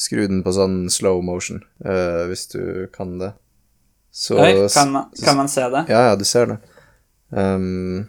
skru 0.00 0.24
den 0.26 0.40
på 0.44 0.52
sånn 0.56 0.82
slow 0.92 1.20
motion, 1.24 1.60
uh, 1.84 2.24
hvis 2.30 2.46
du 2.54 2.62
kan 2.94 3.18
det. 3.20 3.34
Så 4.10 4.38
Oi, 4.40 4.68
kan, 4.74 4.90
man, 4.94 5.10
kan 5.24 5.36
man 5.38 5.50
se 5.52 5.68
det? 5.70 5.84
Ja, 5.92 6.00
ja, 6.08 6.16
du 6.18 6.24
ser 6.26 6.48
det. 6.50 6.56
Um, 7.30 8.08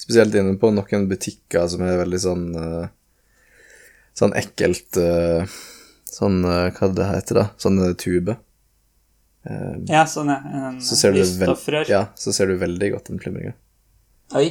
spesielt 0.00 0.34
inne 0.34 0.56
på 0.58 0.72
noen 0.74 1.06
butikker 1.10 1.68
som 1.70 1.84
er 1.86 2.00
veldig 2.00 2.18
sånn 2.18 2.46
uh, 2.58 2.88
Sånn 4.16 4.32
ekkelt 4.34 4.96
uh, 4.98 5.46
Sånn 6.10 6.40
Hva 6.42 6.88
det 6.96 7.06
heter 7.12 7.38
da? 7.38 7.44
Sånn 7.62 7.78
tube. 8.00 8.34
Um, 9.46 9.84
Ja, 9.86 10.02
sånn. 10.08 10.32
En 10.32 10.80
så 10.82 10.96
ser 10.98 11.14
du 11.14 11.20
lysstoffrør. 11.20 11.86
ja, 11.92 12.06
så 12.18 12.32
ser 12.34 12.50
du 12.50 12.56
veldig 12.58 12.90
godt 12.96 13.12
den 13.12 13.20
flimringa. 13.22 13.52
Oi. 14.34 14.48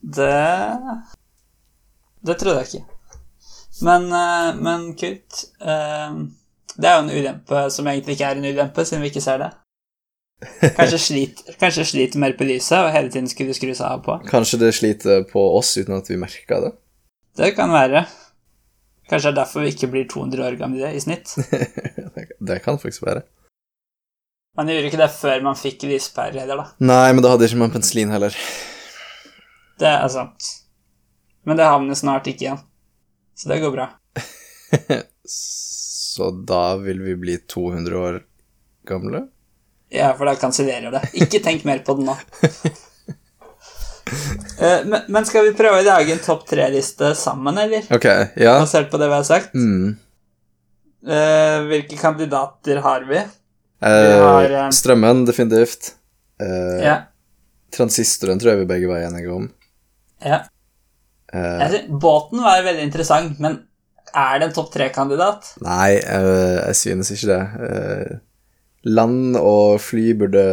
Det 0.00 0.30
Det 2.20 2.36
trodde 2.38 2.60
jeg 2.60 2.68
ikke. 2.68 2.99
Men, 3.82 4.12
eh, 4.12 4.50
men 4.60 4.92
kult. 4.96 5.44
Eh, 5.60 6.20
det 6.76 6.88
er 6.88 6.96
jo 6.96 7.06
en 7.06 7.12
ulempe 7.12 7.64
som 7.72 7.88
egentlig 7.90 8.16
ikke 8.16 8.30
er 8.30 8.38
en 8.38 8.48
ulempe, 8.48 8.84
siden 8.84 9.02
vi 9.04 9.10
ikke 9.12 9.24
ser 9.24 9.42
det. 9.42 9.50
Kanskje 10.76 11.00
sliter, 11.08 11.56
kanskje 11.60 11.84
sliter 11.90 12.20
mer 12.22 12.36
på 12.38 12.46
lyset 12.48 12.78
og 12.78 12.92
hele 12.94 13.12
tiden 13.12 13.28
skulle 13.28 13.56
skru 13.56 13.72
seg 13.74 13.86
av 13.88 14.04
på. 14.06 14.20
Kanskje 14.30 14.62
det 14.62 14.72
sliter 14.76 15.26
på 15.28 15.42
oss 15.58 15.74
uten 15.80 15.98
at 15.98 16.08
vi 16.10 16.20
merker 16.20 16.64
det. 16.64 16.72
Det 17.40 17.52
kan 17.56 17.72
være. 17.72 18.06
Kanskje 19.10 19.30
det 19.30 19.34
er 19.34 19.42
derfor 19.42 19.64
vi 19.64 19.74
ikke 19.74 19.90
blir 19.90 20.08
200 20.08 20.46
år 20.46 20.56
gamle 20.60 20.94
i 20.94 21.02
snitt. 21.02 21.34
det 22.48 22.62
kan 22.64 22.78
faktisk 22.78 23.04
være. 23.08 23.24
Man 24.58 24.70
gjorde 24.70 24.90
ikke 24.90 25.00
det 25.00 25.12
før 25.14 25.44
man 25.44 25.58
fikk 25.58 25.84
lyspærer 25.88 26.42
heller, 26.42 26.62
da. 26.62 26.66
Nei, 26.82 27.12
men 27.14 27.22
da 27.24 27.32
hadde 27.32 27.46
ikke 27.46 27.60
man 27.60 27.72
penicillin 27.74 28.10
heller. 28.12 28.34
Det 29.80 29.88
er 29.88 30.08
sant. 30.12 30.48
Men 31.46 31.58
det 31.58 31.68
havner 31.68 31.96
snart 31.98 32.26
ikke 32.28 32.46
igjen. 32.46 32.64
Så 33.40 33.48
det 33.48 33.60
går 33.62 33.72
bra. 33.72 33.88
Så 35.24 36.30
da 36.44 36.76
vil 36.76 37.00
vi 37.06 37.14
bli 37.16 37.38
200 37.48 37.98
år 37.98 38.18
gamle? 38.88 39.22
Ja, 39.90 40.12
for 40.18 40.28
da 40.28 40.34
kansellerer 40.38 40.92
det. 40.94 41.00
Ikke 41.24 41.40
tenk 41.42 41.64
mer 41.68 41.80
på 41.86 41.96
det 41.98 42.06
nå. 42.10 42.16
Eh, 44.60 44.80
men, 44.84 45.00
men 45.08 45.24
skal 45.28 45.44
vi 45.46 45.52
prøve 45.54 45.78
å 45.80 45.84
lage 45.86 46.10
en 46.12 46.18
topp 46.24 46.42
tre-liste 46.50 47.12
sammen, 47.16 47.56
eller? 47.62 47.84
Ok, 47.94 48.06
ja. 48.42 48.56
Basert 48.58 48.88
på 48.90 48.98
det 48.98 49.06
vi 49.06 49.14
har 49.14 49.26
sagt? 49.28 49.52
Mm. 49.54 49.92
Eh, 51.06 51.58
hvilke 51.70 51.96
kandidater 52.00 52.80
har 52.84 53.06
vi? 53.08 53.20
Eh, 53.22 54.16
har, 54.24 54.50
eh, 54.50 54.66
strømmen, 54.74 55.22
definitivt. 55.28 55.92
Eh, 56.42 56.82
Ja. 56.84 56.96
Transistoren 57.70 58.40
tror 58.42 58.50
jeg 58.56 58.64
vi 58.64 58.68
begge 58.72 58.90
var 58.90 59.04
enige 59.06 59.30
om. 59.30 59.46
ja. 60.26 60.40
Eh, 60.42 60.48
Synes, 61.30 61.86
båten 62.02 62.42
var 62.42 62.64
veldig 62.66 62.82
interessant, 62.88 63.38
men 63.42 63.60
er 64.10 64.40
det 64.40 64.48
en 64.48 64.56
topp 64.56 64.72
tre-kandidat? 64.74 65.52
nei, 65.62 66.00
uh, 66.02 66.66
jeg 66.66 66.78
synes 66.80 67.12
ikke 67.14 67.30
det. 67.30 67.42
Uh, 67.62 68.18
land 68.90 69.38
og 69.38 69.78
fly 69.84 70.12
burde 70.18 70.44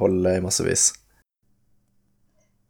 holde 0.00 0.36
i 0.38 0.42
massevis. 0.44 0.90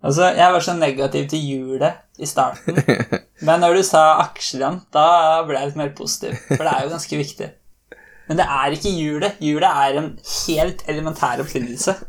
Altså, 0.02 0.32
Jeg 0.34 0.50
var 0.50 0.60
så 0.66 0.72
negativ 0.74 1.28
til 1.30 1.38
hjulet 1.46 1.92
i 2.18 2.26
starten, 2.26 2.74
men 3.46 3.60
når 3.62 3.76
du 3.78 3.82
sa 3.86 4.00
aksjene, 4.24 4.80
da 4.90 5.44
ble 5.46 5.54
jeg 5.54 5.68
litt 5.68 5.78
mer 5.78 5.92
positiv, 5.94 6.32
for 6.48 6.58
det 6.66 6.72
er 6.72 6.82
jo 6.82 6.90
ganske 6.90 7.20
viktig. 7.20 7.48
Men 8.26 8.40
det 8.40 8.46
er 8.50 8.74
ikke 8.74 8.90
hjulet. 8.96 9.38
Hjulet 9.38 9.78
er 9.84 10.00
en 10.00 10.08
helt 10.24 10.82
elementær 10.90 11.44
oppfinnelse. 11.44 11.94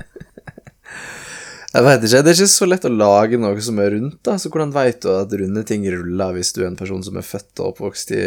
Jeg 1.74 1.86
vet 1.88 2.03
ikke, 2.05 2.19
Det 2.21 2.30
er 2.32 2.38
ikke 2.38 2.51
så 2.53 2.67
lett 2.69 2.86
å 2.86 2.91
lage 2.93 3.39
noe 3.41 3.61
som 3.65 3.80
er 3.82 3.95
rundt. 3.95 4.19
da, 4.26 4.36
så 4.38 4.49
Hvordan 4.53 4.74
vet 4.76 5.01
du 5.01 5.09
at 5.09 5.34
runde 5.39 5.63
ting 5.65 5.86
ruller 5.89 6.36
hvis 6.36 6.53
du 6.53 6.61
er 6.63 6.67
en 6.69 6.78
person 6.80 7.01
som 7.05 7.17
er 7.17 7.26
født 7.26 7.59
og 7.63 7.71
oppvokst 7.74 8.11
i 8.13 8.24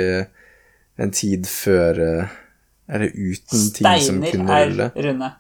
en 0.99 1.12
tid 1.14 1.47
før 1.47 2.01
eh, 2.03 2.34
Eller 2.88 3.12
uten 3.14 3.70
ting 3.74 3.86
som 4.03 4.18
Steiner 4.22 4.30
kunne 4.34 4.57
er 4.57 4.68
rulle? 4.70 4.88
runde. 5.07 5.30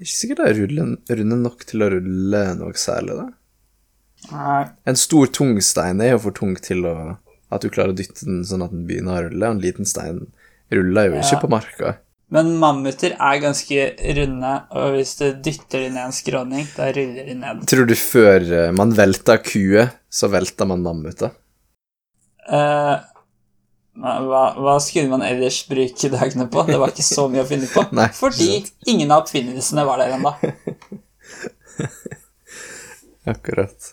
Ikke 0.00 0.16
sikkert 0.16 0.38
det 0.40 0.48
er 0.50 0.60
runde, 0.60 1.16
runde 1.20 1.36
nok 1.44 1.64
til 1.68 1.84
å 1.84 1.90
rulle 1.92 2.42
noe 2.60 2.76
særlig, 2.80 3.16
da. 3.20 3.26
Nei. 4.30 4.62
En 4.88 4.96
stor, 5.00 5.26
tung 5.32 5.56
stein 5.64 6.00
er 6.04 6.14
jo 6.14 6.20
for 6.26 6.36
tung 6.36 6.54
til 6.60 6.84
å, 6.88 6.94
at 7.52 7.64
du 7.64 7.68
klarer 7.72 7.92
å 7.94 7.96
dytte 7.96 8.24
den 8.28 8.42
sånn 8.48 8.64
at 8.64 8.72
den 8.72 8.86
begynner 8.88 9.16
å 9.16 9.28
rulle. 9.28 9.50
En 9.56 9.60
liten 9.64 9.88
stein 9.88 10.26
ruller 10.72 11.08
jo 11.10 11.20
ikke 11.20 11.40
på 11.44 11.50
marka. 11.52 11.94
Men 12.30 12.52
mammuter 12.62 13.16
er 13.16 13.38
ganske 13.42 13.86
runde, 14.16 14.50
og 14.78 14.92
hvis 14.94 15.16
du 15.18 15.24
dytter 15.42 15.82
dem 15.82 15.96
ned 15.96 16.06
en 16.06 16.14
skråning, 16.14 16.68
da 16.76 16.92
ruller 16.94 17.26
de 17.26 17.34
ned. 17.40 17.64
Tror 17.70 17.88
du 17.90 17.96
før 17.98 18.44
eh, 18.54 18.74
man 18.76 18.94
velta 18.94 19.40
kuer, 19.42 19.90
så 20.06 20.30
velta 20.30 20.68
man 20.70 20.84
mammuter? 20.84 21.32
Uh, 22.46 23.02
hva, 24.00 24.42
hva 24.56 24.76
skulle 24.82 25.10
man 25.10 25.22
ellers 25.26 25.64
bruke 25.68 26.10
dagene 26.12 26.46
på? 26.50 26.62
Det 26.68 26.78
var 26.78 26.88
ikke 26.94 27.06
så 27.06 27.26
mye 27.32 27.42
å 27.42 27.48
finne 27.48 27.66
på. 27.70 27.82
Nei, 27.98 28.08
fordi 28.14 28.62
ingen 28.90 29.10
av 29.10 29.24
oppfinnelsene 29.24 29.86
var 29.88 29.96
der 30.02 30.10
ennå. 30.14 30.32
Akkurat. 33.34 33.90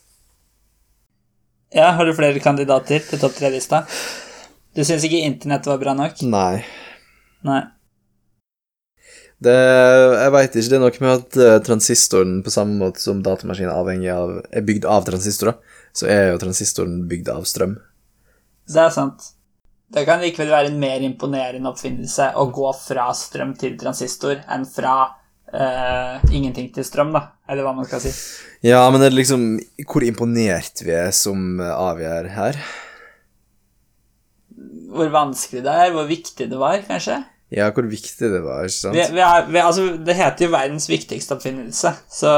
Ja, 1.74 1.90
har 1.98 2.06
du 2.06 2.14
flere 2.16 2.40
kandidater 2.40 3.00
til 3.04 3.20
topp 3.22 3.36
tre-lista? 3.38 3.78
Du 4.78 4.84
syns 4.86 5.04
ikke 5.10 5.26
internett 5.26 5.68
var 5.68 5.82
bra 5.82 5.94
nok? 5.98 6.22
Nei. 6.30 6.62
Nei. 7.50 7.64
Det, 9.38 9.54
jeg 9.54 10.34
veit 10.34 10.56
ikke. 10.56 10.70
Det 10.72 10.78
er 10.78 10.82
noe 10.82 11.04
med 11.04 11.12
at 11.14 11.40
eh, 11.46 11.58
transistoren, 11.66 12.40
på 12.46 12.54
samme 12.54 12.78
måte 12.80 13.04
som 13.04 13.22
datamaskinen 13.26 13.70
er 13.70 14.16
av, 14.16 14.32
er 14.50 14.66
bygd 14.66 14.88
av 14.90 15.06
transistorer, 15.06 15.60
så 15.94 16.10
er 16.10 16.32
jo 16.32 16.40
transistoren 16.42 17.04
bygd 17.10 17.30
av 17.36 17.46
strøm. 17.50 17.76
Det 18.68 18.82
er 18.82 18.94
sant. 18.94 19.30
Det 19.94 20.04
kan 20.08 20.20
likevel 20.20 20.50
være 20.52 20.72
en 20.72 20.82
mer 20.82 21.06
imponerende 21.06 21.70
oppfinnelse 21.70 22.34
å 22.36 22.50
gå 22.52 22.72
fra 22.82 23.08
strøm 23.16 23.54
til 23.60 23.78
transistor 23.80 24.42
enn 24.52 24.66
fra 24.68 24.96
uh, 25.08 26.18
ingenting 26.28 26.68
til 26.76 26.84
strøm, 26.84 27.14
da. 27.16 27.22
Eller 27.48 27.64
hva 27.64 27.72
man 27.78 27.88
skal 27.88 28.02
si. 28.04 28.12
Ja, 28.68 28.82
men 28.92 29.00
det 29.00 29.14
er 29.14 29.16
liksom 29.16 29.46
hvor 29.86 30.04
imponert 30.04 30.84
vi 30.84 30.92
er 30.98 31.14
som 31.16 31.62
avgjør 31.64 32.28
her. 32.36 32.60
Hvor 34.92 35.14
vanskelig 35.14 35.64
det 35.64 35.80
er, 35.86 35.96
hvor 35.96 36.10
viktig 36.10 36.50
det 36.52 36.60
var, 36.60 36.82
kanskje. 36.90 37.22
Ja, 37.54 37.70
hvor 37.72 37.86
viktig 37.88 38.28
det 38.34 38.42
var, 38.44 38.66
ikke 38.68 38.76
sant? 38.76 38.98
Vi, 38.98 39.04
vi 39.16 39.24
er, 39.24 39.46
vi, 39.48 39.60
altså, 39.64 39.88
det 40.04 40.16
heter 40.18 40.48
jo 40.48 40.52
verdens 40.52 40.90
viktigste 40.92 41.38
oppfinnelse, 41.38 41.94
så, 42.12 42.32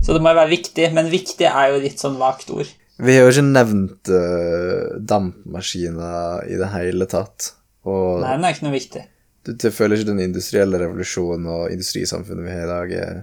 så 0.00 0.16
det 0.16 0.22
må 0.24 0.32
jo 0.32 0.38
være 0.40 0.52
viktig. 0.54 0.86
Men 0.96 1.10
viktig 1.12 1.48
er 1.50 1.74
jo 1.74 1.82
litt 1.82 2.00
sånn 2.00 2.16
vagt 2.20 2.52
ord. 2.54 2.70
Vi 3.00 3.16
har 3.16 3.24
jo 3.24 3.32
ikke 3.32 3.46
nevnt 3.48 4.10
uh, 4.12 4.96
dampmaskiner 5.08 6.48
i 6.48 6.56
det 6.60 6.70
hele 6.74 7.08
tatt. 7.08 7.52
Og 7.88 8.20
Nei, 8.20 8.34
den 8.36 8.44
er 8.44 8.56
ikke 8.56 8.66
noe 8.66 8.76
viktig. 8.76 9.04
du, 9.46 9.54
du 9.56 9.68
føler 9.72 9.96
ikke 9.96 10.10
den 10.10 10.24
industrielle 10.26 10.80
revolusjonen 10.82 11.46
og 11.48 11.70
industrisamfunnet 11.72 12.44
vi 12.44 12.56
har 12.56 12.66
i 12.66 12.72
dag, 12.72 12.92
er 13.04 13.22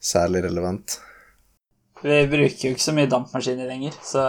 særlig 0.00 0.46
relevant. 0.46 0.98
Vi 2.04 2.22
bruker 2.30 2.68
jo 2.68 2.76
ikke 2.76 2.84
så 2.84 2.94
mye 2.96 3.08
dampmaskiner 3.10 3.68
lenger, 3.68 3.96
så 4.04 4.22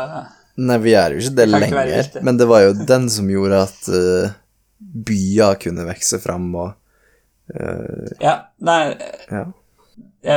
Nei, 0.57 0.78
vi 0.82 0.93
gjør 0.95 1.13
jo 1.13 1.22
ikke 1.22 1.36
det 1.38 1.43
Det 1.43 1.47
lenger, 1.53 1.89
ikke 2.01 2.22
men 2.26 2.39
det 2.39 2.47
var 2.49 2.63
jo 2.63 2.76
den 2.89 3.09
som 3.13 3.28
gjorde 3.30 3.59
at 3.68 3.89
eh, 3.93 4.38
byer 4.80 5.55
kunne 5.61 5.86
vokse 5.88 6.19
fram 6.21 6.49
og 6.55 6.73
uh, 7.55 8.11
ja. 8.21 8.36
Nei, 8.59 8.82
Ja. 9.32 9.45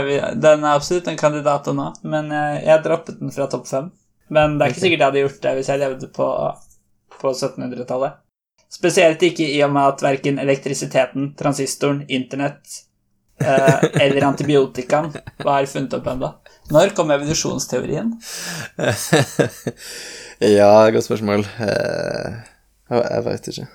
vil- 0.06 0.40
den 0.40 0.64
er 0.64 0.74
absolutt 0.76 1.08
en 1.08 1.18
kandidat 1.20 1.66
nå, 1.74 1.90
men 2.04 2.30
jeg, 2.30 2.64
jeg 2.66 2.82
droppet 2.84 3.20
den 3.20 3.32
fra 3.34 3.46
topp 3.50 3.66
fem. 3.68 3.90
Men 4.30 4.58
det 4.58 4.64
er 4.66 4.70
ikke 4.74 4.80
sikkert 4.84 5.00
jeg 5.00 5.08
hadde 5.08 5.22
gjort 5.24 5.40
det 5.42 5.54
hvis 5.58 5.68
jeg 5.72 5.80
levde 5.82 6.08
på, 6.14 6.26
på 7.20 7.32
1700-tallet. 7.34 8.20
Spesielt 8.70 9.22
ikke 9.26 9.48
i 9.50 9.58
og 9.66 9.72
med 9.74 9.82
at 9.96 10.04
verken 10.06 10.38
elektrisiteten, 10.38 11.32
transistoren, 11.34 12.04
internett 12.06 12.76
eh, 13.42 13.80
eller 14.04 14.28
antibiotikaen 14.28 15.08
var 15.42 15.66
funnet 15.66 15.96
opp 15.98 16.06
ennå. 16.12 16.30
Når 16.70 16.92
kom 16.94 17.10
evolusjonsteorien? 17.10 18.12
ja, 20.38 20.70
godt 20.94 21.08
spørsmål. 21.08 21.42
Eh, 21.66 22.38
jeg 22.94 23.24
veit 23.26 23.50
ikke. 23.52 23.66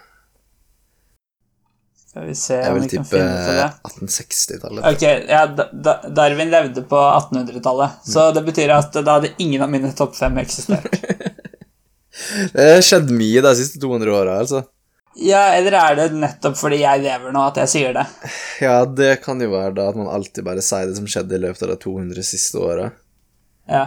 Skal 2.16 2.28
vi 2.30 2.34
se 2.40 2.56
Jeg 2.56 2.72
om 2.72 2.78
vil 2.78 2.84
vi 2.86 2.90
tippe 2.94 3.10
finne 3.12 3.32
på 3.44 3.54
det. 3.58 3.64
1860-tallet. 3.90 4.86
Ok, 4.88 5.02
ja, 5.28 5.42
da, 5.52 5.66
da, 5.74 5.96
Darwin 6.16 6.48
levde 6.54 6.84
på 6.88 6.96
1800-tallet, 6.96 7.98
så 8.08 8.30
det 8.32 8.44
betyr 8.46 8.72
at 8.72 8.96
da 9.04 9.18
hadde 9.18 9.34
ingen 9.44 9.66
av 9.66 9.74
mine 9.74 9.90
topp 9.92 10.16
fem 10.16 10.38
eksistert. 10.40 10.96
Det 12.54 12.68
har 12.70 12.80
skjedd 12.88 13.12
mye 13.12 13.42
de 13.44 13.52
siste 13.60 13.82
200 13.84 14.14
åra, 14.16 14.38
altså. 14.46 14.62
Ja, 15.20 15.42
eller 15.58 15.76
er 15.76 15.98
det 16.00 16.06
nettopp 16.16 16.56
fordi 16.56 16.80
jeg 16.80 17.04
lever 17.04 17.36
nå 17.36 17.42
at 17.50 17.60
jeg 17.66 17.72
sier 17.74 17.98
det? 18.00 18.06
Ja, 18.64 18.78
det 18.88 19.18
kan 19.26 19.44
jo 19.44 19.52
være 19.52 19.76
da 19.76 19.90
at 19.92 20.00
man 20.00 20.08
alltid 20.08 20.48
bare 20.48 20.64
sier 20.64 20.88
det 20.88 20.96
som 20.96 21.12
skjedde 21.12 21.36
i 21.36 21.42
løpet 21.50 21.68
av 21.68 21.74
de 21.74 21.78
200 21.84 22.24
siste 22.32 22.64
åra. 22.64 22.88
Ja. 23.68 23.84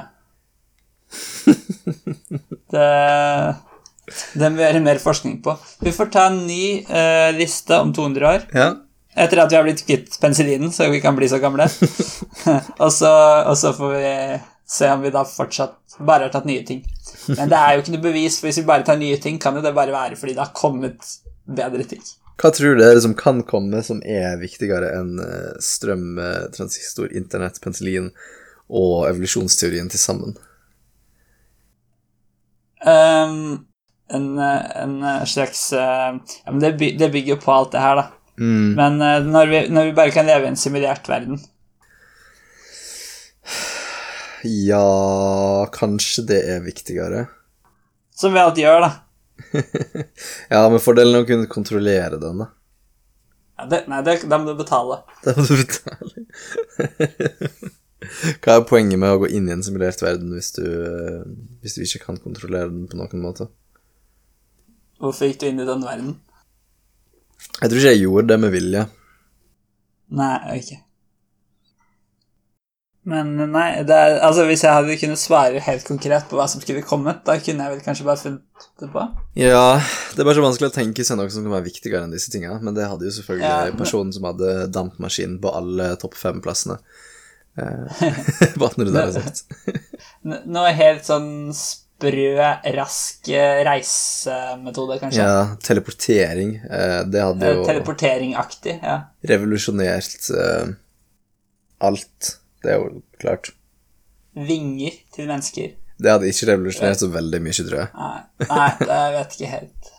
Det 2.69 2.89
Det 4.09 4.51
må 4.51 4.61
vi 4.61 4.67
gjøre 4.67 4.85
mer 4.85 5.01
forskning 5.03 5.39
på. 5.45 5.55
Vi 5.85 5.95
får 5.95 6.13
ta 6.15 6.29
en 6.31 6.43
ny 6.49 6.85
uh, 6.91 7.31
liste 7.37 7.79
om 7.79 7.95
200 7.97 8.29
år. 8.29 8.47
Ja. 8.57 8.69
Etter 9.19 9.43
at 9.43 9.53
vi 9.53 9.59
har 9.59 9.67
blitt 9.67 9.83
kvitt 9.87 10.15
penicillinen, 10.23 10.71
så 10.75 10.87
vi 10.93 11.01
kan 11.03 11.17
bli 11.19 11.29
så 11.31 11.41
gamle. 11.43 11.67
og, 12.85 12.91
så, 12.95 13.11
og 13.49 13.57
så 13.59 13.73
får 13.75 13.95
vi 13.97 14.13
se 14.69 14.91
om 14.93 15.03
vi 15.03 15.11
da 15.15 15.25
fortsatt 15.27 15.99
bare 15.99 16.29
har 16.29 16.33
tatt 16.35 16.47
nye 16.47 16.63
ting. 16.67 16.85
Men 17.33 17.51
det 17.51 17.59
er 17.59 17.75
jo 17.75 17.83
ikke 17.83 17.97
noe 17.97 18.05
bevis, 18.05 18.39
for 18.39 18.51
hvis 18.51 18.61
vi 18.61 18.69
bare 18.69 18.87
tar 18.87 19.01
nye 19.01 19.19
ting, 19.23 19.41
kan 19.43 19.57
jo 19.57 19.65
det 19.65 19.75
bare 19.77 19.95
være 19.95 20.19
fordi 20.21 20.37
det 20.37 20.45
har 20.45 20.55
kommet 20.57 21.15
bedre 21.49 21.87
ting. 21.89 22.03
Hva 22.39 22.53
tror 22.55 22.77
du 22.79 22.85
er 22.85 22.95
det 22.95 23.03
som 23.03 23.17
kan 23.19 23.41
komme 23.47 23.81
som 23.83 23.99
er 24.07 24.37
viktigere 24.39 24.93
enn 25.01 25.17
eh, 25.25 25.57
strøm, 25.65 26.13
eh, 26.23 26.45
transistor, 26.55 27.09
internett, 27.11 27.59
penicillin 27.65 28.13
og 28.69 29.09
evolusjonsteorien 29.09 29.91
til 29.91 30.03
sammen? 30.03 30.37
Um, 32.79 33.67
en, 34.15 34.39
en 34.39 35.27
slags 35.29 35.73
uh, 35.73 36.17
Ja, 36.45 36.53
men 36.53 36.61
det, 36.63 36.73
det 36.99 37.11
bygger 37.13 37.41
på 37.43 37.53
alt 37.53 37.73
det 37.75 37.83
her, 37.83 38.01
da. 38.01 38.07
Mm. 38.41 38.75
Men 38.79 39.01
uh, 39.03 39.19
når, 39.27 39.53
vi, 39.53 39.63
når 39.73 39.91
vi 39.91 39.97
bare 39.99 40.15
kan 40.15 40.29
leve 40.29 40.47
i 40.47 40.53
en 40.53 40.61
simulert 40.61 41.09
verden 41.11 41.41
Ja, 44.47 45.67
kanskje 45.75 46.25
det 46.29 46.39
er 46.53 46.63
viktigere. 46.63 47.27
Som 48.15 48.33
vi 48.35 48.43
alltid 48.43 48.65
gjør, 48.65 48.87
da. 48.87 48.93
ja, 50.55 50.63
men 50.69 50.81
fordelen 50.83 51.19
er 51.19 51.25
å 51.25 51.29
kunne 51.29 51.51
kontrollere 51.51 52.21
den, 52.23 52.45
da. 52.45 52.49
Ja, 53.59 53.67
det, 53.67 53.83
nei, 53.91 54.01
det, 54.07 54.21
da 54.31 54.39
må 54.39 54.53
du 54.53 54.61
betale. 54.61 55.01
Da 55.25 55.35
må 55.35 55.45
du 55.49 55.57
betale. 55.59 56.25
Hva 58.45 58.55
er 58.55 58.67
poenget 58.69 59.01
med 59.03 59.11
å 59.11 59.23
gå 59.25 59.31
inn 59.35 59.49
i 59.51 59.55
en 59.57 59.65
simulert 59.67 60.03
verden 60.05 60.31
hvis 60.31 60.53
du, 60.55 60.63
eh, 60.65 61.25
hvis 61.63 61.75
du 61.75 61.83
ikke 61.83 62.05
kan 62.07 62.21
kontrollere 62.23 62.71
den 62.71 62.87
på 62.91 62.99
noen 62.99 63.25
måte? 63.25 63.49
Hvorfor 64.99 65.29
gikk 65.31 65.41
du 65.41 65.47
inn 65.51 65.61
i 65.63 65.67
den 65.69 65.85
verden? 65.87 66.17
Jeg 67.61 67.71
tror 67.71 67.79
ikke 67.81 67.93
jeg 67.95 68.03
gjorde 68.05 68.29
det 68.33 68.39
med 68.43 68.51
vilje. 68.55 68.85
Nei, 70.19 70.35
ok. 70.59 70.71
Men 73.09 73.31
nei, 73.55 73.69
det 73.89 73.95
er, 73.97 74.19
altså 74.27 74.43
hvis 74.45 74.63
jeg 74.67 74.75
hadde 74.75 74.97
kunnet 75.01 75.21
svare 75.21 75.63
helt 75.65 75.85
konkret 75.89 76.27
på 76.29 76.37
hva 76.37 76.45
som 76.51 76.61
skulle 76.61 76.83
kommet, 76.85 77.23
da 77.25 77.39
kunne 77.41 77.65
jeg 77.65 77.73
vel 77.77 77.85
kanskje 77.87 78.05
bare 78.05 78.21
funnet 78.21 78.67
det 78.83 78.89
på. 78.93 79.05
Ja, 79.39 79.79
det 80.13 80.21
er 80.21 80.29
bare 80.29 80.37
så 80.37 80.45
vanskelig 80.45 80.69
å 80.69 80.75
tenke 80.75 81.07
seg 81.09 81.17
noe 81.17 81.31
som 81.33 81.47
kan 81.47 81.55
være 81.55 81.69
viktigere 81.71 82.03
enn 82.05 82.13
disse 82.13 82.29
tingene, 82.35 82.59
men 82.61 82.77
det 82.77 82.85
hadde 82.91 83.09
jo 83.09 83.15
selvfølgelig 83.17 83.49
Ja, 83.49 83.63
men- 83.71 83.79
personen 83.81 84.13
som 84.13 84.27
hadde 84.29 84.51
dampmaskinen 84.77 85.39
på 85.41 85.55
alle 85.57 85.89
topp 86.03 86.19
fem-plassene. 86.21 86.77
Eh, 87.57 88.05
Bare 88.61 88.77
når 88.77 88.91
det 88.91 88.95
der 88.99 89.09
er 89.09 89.17
sagt. 89.23 89.47
Noe 90.45 90.75
helt 90.77 91.09
sånn 91.09 91.31
sprø, 91.99 92.29
rask 92.79 93.29
eh, 93.35 93.61
reisemetode, 93.67 94.99
kanskje. 95.03 95.19
Ja, 95.27 95.57
teleportering. 95.67 96.55
eh, 96.71 97.03
Det 97.11 97.23
hadde 97.25 97.47
Eh, 97.49 97.57
jo 97.57 97.65
Teleporteringaktig, 97.67 98.79
ja. 98.83 99.01
revolusjonert 99.27 100.31
alt. 101.81 102.39
Det 102.63 102.73
er 102.73 102.79
jo 102.81 103.03
klart. 103.21 103.51
Vinger 104.35 104.95
til 105.15 105.27
mennesker. 105.31 105.75
Det 105.99 106.11
hadde 106.13 106.29
ikke 106.31 106.47
revolusjonert 106.53 107.01
så 107.03 107.09
veldig 107.11 107.41
mye, 107.43 107.53
tror 107.59 107.79
jeg. 107.81 107.89
Nei, 107.99 108.21
nei 108.49 108.69
det 108.79 108.99
jeg 108.99 109.15
vet 109.17 109.33
ikke 109.37 109.51
helt. 109.57 109.91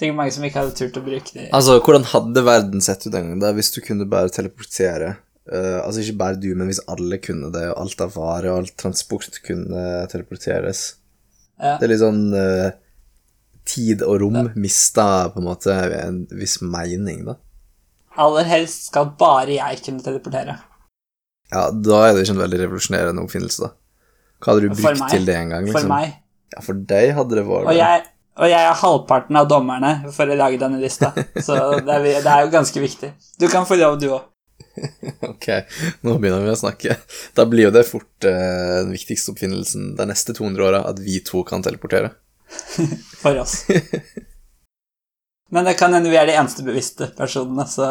Sikkert 0.00 0.16
mange 0.16 0.32
som 0.32 0.44
ikke 0.46 0.60
hadde 0.62 0.76
turt 0.78 0.96
å 0.96 1.02
bruke 1.04 1.34
det. 1.34 1.48
Altså, 1.52 1.80
hvordan 1.82 2.06
hadde 2.12 2.44
verden 2.46 2.80
sett 2.80 3.02
ut 3.06 3.12
den 3.12 3.26
gangen 3.26 3.42
da, 3.42 3.50
hvis 3.52 3.72
du 3.74 3.80
kunne 3.84 4.06
bare 4.08 4.30
teleportere? 4.32 5.16
Uh, 5.50 5.80
altså 5.82 6.04
ikke 6.04 6.18
bare 6.20 6.38
du, 6.38 6.52
men 6.54 6.68
hvis 6.70 6.78
alle 6.86 7.18
kunne 7.18 7.50
det, 7.50 7.64
og 7.72 7.80
alt 7.82 8.00
av 8.04 8.14
varer 8.14 8.52
og 8.52 8.58
all 8.60 8.68
transport 8.78 9.40
kunne 9.42 10.06
teleporteres. 10.12 10.84
Ja. 11.60 11.74
Det 11.78 11.86
er 11.86 11.92
litt 11.92 12.00
sånn 12.02 12.22
uh, 12.32 12.70
Tid 13.70 14.00
og 14.02 14.16
rom 14.22 14.38
mista 14.58 15.28
på 15.30 15.38
en 15.42 15.46
måte 15.46 15.74
en 16.00 16.22
viss 16.34 16.56
mening, 16.64 17.26
da. 17.28 17.34
Aller 18.20 18.48
helst 18.48 18.88
skal 18.88 19.12
bare 19.20 19.52
jeg 19.54 19.82
kunne 19.84 20.02
teleportere. 20.02 20.56
Ja, 21.52 21.66
da 21.70 22.00
er 22.06 22.14
det 22.16 22.24
ikke 22.24 22.34
en 22.38 22.42
veldig 22.44 22.60
revolusjonerende 22.64 23.22
oppfinnelse, 23.26 23.68
da. 23.68 23.70
Hva 24.40 24.54
hadde 24.54 24.64
du 24.64 24.74
For 24.74 24.88
brukt 24.88 25.02
meg. 25.04 25.12
til 25.12 25.28
det 25.28 25.36
en 25.36 25.52
gang? 25.52 25.68
For 25.68 25.76
Liksom? 25.78 25.92
meg. 25.92 26.16
Ja, 26.54 26.64
for 26.66 26.80
deg 26.94 27.12
hadde 27.14 27.36
det 27.38 27.44
vært 27.46 27.68
Og 27.70 27.76
jeg, 27.76 28.02
og 28.40 28.48
jeg 28.50 28.66
er 28.70 28.78
halvparten 28.80 29.38
av 29.38 29.48
dommerne 29.52 29.90
for 30.16 30.32
å 30.32 30.38
lage 30.40 30.58
denne 30.58 30.80
lista, 30.82 31.12
så 31.46 31.58
det 31.76 31.94
er, 31.94 32.08
det 32.24 32.32
er 32.32 32.46
jo 32.46 32.50
ganske 32.56 32.82
viktig. 32.82 33.12
Du 33.38 33.46
kan 33.52 33.68
få 33.68 33.78
lov, 33.78 34.00
du 34.02 34.08
òg. 34.16 34.24
Ok, 35.30 35.46
nå 36.06 36.16
begynner 36.18 36.44
vi 36.44 36.52
å 36.52 36.58
snakke. 36.58 36.96
Da 37.36 37.46
blir 37.48 37.68
jo 37.68 37.74
det 37.74 37.84
fort 37.88 38.26
eh, 38.28 38.80
den 38.80 38.92
viktigste 38.94 39.34
oppfinnelsen 39.34 39.94
de 39.98 40.06
neste 40.08 40.34
200 40.36 40.66
åra, 40.66 40.82
at 40.90 41.00
vi 41.02 41.20
to 41.24 41.42
kan 41.48 41.64
teleportere. 41.64 42.12
For 43.22 43.38
oss. 43.40 43.64
Men 45.50 45.66
det 45.66 45.74
kan 45.80 45.94
hende 45.94 46.12
vi 46.12 46.18
er 46.18 46.28
de 46.30 46.36
eneste 46.38 46.62
bevisste 46.62 47.10
personene, 47.18 47.66
så 47.66 47.86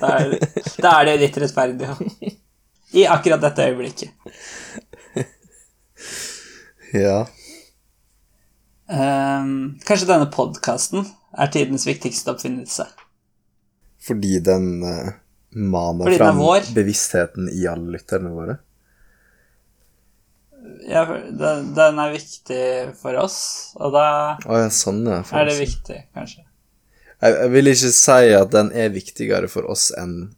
da 0.00 0.14
er, 0.16 0.38
da 0.80 0.94
er 0.96 1.10
det 1.10 1.18
litt 1.20 1.36
rettferdig. 1.42 1.90
I 2.96 3.04
akkurat 3.10 3.42
dette 3.42 3.66
øyeblikket. 3.68 4.14
Ja. 6.94 7.26
Um, 8.86 9.74
kanskje 9.84 10.08
denne 10.08 10.30
podkasten 10.32 11.04
er 11.34 11.50
tidens 11.52 11.84
viktigste 11.88 12.32
oppfinnelse. 12.32 12.86
Fordi 14.04 14.38
den 14.44 14.68
uh, 14.86 15.12
er 15.54 16.16
fram 16.18 16.40
bevisstheten 16.74 17.50
i 17.52 17.66
alle 17.70 17.94
lytterne 17.96 18.32
våre. 18.34 18.56
Ja, 20.88 21.04
den, 21.08 21.70
den 21.76 22.00
er 22.00 22.12
viktig 22.12 22.64
for 23.00 23.16
oss, 23.20 23.38
og 23.80 23.94
da 23.94 24.06
oh, 24.44 24.58
ja, 24.58 24.68
sånn, 24.72 25.04
for 25.24 25.40
er 25.40 25.48
det 25.48 25.56
viktig, 25.60 26.00
kanskje. 26.16 26.44
Jeg, 27.24 27.36
jeg 27.38 27.52
vil 27.54 27.70
ikke 27.72 27.92
si 27.96 28.32
at 28.36 28.52
den 28.52 28.70
er 28.76 28.92
viktigere 28.92 29.48
for 29.48 29.68
oss 29.70 29.88
enn 29.96 30.34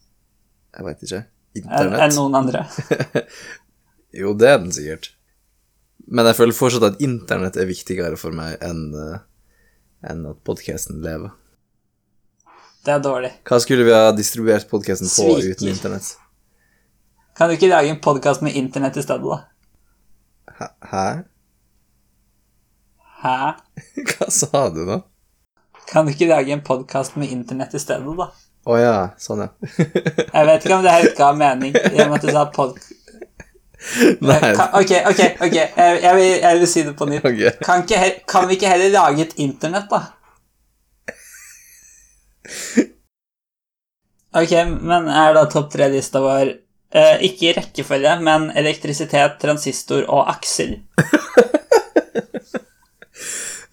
Jeg 0.76 0.84
veit 0.86 1.04
ikke. 1.06 1.22
Internett. 1.56 2.02
enn 2.04 2.18
noen 2.18 2.40
andre. 2.42 2.66
Jo, 4.16 4.30
det 4.38 4.48
er 4.48 4.60
den 4.62 4.70
sikkert. 4.72 5.10
Men 6.06 6.28
jeg 6.30 6.38
føler 6.38 6.56
fortsatt 6.56 6.84
at 6.86 7.00
internett 7.04 7.58
er 7.60 7.66
viktigere 7.68 8.16
for 8.20 8.32
meg 8.32 8.54
enn 8.64 8.86
eh, 8.96 9.18
enn 10.06 10.22
at 10.30 10.38
podkasten 10.46 11.02
lever. 11.04 11.32
Det 12.86 12.92
er 12.94 13.00
dårlig. 13.02 13.32
Hva 13.42 13.56
skulle 13.58 13.82
vi 13.82 13.90
ha 13.90 14.12
distribuert 14.14 14.68
podkasten 14.70 15.08
på 15.10 15.24
Sviker. 15.26 15.56
uten 15.56 15.68
internett? 15.72 16.12
Kan 17.36 17.50
du 17.50 17.56
ikke 17.56 17.70
lage 17.72 17.90
en 17.90 17.98
podkast 18.00 18.44
med 18.46 18.54
internett 18.54 18.96
i 18.96 19.02
stedet, 19.02 19.26
da? 19.26 20.68
Hæ? 20.90 21.06
Hæ? 23.24 23.38
Hva 24.12 24.30
sa 24.30 24.68
du 24.70 24.84
nå? 24.86 25.00
Kan 25.90 26.06
du 26.06 26.14
ikke 26.14 26.30
lage 26.30 26.54
en 26.54 26.62
podkast 26.62 27.18
med 27.18 27.34
internett 27.34 27.74
i 27.74 27.82
stedet, 27.82 28.06
da? 28.20 28.30
Å 28.66 28.78
ja, 28.78 28.94
sånn 29.18 29.42
ja. 29.42 29.50
Jeg 30.36 30.46
vet 30.46 30.64
ikke 30.64 30.78
om 30.78 30.86
det 30.86 30.94
helt 30.94 31.18
ga 31.18 31.32
mening, 31.34 31.74
i 31.74 32.04
og 32.04 32.12
med 32.12 32.20
at 32.20 32.28
du 32.28 32.34
sa 32.38 32.46
pod... 32.54 32.78
Nei. 34.22 34.38
Ok, 34.78 34.94
ok, 35.10 35.20
ok, 35.42 35.54
jeg, 35.58 35.70
jeg, 35.74 36.14
vil, 36.16 36.30
jeg 36.30 36.58
vil 36.60 36.70
si 36.70 36.86
det 36.86 36.94
på 36.98 37.10
nytt. 37.10 37.26
Okay. 37.26 37.50
Kan, 37.66 37.82
ikke, 37.82 38.22
kan 38.30 38.46
vi 38.46 38.60
ikke 38.60 38.70
heller 38.70 38.94
lage 38.94 39.26
et 39.26 39.34
internett, 39.42 39.90
da? 39.90 40.15
Ok, 44.36 44.52
men 44.84 45.06
er 45.08 45.32
da 45.32 45.46
topp 45.48 45.70
tre-lista 45.72 46.20
vår 46.20 46.50
eh, 46.92 47.22
ikke 47.24 47.46
i 47.46 47.52
rekkefølge, 47.56 48.18
men 48.20 48.50
elektrisitet, 48.52 49.38
transistor 49.40 50.02
og 50.12 50.28
aksel? 50.28 50.74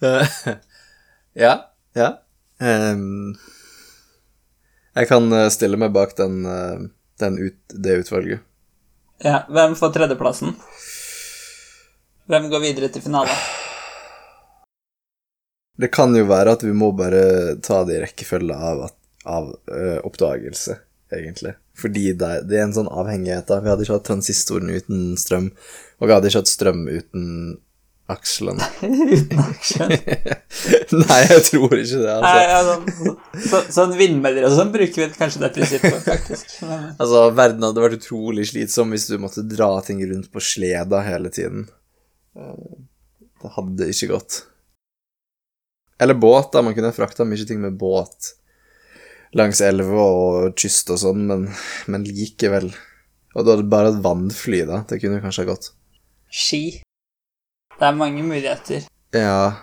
ja. 1.44 1.52
Ja. 1.94 2.08
Um, 2.58 3.34
jeg 4.94 5.10
kan 5.10 5.32
eh, 5.34 5.50
stille 5.52 5.78
meg 5.78 5.92
bak 5.94 6.16
den, 6.18 6.40
eh, 6.46 6.86
den 7.22 7.38
ut, 7.42 7.60
det 7.68 7.98
utvalget. 8.04 8.40
Ja, 9.22 9.44
Hvem 9.48 9.76
får 9.78 9.92
tredjeplassen? 9.94 10.56
Hvem 12.30 12.48
går 12.50 12.62
videre 12.64 12.88
til 12.88 13.04
finale? 13.04 13.34
Det 15.80 15.90
kan 15.94 16.14
jo 16.14 16.24
være 16.28 16.54
at 16.54 16.62
vi 16.62 16.72
må 16.76 16.92
bare 16.94 17.56
ta 17.64 17.80
det 17.88 17.96
i 17.96 18.02
rekkefølge 18.04 18.54
av, 18.54 18.84
av 19.26 19.48
uh, 19.72 19.98
oppdagelse, 20.06 20.76
egentlig. 21.14 21.56
Fordi 21.74 22.12
det, 22.14 22.32
det 22.46 22.60
er 22.60 22.68
en 22.68 22.76
sånn 22.76 22.90
avhengighet. 22.92 23.48
da. 23.48 23.58
Vi 23.64 23.72
hadde 23.72 23.82
ikke 23.86 23.96
hatt 23.96 24.06
transistoren 24.06 24.70
uten 24.70 25.16
strøm, 25.18 25.48
og 25.98 26.06
vi 26.06 26.14
hadde 26.14 26.30
ikke 26.30 26.44
hatt 26.44 26.52
strøm 26.52 26.84
uten 26.86 27.26
akselen. 28.12 28.58
Uten 28.84 29.38
akselen? 29.40 29.94
Nei, 31.08 31.20
jeg 31.24 31.42
tror 31.48 31.72
ikke 31.72 32.00
det. 32.02 32.16
Nei, 32.20 32.32
altså. 32.44 32.50
ja, 32.52 32.58
sånn, 32.68 33.44
så, 33.48 33.60
sånn 33.72 33.94
vindmøller 33.96 34.44
og 34.44 34.52
sånn 34.58 34.72
bruker 34.74 35.06
vi 35.06 35.16
kanskje 35.16 35.40
det 35.40 35.50
prinsippet, 35.56 35.96
faktisk. 36.04 36.50
Men, 36.68 36.90
Altså, 37.00 37.22
Verden 37.38 37.64
hadde 37.64 37.84
vært 37.86 37.96
utrolig 38.02 38.44
slitsom 38.52 38.92
hvis 38.92 39.08
du 39.08 39.16
måtte 39.22 39.46
dra 39.48 39.70
ting 39.86 40.02
rundt 40.10 40.28
på 40.34 40.42
sleda 40.44 41.00
hele 41.06 41.32
tiden. 41.32 41.64
Eh, 42.36 42.74
Det 43.40 43.54
hadde 43.56 43.88
ikke 43.92 44.10
gått. 44.12 44.42
Eller 46.02 46.18
båt, 46.18 46.52
da. 46.52 46.62
Man 46.62 46.74
kunne 46.76 46.94
frakta 46.94 47.26
mye 47.28 47.46
ting 47.46 47.60
med 47.62 47.78
båt 47.78 48.34
langs 49.34 49.60
elver 49.66 49.98
og 49.98 50.58
kyst 50.60 50.92
og 50.94 51.00
sånn, 51.02 51.24
men, 51.30 51.46
men 51.90 52.06
likevel. 52.06 52.68
Og 53.34 53.42
du 53.42 53.50
hadde 53.50 53.70
bare 53.70 53.90
et 53.90 54.02
vannfly, 54.02 54.62
da. 54.68 54.82
Det 54.88 55.00
kunne 55.02 55.22
kanskje 55.22 55.44
ha 55.44 55.52
gått. 55.52 55.72
ski. 56.30 56.80
Det 57.74 57.86
er 57.86 57.96
mange 57.98 58.22
muligheter. 58.22 58.86
Ja. 59.14 59.58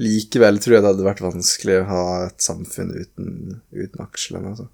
Likevel 0.00 0.60
tror 0.60 0.76
jeg 0.76 0.84
det 0.84 0.90
hadde 0.92 1.04
vært 1.08 1.24
vanskelig 1.24 1.78
å 1.82 1.88
ha 1.88 2.04
et 2.26 2.44
samfunn 2.44 2.92
uten, 2.96 3.28
uten 3.72 4.04
akslene, 4.04 4.52
altså. 4.54 4.68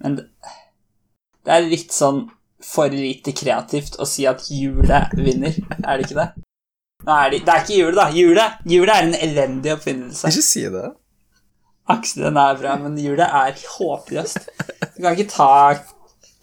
Men 0.00 0.16
det, 0.18 0.26
det 1.46 1.54
er 1.54 1.68
litt 1.70 1.94
sånn 1.94 2.24
for 2.64 2.92
lite 2.92 3.32
kreativt 3.36 3.98
å 4.00 4.06
si 4.08 4.26
at 4.28 4.46
hjulet 4.52 5.14
vinner, 5.18 5.54
er 5.80 5.98
det 6.00 6.08
ikke 6.08 6.18
det? 6.18 6.28
Nå 7.06 7.14
er 7.16 7.30
det, 7.32 7.44
det 7.46 7.54
er 7.54 7.62
ikke 7.64 7.78
hjulet, 7.78 7.98
da. 7.98 8.08
Hjulet, 8.14 8.58
hjulet 8.68 8.94
er 8.94 9.06
en 9.06 9.20
elendig 9.28 9.72
oppfinnelse. 9.76 10.28
Ikke 10.28 10.44
si 10.44 10.66
det. 10.72 10.88
Akselen 11.90 12.36
er 12.38 12.58
bra, 12.60 12.76
men 12.82 12.98
hjulet 13.00 13.26
er 13.26 13.56
håpløst. 13.78 14.50
Du 14.94 15.00
kan 15.00 15.16
ikke 15.16 15.30
ta 15.32 15.50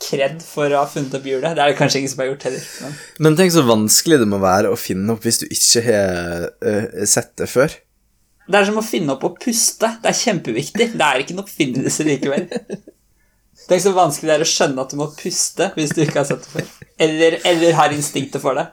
kred 0.01 0.41
for 0.45 0.69
å 0.73 0.83
ha 0.83 0.89
funnet 0.89 1.15
opp 1.17 1.25
hjulet. 1.25 1.55
Det 1.57 1.63
er 1.63 1.71
det 1.71 1.77
kanskje 1.79 2.01
ingen 2.01 2.11
som 2.11 2.21
har 2.21 2.31
gjort 2.31 2.47
heller. 2.49 2.65
Men 2.83 2.97
Men 3.25 3.37
tenk 3.39 3.53
så 3.55 3.63
vanskelig 3.65 4.19
det 4.21 4.29
må 4.29 4.41
være 4.41 4.71
å 4.73 4.79
finne 4.79 5.13
opp 5.13 5.25
hvis 5.25 5.41
du 5.41 5.47
ikke 5.47 5.83
har 5.87 6.49
uh, 6.65 7.05
sett 7.09 7.33
det 7.41 7.49
før. 7.49 7.73
det 8.47 8.59
er 8.59 8.67
som 8.69 8.77
å 8.79 8.85
finne 8.85 9.15
opp 9.15 9.25
å 9.27 9.33
puste. 9.37 9.89
Det 10.03 10.11
er 10.11 10.19
kjempeviktig. 10.21 10.91
Det 10.93 11.07
er 11.07 11.23
ikke 11.23 11.37
en 11.37 11.43
oppfinnelse 11.45 12.05
likevel. 12.07 12.49
Tenk 13.67 13.81
så 13.83 13.91
vanskelig 13.95 14.29
det 14.29 14.35
er 14.37 14.45
å 14.45 14.47
skjønne 14.47 14.83
at 14.83 14.93
du 14.93 14.99
må 14.99 15.09
puste 15.17 15.71
hvis 15.75 15.95
du 15.95 16.03
ikke 16.05 16.21
har 16.21 16.27
sett 16.29 16.45
det 16.45 16.53
før. 16.53 16.69
Eller, 17.03 17.39
eller 17.47 17.75
har 17.77 17.95
instinktet 17.95 18.41
for 18.43 18.57
det. 18.57 18.67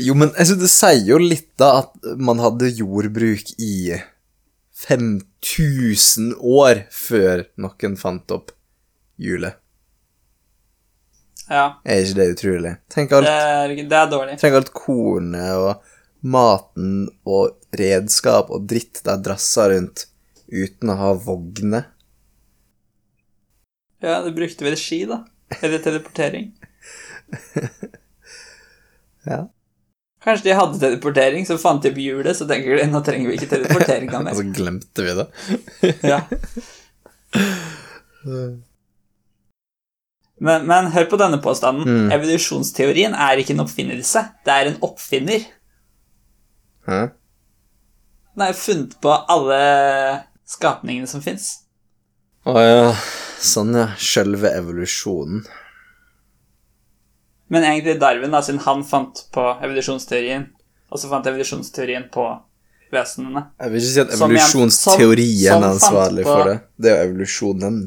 Jo, 0.00 0.14
men 0.16 0.30
altså, 0.38 0.56
det 0.60 0.70
sier 0.72 1.04
jo 1.12 1.18
litt 1.20 1.48
da 1.60 1.70
at 1.82 2.10
man 2.20 2.40
hadde 2.42 2.70
jordbruk 2.72 3.52
i 3.60 3.96
5000 4.80 6.34
år 6.40 6.84
før 6.94 7.42
noen 7.60 7.96
fant 8.00 8.32
opp 8.36 8.52
hjulet. 9.20 9.58
Ja, 11.50 11.80
Er 11.84 12.04
ikke 12.04 12.16
det 12.20 12.28
utrolig? 12.36 12.72
Tenk 12.94 13.12
alt, 13.16 13.26
det 13.26 13.32
er, 13.34 13.72
det 13.90 13.96
er 13.98 14.10
dårlig. 14.12 14.36
tenk 14.38 14.54
alt 14.60 14.68
kornet 14.76 15.56
og 15.58 15.88
maten 16.22 17.08
og 17.26 17.56
redskap 17.74 18.52
og 18.54 18.68
dritt 18.70 19.00
de 19.06 19.16
drasser 19.24 19.72
rundt 19.74 20.04
uten 20.50 20.92
å 20.94 20.96
ha 21.00 21.10
vogner. 21.26 21.88
Ja, 24.00 24.20
det 24.24 24.32
brukte 24.38 24.64
vel 24.64 24.78
ski, 24.80 25.02
da. 25.10 25.24
Eller 25.60 25.82
teleportering. 25.84 26.52
Ja. 29.28 29.42
Kanskje 30.24 30.50
de 30.50 30.56
hadde 30.58 30.80
teleportering, 30.80 31.46
så 31.48 31.56
fant 31.60 31.82
de 31.82 31.92
opp 31.92 32.00
hjulet, 32.00 32.36
så 32.36 32.44
tenker 32.48 32.76
de 32.76 32.88
nå 32.90 33.00
trenger 33.04 33.30
vi 33.30 33.38
ikke 33.38 33.48
teleporteringa 33.54 34.20
mer. 34.20 34.32
Og 34.34 34.42
så 34.42 34.50
glemte 34.56 35.06
vi 35.06 35.14
det. 35.16 35.28
Ja. 36.04 36.20
Men, 40.40 40.62
men 40.64 40.86
hør 40.94 41.04
på 41.04 41.18
denne 41.20 41.36
påstanden. 41.44 41.84
Mm. 41.84 42.12
Evolusjonsteorien 42.16 43.12
er 43.12 43.42
ikke 43.42 43.52
en 43.52 43.60
oppfinnelse, 43.60 44.22
det 44.48 44.54
er 44.54 44.70
en 44.70 44.78
oppfinner. 44.86 45.42
Hæ? 46.88 47.00
Den 48.32 48.44
er 48.46 48.56
funnet 48.56 48.94
på 49.04 49.12
alle 49.12 49.58
skapningene 50.48 51.10
som 51.10 51.20
fins. 51.20 51.50
Å 52.48 52.56
ja. 52.56 52.86
Sånn, 53.40 53.74
ja. 53.76 53.90
Sjølve 54.00 54.54
evolusjonen. 54.56 55.44
Men 57.50 57.66
egentlig 57.66 57.96
Darwin, 58.00 58.30
da, 58.30 58.42
siden 58.46 58.60
han 58.62 58.84
fant 58.86 59.24
på 59.34 59.44
evolusjonsteorien, 59.64 60.46
og 60.90 61.00
så 61.02 61.10
fant 61.10 61.26
evolusjonsteorien 61.26 62.06
på 62.14 62.26
vesenene. 62.94 63.42
Jeg 63.58 63.72
vil 63.72 63.80
ikke 63.82 63.94
si 63.94 64.02
at 64.04 64.12
evolusjonsteorien 64.16 65.64
er 65.64 65.70
ansvarlig 65.70 66.26
på- 66.26 66.36
for 66.36 66.50
det. 66.50 66.60
Det 66.78 66.92
er 66.92 67.00
jo 67.02 67.08
evolusjonen. 67.10 67.80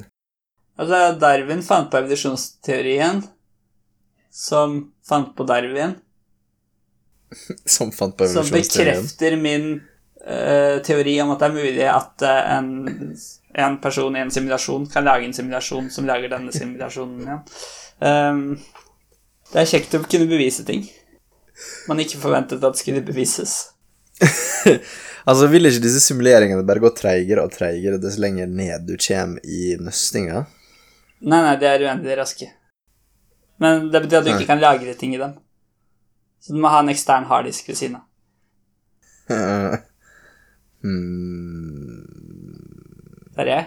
Altså, 0.79 0.99
Darwin 1.21 1.63
fant 1.63 1.91
på 1.91 1.97
evolusjonsteorien, 2.01 3.23
som 4.31 4.91
fant 5.07 5.35
på 5.35 5.47
Darwin, 5.47 5.95
Som 7.65 7.91
fant 7.91 8.17
på 8.17 8.27
evolusjonsteorien. 8.27 8.95
som 8.95 9.03
bekrefter 9.07 9.35
min 9.41 9.81
uh, 10.27 10.81
teori 10.85 11.15
om 11.23 11.31
at 11.33 11.39
det 11.39 11.47
er 11.47 11.55
mulig 11.55 11.87
at 11.89 12.25
uh, 12.27 12.57
en, 12.57 13.15
en 13.55 13.77
person 13.81 14.15
i 14.15 14.21
en 14.21 14.31
simulasjon 14.31 14.85
kan 14.91 15.07
lage 15.07 15.25
en 15.25 15.33
simulasjon 15.33 15.89
som 15.89 16.05
lager 16.05 16.29
denne 16.29 16.53
simulasjonen 16.53 17.23
igjen. 17.25 17.41
Ehm, 18.03 18.43
det 19.53 19.61
er 19.61 19.69
kjekt 19.69 19.95
å 19.95 20.03
kunne 20.03 20.29
bevise 20.29 20.65
ting 20.67 20.83
man 21.87 22.01
ikke 22.01 22.19
forventet 22.21 22.63
at 22.63 22.79
skulle 22.79 23.05
bevises. 23.05 23.57
Altså, 25.23 25.47
vil 25.47 25.69
ikke 25.69 25.79
disse 25.85 26.01
simuleringene 26.03 26.65
bare 26.67 26.81
gå 26.83 26.89
treigere 26.97 27.45
og 27.45 27.53
treigere 27.53 27.95
dess 27.95 28.17
lenger 28.19 28.49
ned 28.51 28.83
du 28.83 28.97
kommer 28.99 29.39
i 29.47 29.77
nøstinga? 29.79 30.41
Nei, 31.23 31.37
nei, 31.45 31.53
det 31.61 31.69
er 31.69 31.85
uendelig 31.85 32.17
raske. 32.19 32.49
Men 33.63 33.87
det 33.93 34.01
betyr 34.03 34.19
at 34.19 34.25
du 34.25 34.31
Nei. 34.33 34.35
ikke 34.35 34.49
kan 34.49 34.59
lagre 34.59 34.97
ting 34.99 35.13
i 35.15 35.21
dem. 35.21 35.37
Så 36.43 36.51
du 36.51 36.59
må 36.59 36.73
ha 36.73 36.81
en 36.83 36.91
ekstern 36.91 37.29
harddisk 37.29 37.71
ved 37.71 37.79
siden 37.79 37.95
av. 38.01 38.03
hmm. 40.83 42.03
Det 43.31 43.45
er 43.45 43.53
jeg. 43.53 43.65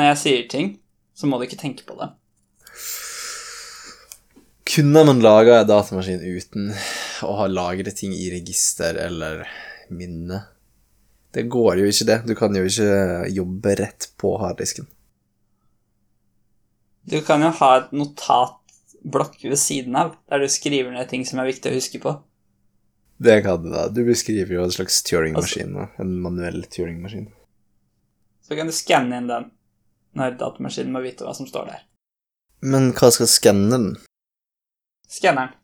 Når 0.00 0.08
jeg 0.08 0.20
sier 0.22 0.50
ting, 0.56 0.72
så 1.12 1.28
må 1.28 1.36
du 1.36 1.44
ikke 1.44 1.60
tenke 1.60 1.84
på 1.84 2.00
det. 2.00 2.08
Kunne 4.70 5.04
man 5.04 5.20
laga 5.20 5.60
en 5.60 5.66
datamaskin 5.66 6.20
uten 6.22 6.70
å 7.26 7.32
ha 7.40 7.46
lagret 7.50 7.96
ting 7.98 8.12
i 8.14 8.28
register 8.30 8.94
eller 9.02 9.42
minne? 9.90 10.44
Det 11.34 11.46
går 11.50 11.80
jo 11.80 11.90
ikke, 11.90 12.06
det. 12.06 12.18
Du 12.26 12.34
kan 12.38 12.54
jo 12.54 12.62
ikke 12.66 13.26
jobbe 13.34 13.74
rett 13.80 14.10
på 14.20 14.34
harddisken. 14.38 14.86
Du 17.10 17.18
kan 17.26 17.42
jo 17.42 17.50
ha 17.58 17.70
et 17.80 17.92
notatblokk 17.96 19.38
ved 19.46 19.58
siden 19.58 19.96
av, 19.98 20.12
der 20.30 20.42
du 20.42 20.50
skriver 20.50 20.92
ned 20.94 21.08
ting 21.10 21.24
som 21.26 21.40
er 21.42 21.50
viktig 21.50 21.70
å 21.70 21.78
huske 21.78 22.02
på. 22.02 22.14
Det 23.20 23.40
kan 23.44 23.62
du 23.62 23.70
da. 23.72 23.88
Du 23.92 24.02
beskriver 24.06 24.54
jo 24.54 24.64
en 24.64 24.74
slags 24.74 25.02
Turing-maskin. 25.06 25.74
Altså, 25.76 26.02
En 26.02 26.14
manuell 26.22 26.62
Turing-maskin. 26.70 27.26
Så 28.46 28.58
kan 28.58 28.70
du 28.70 28.74
skanne 28.74 29.18
inn 29.18 29.30
den 29.30 29.50
når 30.18 30.38
datamaskinen 30.40 30.94
må 30.94 31.02
vite 31.04 31.26
hva 31.26 31.34
som 31.36 31.46
står 31.46 31.68
der. 31.70 31.82
Men 32.66 32.90
hva 32.96 33.10
skal 33.14 33.28
skanne 33.30 33.74
den? 33.74 33.90
Skanneren 35.10 35.54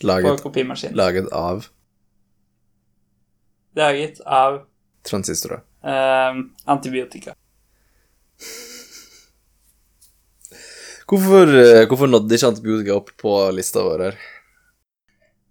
på 0.00 0.06
Laget, 0.06 0.42
kopimaskinen. 0.44 0.96
laget 0.96 1.28
av 1.32 1.66
Laget 3.76 4.20
av 4.26 4.62
transistorer. 5.06 5.62
eh, 5.84 6.40
antibiotika. 6.64 7.34
Hvorfor, 11.10 11.48
eh, 11.58 11.86
hvorfor 11.88 12.06
nådde 12.06 12.36
ikke 12.36 12.50
antibiotika 12.52 12.94
opp 12.94 13.10
på 13.18 13.32
lista 13.54 13.82
vår 13.82 14.04
her? 14.04 14.18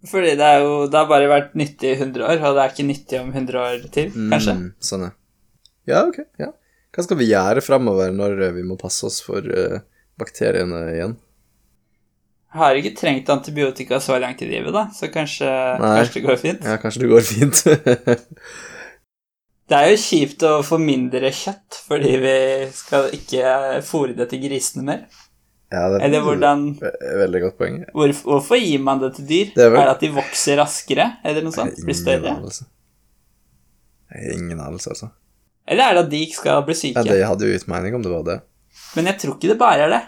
Fordi 0.07 0.35
det 0.39 0.49
jo 0.61 0.87
Det 0.87 0.95
har 0.95 1.07
bare 1.09 1.27
vært 1.27 1.55
nyttig 1.59 1.91
i 1.91 1.97
100 1.99 2.23
år, 2.23 2.39
og 2.39 2.55
det 2.55 2.63
er 2.63 2.71
ikke 2.71 2.87
nyttig 2.87 3.19
om 3.19 3.33
100 3.33 3.59
år 3.59 3.89
til, 3.91 4.11
kanskje. 4.31 4.55
Mm, 4.55 4.69
sånn, 4.79 5.03
er. 5.09 5.15
Ja, 5.89 6.05
ok. 6.05 6.21
ja. 6.39 6.53
Hva 6.95 7.03
skal 7.03 7.17
vi 7.19 7.27
gjøre 7.29 7.61
framover 7.61 8.13
når 8.15 8.41
eh, 8.47 8.53
vi 8.55 8.63
må 8.63 8.77
passe 8.79 9.05
oss 9.05 9.19
for 9.21 9.43
uh, 9.43 9.81
bakteriene 10.17 10.79
igjen? 10.93 11.17
Har 12.57 12.73
ikke 12.79 12.95
trengt 12.97 13.29
antibiotika 13.29 13.99
så 14.01 14.15
langt 14.19 14.41
i 14.41 14.47
livet, 14.49 14.73
da, 14.73 14.87
så 14.95 15.05
kanskje, 15.13 15.45
kanskje 15.77 16.15
det 16.17 16.23
går 16.25 16.37
fint. 16.41 16.63
Ja, 16.65 16.77
kanskje 16.81 17.03
det 17.03 17.09
går 17.11 17.25
fint. 17.27 17.63
Det 19.69 19.77
er 19.77 19.91
jo 19.91 19.97
kjipt 20.01 20.41
å 20.49 20.51
få 20.65 20.79
mindre 20.81 21.29
kjøtt 21.29 21.75
fordi 21.85 22.15
vi 22.23 22.31
skal 22.73 23.11
ikke 23.13 23.51
fôre 23.85 24.15
det 24.17 24.25
til 24.31 24.39
grisene 24.41 24.81
mer. 24.87 25.03
ja, 25.69 25.83
det 25.93 25.99
Eller 26.07 26.23
hvordan 26.25 26.63
Veldig 27.19 27.41
godt 27.43 27.57
poeng. 27.59 27.75
hvor, 27.93 28.09
Hvorfor 28.23 28.57
gir 28.57 28.81
man 28.81 28.97
det 29.03 29.11
til 29.19 29.27
dyr? 29.29 29.51
Det 29.53 29.67
er 29.67 29.75
er, 29.75 29.83
det 29.83 29.91
at 29.93 30.01
de 30.01 30.09
vokser 30.15 30.57
raskere, 30.57 31.05
eller 31.21 31.45
noe 31.45 31.53
sånt? 31.53 31.77
Blir 31.77 31.93
ingen 31.93 32.01
større? 32.01 32.33
anelse. 32.33 32.65
Ingen 34.33 34.59
anelse, 34.65 34.89
altså. 34.95 35.11
Eller 35.69 35.83
er 35.91 35.99
det 35.99 36.03
at 36.07 36.11
de 36.15 36.23
ikke 36.25 36.39
skal 36.39 36.63
bli 36.65 36.73
syke? 36.79 37.05
Ja, 37.05 37.13
det 37.13 37.27
hadde 37.29 37.45
jo 37.45 37.53
gitt 37.53 37.69
mening 37.69 37.93
om 37.99 38.01
det 38.01 38.15
var 38.15 38.25
det. 38.25 38.39
Men 38.97 39.11
jeg 39.11 39.19
tror 39.21 39.37
ikke 39.37 39.51
det 39.53 39.59
bare 39.61 39.85
er 39.85 39.93
det. 39.93 40.01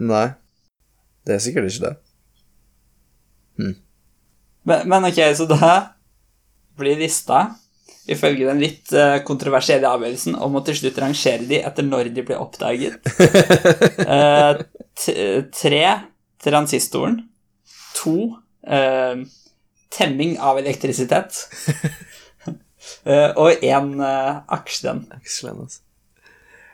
Nei, 0.00 0.26
det 1.24 1.36
er 1.36 1.42
sikkert 1.42 1.70
ikke 1.70 1.88
det. 1.88 1.94
Men, 4.64 4.88
men 4.88 5.10
ok, 5.10 5.20
så 5.36 5.46
da 5.48 5.74
blir 6.78 6.98
lista, 6.98 7.46
ifølge 8.10 8.48
den 8.48 8.62
litt 8.62 8.92
eh, 8.96 9.20
kontroversielle 9.26 9.88
avgjørelsen, 9.88 10.36
om 10.40 10.58
å 10.58 10.64
til 10.66 10.78
slutt 10.80 11.00
rangere 11.00 11.46
de 11.48 11.60
etter 11.64 11.86
når 11.86 12.10
de 12.16 12.26
ble 12.26 12.40
oppdaget. 12.40 13.00
Eh, 14.94 15.40
tre 15.50 15.86
transistoren. 16.38 17.16
To 17.98 18.12
eh, 18.62 19.24
temming 19.90 20.36
av 20.38 20.60
elektrisitet. 20.62 21.40
Eh, 23.04 23.30
og 23.40 23.62
én 23.64 23.94
uh, 23.96 24.42
aksjen. 24.52 25.06
Excellent, 25.16 25.64
altså. 25.64 25.83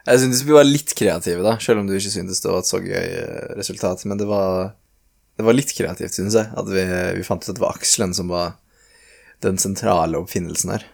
Jeg 0.06 0.22
syntes 0.22 0.44
vi 0.46 0.56
var 0.56 0.66
litt 0.66 0.94
kreative, 0.96 1.42
da, 1.44 1.56
selv 1.60 1.82
om 1.82 1.88
du 1.88 1.96
ikke 1.96 2.12
syntes 2.12 2.40
det 2.40 2.52
var 2.52 2.62
et 2.62 2.70
så 2.70 2.80
gøy 2.80 2.94
eh, 3.20 3.50
resultat. 3.58 4.06
Men 4.08 4.20
det 4.20 4.28
var, 4.30 4.72
det 5.36 5.46
var 5.46 5.56
litt 5.56 5.74
kreativt, 5.76 6.16
synes 6.16 6.38
jeg, 6.38 6.48
at 6.48 6.72
vi, 6.72 6.86
vi 7.18 7.26
fant 7.26 7.44
ut 7.44 7.52
at 7.52 7.58
det 7.58 7.64
var 7.64 7.76
akselen 7.76 8.16
som 8.16 8.32
var 8.32 8.56
den 9.44 9.60
sentrale 9.60 10.20
oppfinnelsen 10.20 10.74
her. 10.74 10.86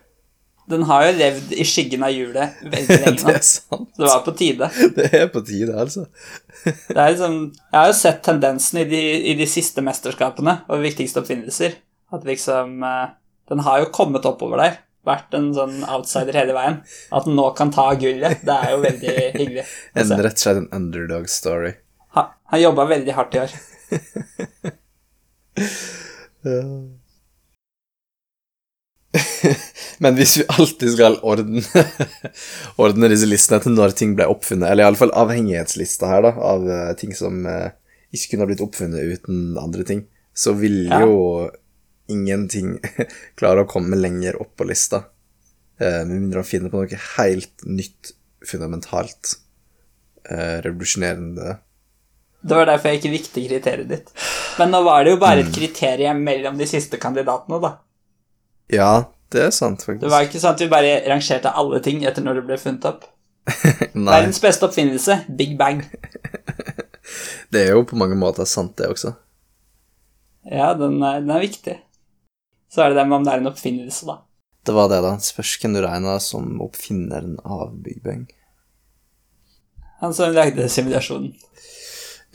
Den 0.66 0.82
har 0.88 1.04
jo 1.06 1.12
levd 1.14 1.52
i 1.54 1.64
skyggen 1.66 2.02
av 2.02 2.10
hjulet 2.10 2.62
veldig 2.64 2.96
lenge 3.04 3.22
det 3.22 3.34
er 3.38 3.44
sant. 3.46 3.90
Så 3.94 4.02
det 4.02 4.08
var 4.10 4.24
på 4.26 4.34
tide. 4.38 4.70
Det 4.96 5.06
er 5.14 5.28
på 5.30 5.42
tide, 5.46 5.76
altså. 5.78 6.06
Det 6.64 6.96
er 6.96 7.12
liksom, 7.12 7.36
jeg 7.70 7.78
har 7.78 7.90
jo 7.92 7.98
sett 8.00 8.24
tendensen 8.26 8.80
i 8.82 8.88
de, 8.90 9.02
i 9.30 9.36
de 9.38 9.46
siste 9.50 9.84
mesterskapene 9.86 10.58
og 10.66 10.82
viktigste 10.82 11.22
oppfinnelser. 11.22 11.78
At 12.14 12.26
liksom 12.26 12.82
eh, 12.86 13.14
Den 13.50 13.62
har 13.66 13.84
jo 13.84 13.92
kommet 13.94 14.26
oppover 14.26 14.58
der, 14.62 14.80
vært 15.06 15.34
en 15.38 15.48
sånn 15.56 15.76
outsider 15.84 16.34
hele 16.40 16.56
veien. 16.56 16.76
At 17.14 17.26
han 17.28 17.36
nå 17.38 17.46
kan 17.58 17.72
ta 17.74 17.86
gullet. 17.98 18.42
Det 18.46 18.56
er 18.56 18.74
jo 18.74 18.82
veldig 18.84 19.14
hyggelig. 19.38 19.64
En, 19.94 20.14
rett 20.26 20.38
og 20.38 20.42
slett 20.44 20.62
en 20.64 20.70
underdog 20.80 21.24
story. 21.32 21.72
Han, 22.18 22.26
han 22.52 22.62
jobba 22.62 22.82
veldig 22.92 23.16
hardt 23.16 23.36
i 23.36 23.42
år. 23.44 23.56
Men 30.02 30.16
hvis 30.18 30.36
vi 30.40 30.44
alltid 30.58 30.92
skal 30.94 31.18
ordne, 31.26 31.62
ordne 32.82 33.10
disse 33.12 33.28
listene 33.28 33.62
til 33.64 33.76
når 33.76 33.94
ting 33.98 34.14
ble 34.18 34.28
oppfunnet, 34.30 34.68
eller 34.70 34.86
iallfall 34.86 35.14
avhengighetslista 35.16 36.10
her, 36.10 36.26
da, 36.28 36.32
av 36.52 36.66
eh, 36.70 36.90
ting 37.00 37.14
som 37.16 37.44
eh, 37.48 37.70
ikke 38.14 38.34
kunne 38.34 38.48
blitt 38.50 38.64
oppfunnet 38.64 39.16
uten 39.16 39.56
andre 39.60 39.86
ting, 39.88 40.04
så 40.36 40.54
vil 40.56 40.84
Ja. 40.90 41.02
jo 41.04 41.14
ingenting 42.12 42.76
klarer 43.38 43.64
å 43.64 43.70
komme 43.70 43.98
lenger 43.98 44.38
opp 44.42 44.54
på 44.58 44.66
lista. 44.68 45.04
Eh, 45.80 46.02
med 46.06 46.14
mindre 46.16 46.42
han 46.42 46.48
finner 46.48 46.72
på 46.72 46.82
noe 46.82 47.00
helt 47.16 47.66
nytt, 47.68 48.12
fundamentalt, 48.46 49.36
eh, 50.30 50.62
revolusjonerende. 50.64 51.58
Det 52.46 52.54
var 52.54 52.68
derfor 52.68 52.92
jeg 52.92 53.00
ikke 53.00 53.12
likte 53.12 53.42
kriteriet 53.48 53.90
ditt. 53.90 54.14
Men 54.60 54.72
nå 54.72 54.82
var 54.86 55.04
det 55.04 55.16
jo 55.16 55.20
bare 55.20 55.42
et 55.42 55.52
kriterium 55.52 56.22
mellom 56.24 56.58
de 56.60 56.68
siste 56.70 57.00
kandidatene, 57.02 57.58
da. 57.62 57.72
Ja, 58.72 58.90
det 59.34 59.42
er 59.48 59.52
sant, 59.54 59.82
faktisk. 59.82 60.04
Det 60.04 60.12
var 60.12 60.26
ikke 60.26 60.40
sånn 60.42 60.54
at 60.54 60.62
vi 60.62 60.70
bare 60.70 60.96
rangerte 61.10 61.52
alle 61.58 61.80
ting 61.84 62.04
etter 62.06 62.24
når 62.24 62.40
det 62.40 62.46
ble 62.48 62.58
funnet 62.62 62.88
opp. 62.88 63.06
Nei, 63.94 64.10
Verdens 64.10 64.40
beste 64.42 64.66
oppfinnelse, 64.66 65.20
Big 65.38 65.56
Bang. 65.58 65.82
det 67.54 67.66
er 67.66 67.74
jo 67.74 67.84
på 67.86 67.98
mange 67.98 68.18
måter 68.18 68.48
sant, 68.48 68.76
det 68.78 68.90
også. 68.94 69.16
Ja, 70.46 70.72
den 70.78 71.00
er, 71.02 71.20
den 71.22 71.34
er 71.34 71.42
viktig. 71.42 71.76
Så 72.76 72.82
er 72.84 72.92
det 72.92 72.98
det 72.98 73.06
med 73.08 73.16
om 73.16 73.22
det 73.24 73.32
er 73.32 73.40
en 73.40 73.48
oppfinnelse, 73.48 74.04
da. 74.04 74.18
Det 74.68 74.72
var 74.76 74.90
det, 74.92 74.98
da. 75.00 75.14
Spørs 75.24 75.54
hvem 75.62 75.72
du 75.72 75.80
regna 75.80 76.18
som 76.20 76.58
oppfinneren 76.60 77.38
av 77.40 77.70
Big 77.80 78.02
Bang. 78.04 78.26
Han 80.02 80.12
som 80.12 80.34
lagde 80.36 80.66
simulasjonen. 80.68 81.30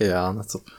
Ja, 0.02 0.24
nettopp. 0.34 0.72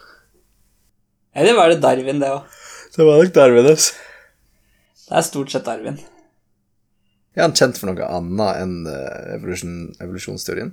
Eller 1.38 1.54
var 1.54 1.70
det 1.70 1.78
Darwin, 1.84 2.18
det 2.18 2.32
òg? 2.34 2.56
Det 2.96 3.06
var 3.06 3.22
nok 3.22 3.30
Darwin, 3.36 3.68
Det 3.70 5.14
er 5.14 5.22
stort 5.28 5.54
sett 5.54 5.68
Darwin. 5.68 6.00
Er 7.36 7.44
han 7.46 7.54
kjent 7.54 7.78
for 7.78 7.92
noe 7.92 8.08
annet 8.16 8.58
enn 8.64 8.74
eh, 8.90 9.36
evolusjon, 9.36 9.76
evolusjonsteorien? 10.02 10.72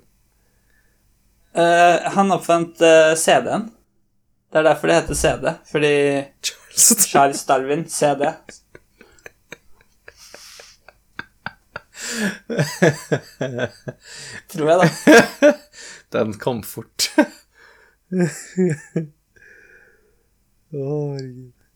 Uh, 1.53 2.09
han 2.17 2.33
oppfant 2.33 2.81
uh, 2.81 3.13
CD-en. 3.13 3.69
Det 4.49 4.63
er 4.63 4.65
derfor 4.65 4.89
det 4.89 4.97
heter 4.97 5.21
CD. 5.21 5.53
Fordi 5.69 5.93
Charles 7.11 7.45
Darwin, 7.45 7.85
CD. 7.85 8.25
Tror 14.51 14.70
jeg, 14.70 14.78
da. 14.80 14.86
Den 16.16 16.30
kom 16.41 16.60
fort. 16.66 16.99
Å. 20.70 21.18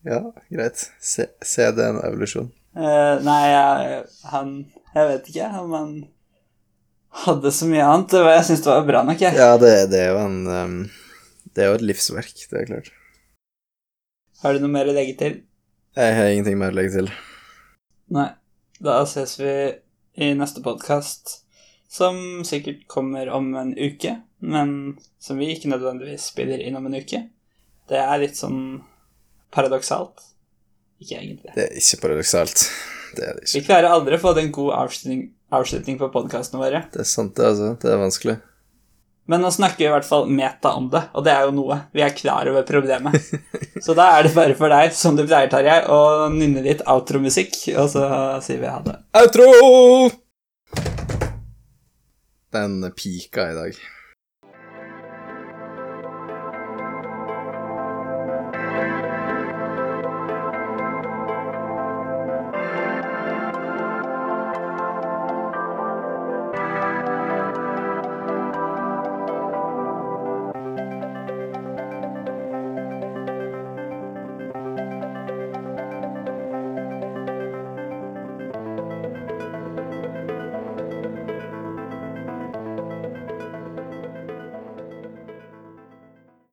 Ja, 0.04 0.20
greit. 0.52 0.90
Se, 1.00 1.26
se 1.42 1.70
det 1.74 1.86
en 1.86 2.00
evolusjon. 2.04 2.52
Uh, 2.74 3.22
nei, 3.22 3.44
jeg, 3.52 4.02
han 4.32 4.48
Jeg 4.96 5.04
vet 5.06 5.28
ikke 5.30 5.46
han 5.52 5.92
hadde 7.24 7.50
så 7.54 7.64
mye 7.70 7.86
annet. 7.86 8.12
Jeg 8.34 8.44
syns 8.48 8.62
det 8.66 8.72
var 8.72 8.88
bra 8.88 9.00
nok, 9.06 9.20
jeg. 9.22 9.32
Ja, 9.38 9.52
det, 9.60 9.74
det 9.92 10.00
er 10.02 10.10
jo 10.12 10.18
en 10.24 10.38
um, 10.50 10.76
Det 11.54 11.60
er 11.62 11.68
jo 11.70 11.78
et 11.78 11.88
livsverk, 11.92 12.36
det 12.50 12.56
er 12.60 12.70
klart. 12.72 12.88
Har 14.42 14.50
du 14.52 14.58
noe 14.60 14.74
mer 14.74 14.86
å 14.90 14.96
legge 14.96 15.14
til? 15.20 15.34
Jeg 15.94 16.10
har 16.18 16.26
ingenting 16.32 16.58
mer 16.60 16.70
å 16.74 16.76
legge 16.76 16.92
til. 16.98 17.08
Nei. 18.14 18.30
Da 18.84 18.92
ses 19.06 19.32
vi 19.38 19.52
i 20.16 20.30
neste 20.38 20.62
podkast, 20.62 21.40
som 21.90 22.44
sikkert 22.46 22.86
kommer 22.90 23.28
om 23.34 23.52
en 23.58 23.72
uke, 23.78 24.16
men 24.44 24.96
som 25.22 25.38
vi 25.40 25.52
ikke 25.54 25.70
nødvendigvis 25.72 26.28
spiller 26.32 26.62
inn 26.62 26.76
om 26.78 26.86
en 26.86 26.96
uke. 26.98 27.24
Det 27.90 28.00
er 28.00 28.20
litt 28.22 28.38
sånn 28.38 28.82
paradoksalt. 29.54 30.22
Ikke 31.02 31.18
egentlig. 31.20 31.52
Det 31.54 31.66
er 31.68 31.78
ikke 31.80 32.00
paradoksalt. 32.04 32.66
Det 33.14 33.26
er 33.28 33.38
det 33.38 33.46
Vi 33.50 33.60
ikke. 33.60 33.66
klarer 33.68 33.90
aldri 33.94 34.16
å 34.16 34.22
få 34.22 34.34
en 34.40 34.52
god 34.54 34.72
avslutning, 34.78 35.24
avslutning 35.54 35.98
på 36.00 36.08
podkastene 36.14 36.62
våre. 36.62 36.84
Det 36.94 37.02
er 37.04 37.08
sant, 37.10 37.34
det, 37.36 37.46
altså. 37.50 37.74
Det 37.82 37.90
er 37.92 38.00
vanskelig. 38.02 38.36
Men 39.26 39.40
nå 39.40 39.48
snakker 39.50 39.80
vi 39.80 39.86
i 39.86 39.92
hvert 39.92 40.04
fall 40.04 40.26
meta 40.28 40.74
om 40.76 40.90
det, 40.92 41.00
og 41.16 41.24
det 41.24 41.32
er 41.32 41.46
jo 41.46 41.54
noe. 41.56 41.78
Vi 41.96 42.02
er 42.04 42.12
klar 42.12 42.48
over 42.50 42.66
problemet. 42.68 43.16
Så 43.80 43.96
da 43.96 44.10
er 44.18 44.26
det 44.26 44.34
bare 44.36 44.56
for 44.58 44.68
deg, 44.68 44.92
som 44.92 45.16
du 45.16 45.22
pleier, 45.24 45.48
Tarjei, 45.52 45.78
å 45.88 46.28
nynne 46.32 46.60
litt 46.64 46.84
outromusikk, 46.84 47.56
og 47.80 47.88
så 47.94 48.04
sier 48.44 48.60
vi 48.60 48.68
ha 48.68 48.82
det. 48.84 48.98
Outro! 49.16 49.48
Den 52.52 52.76
pika 52.94 53.48
i 53.50 53.56
dag. 53.56 53.80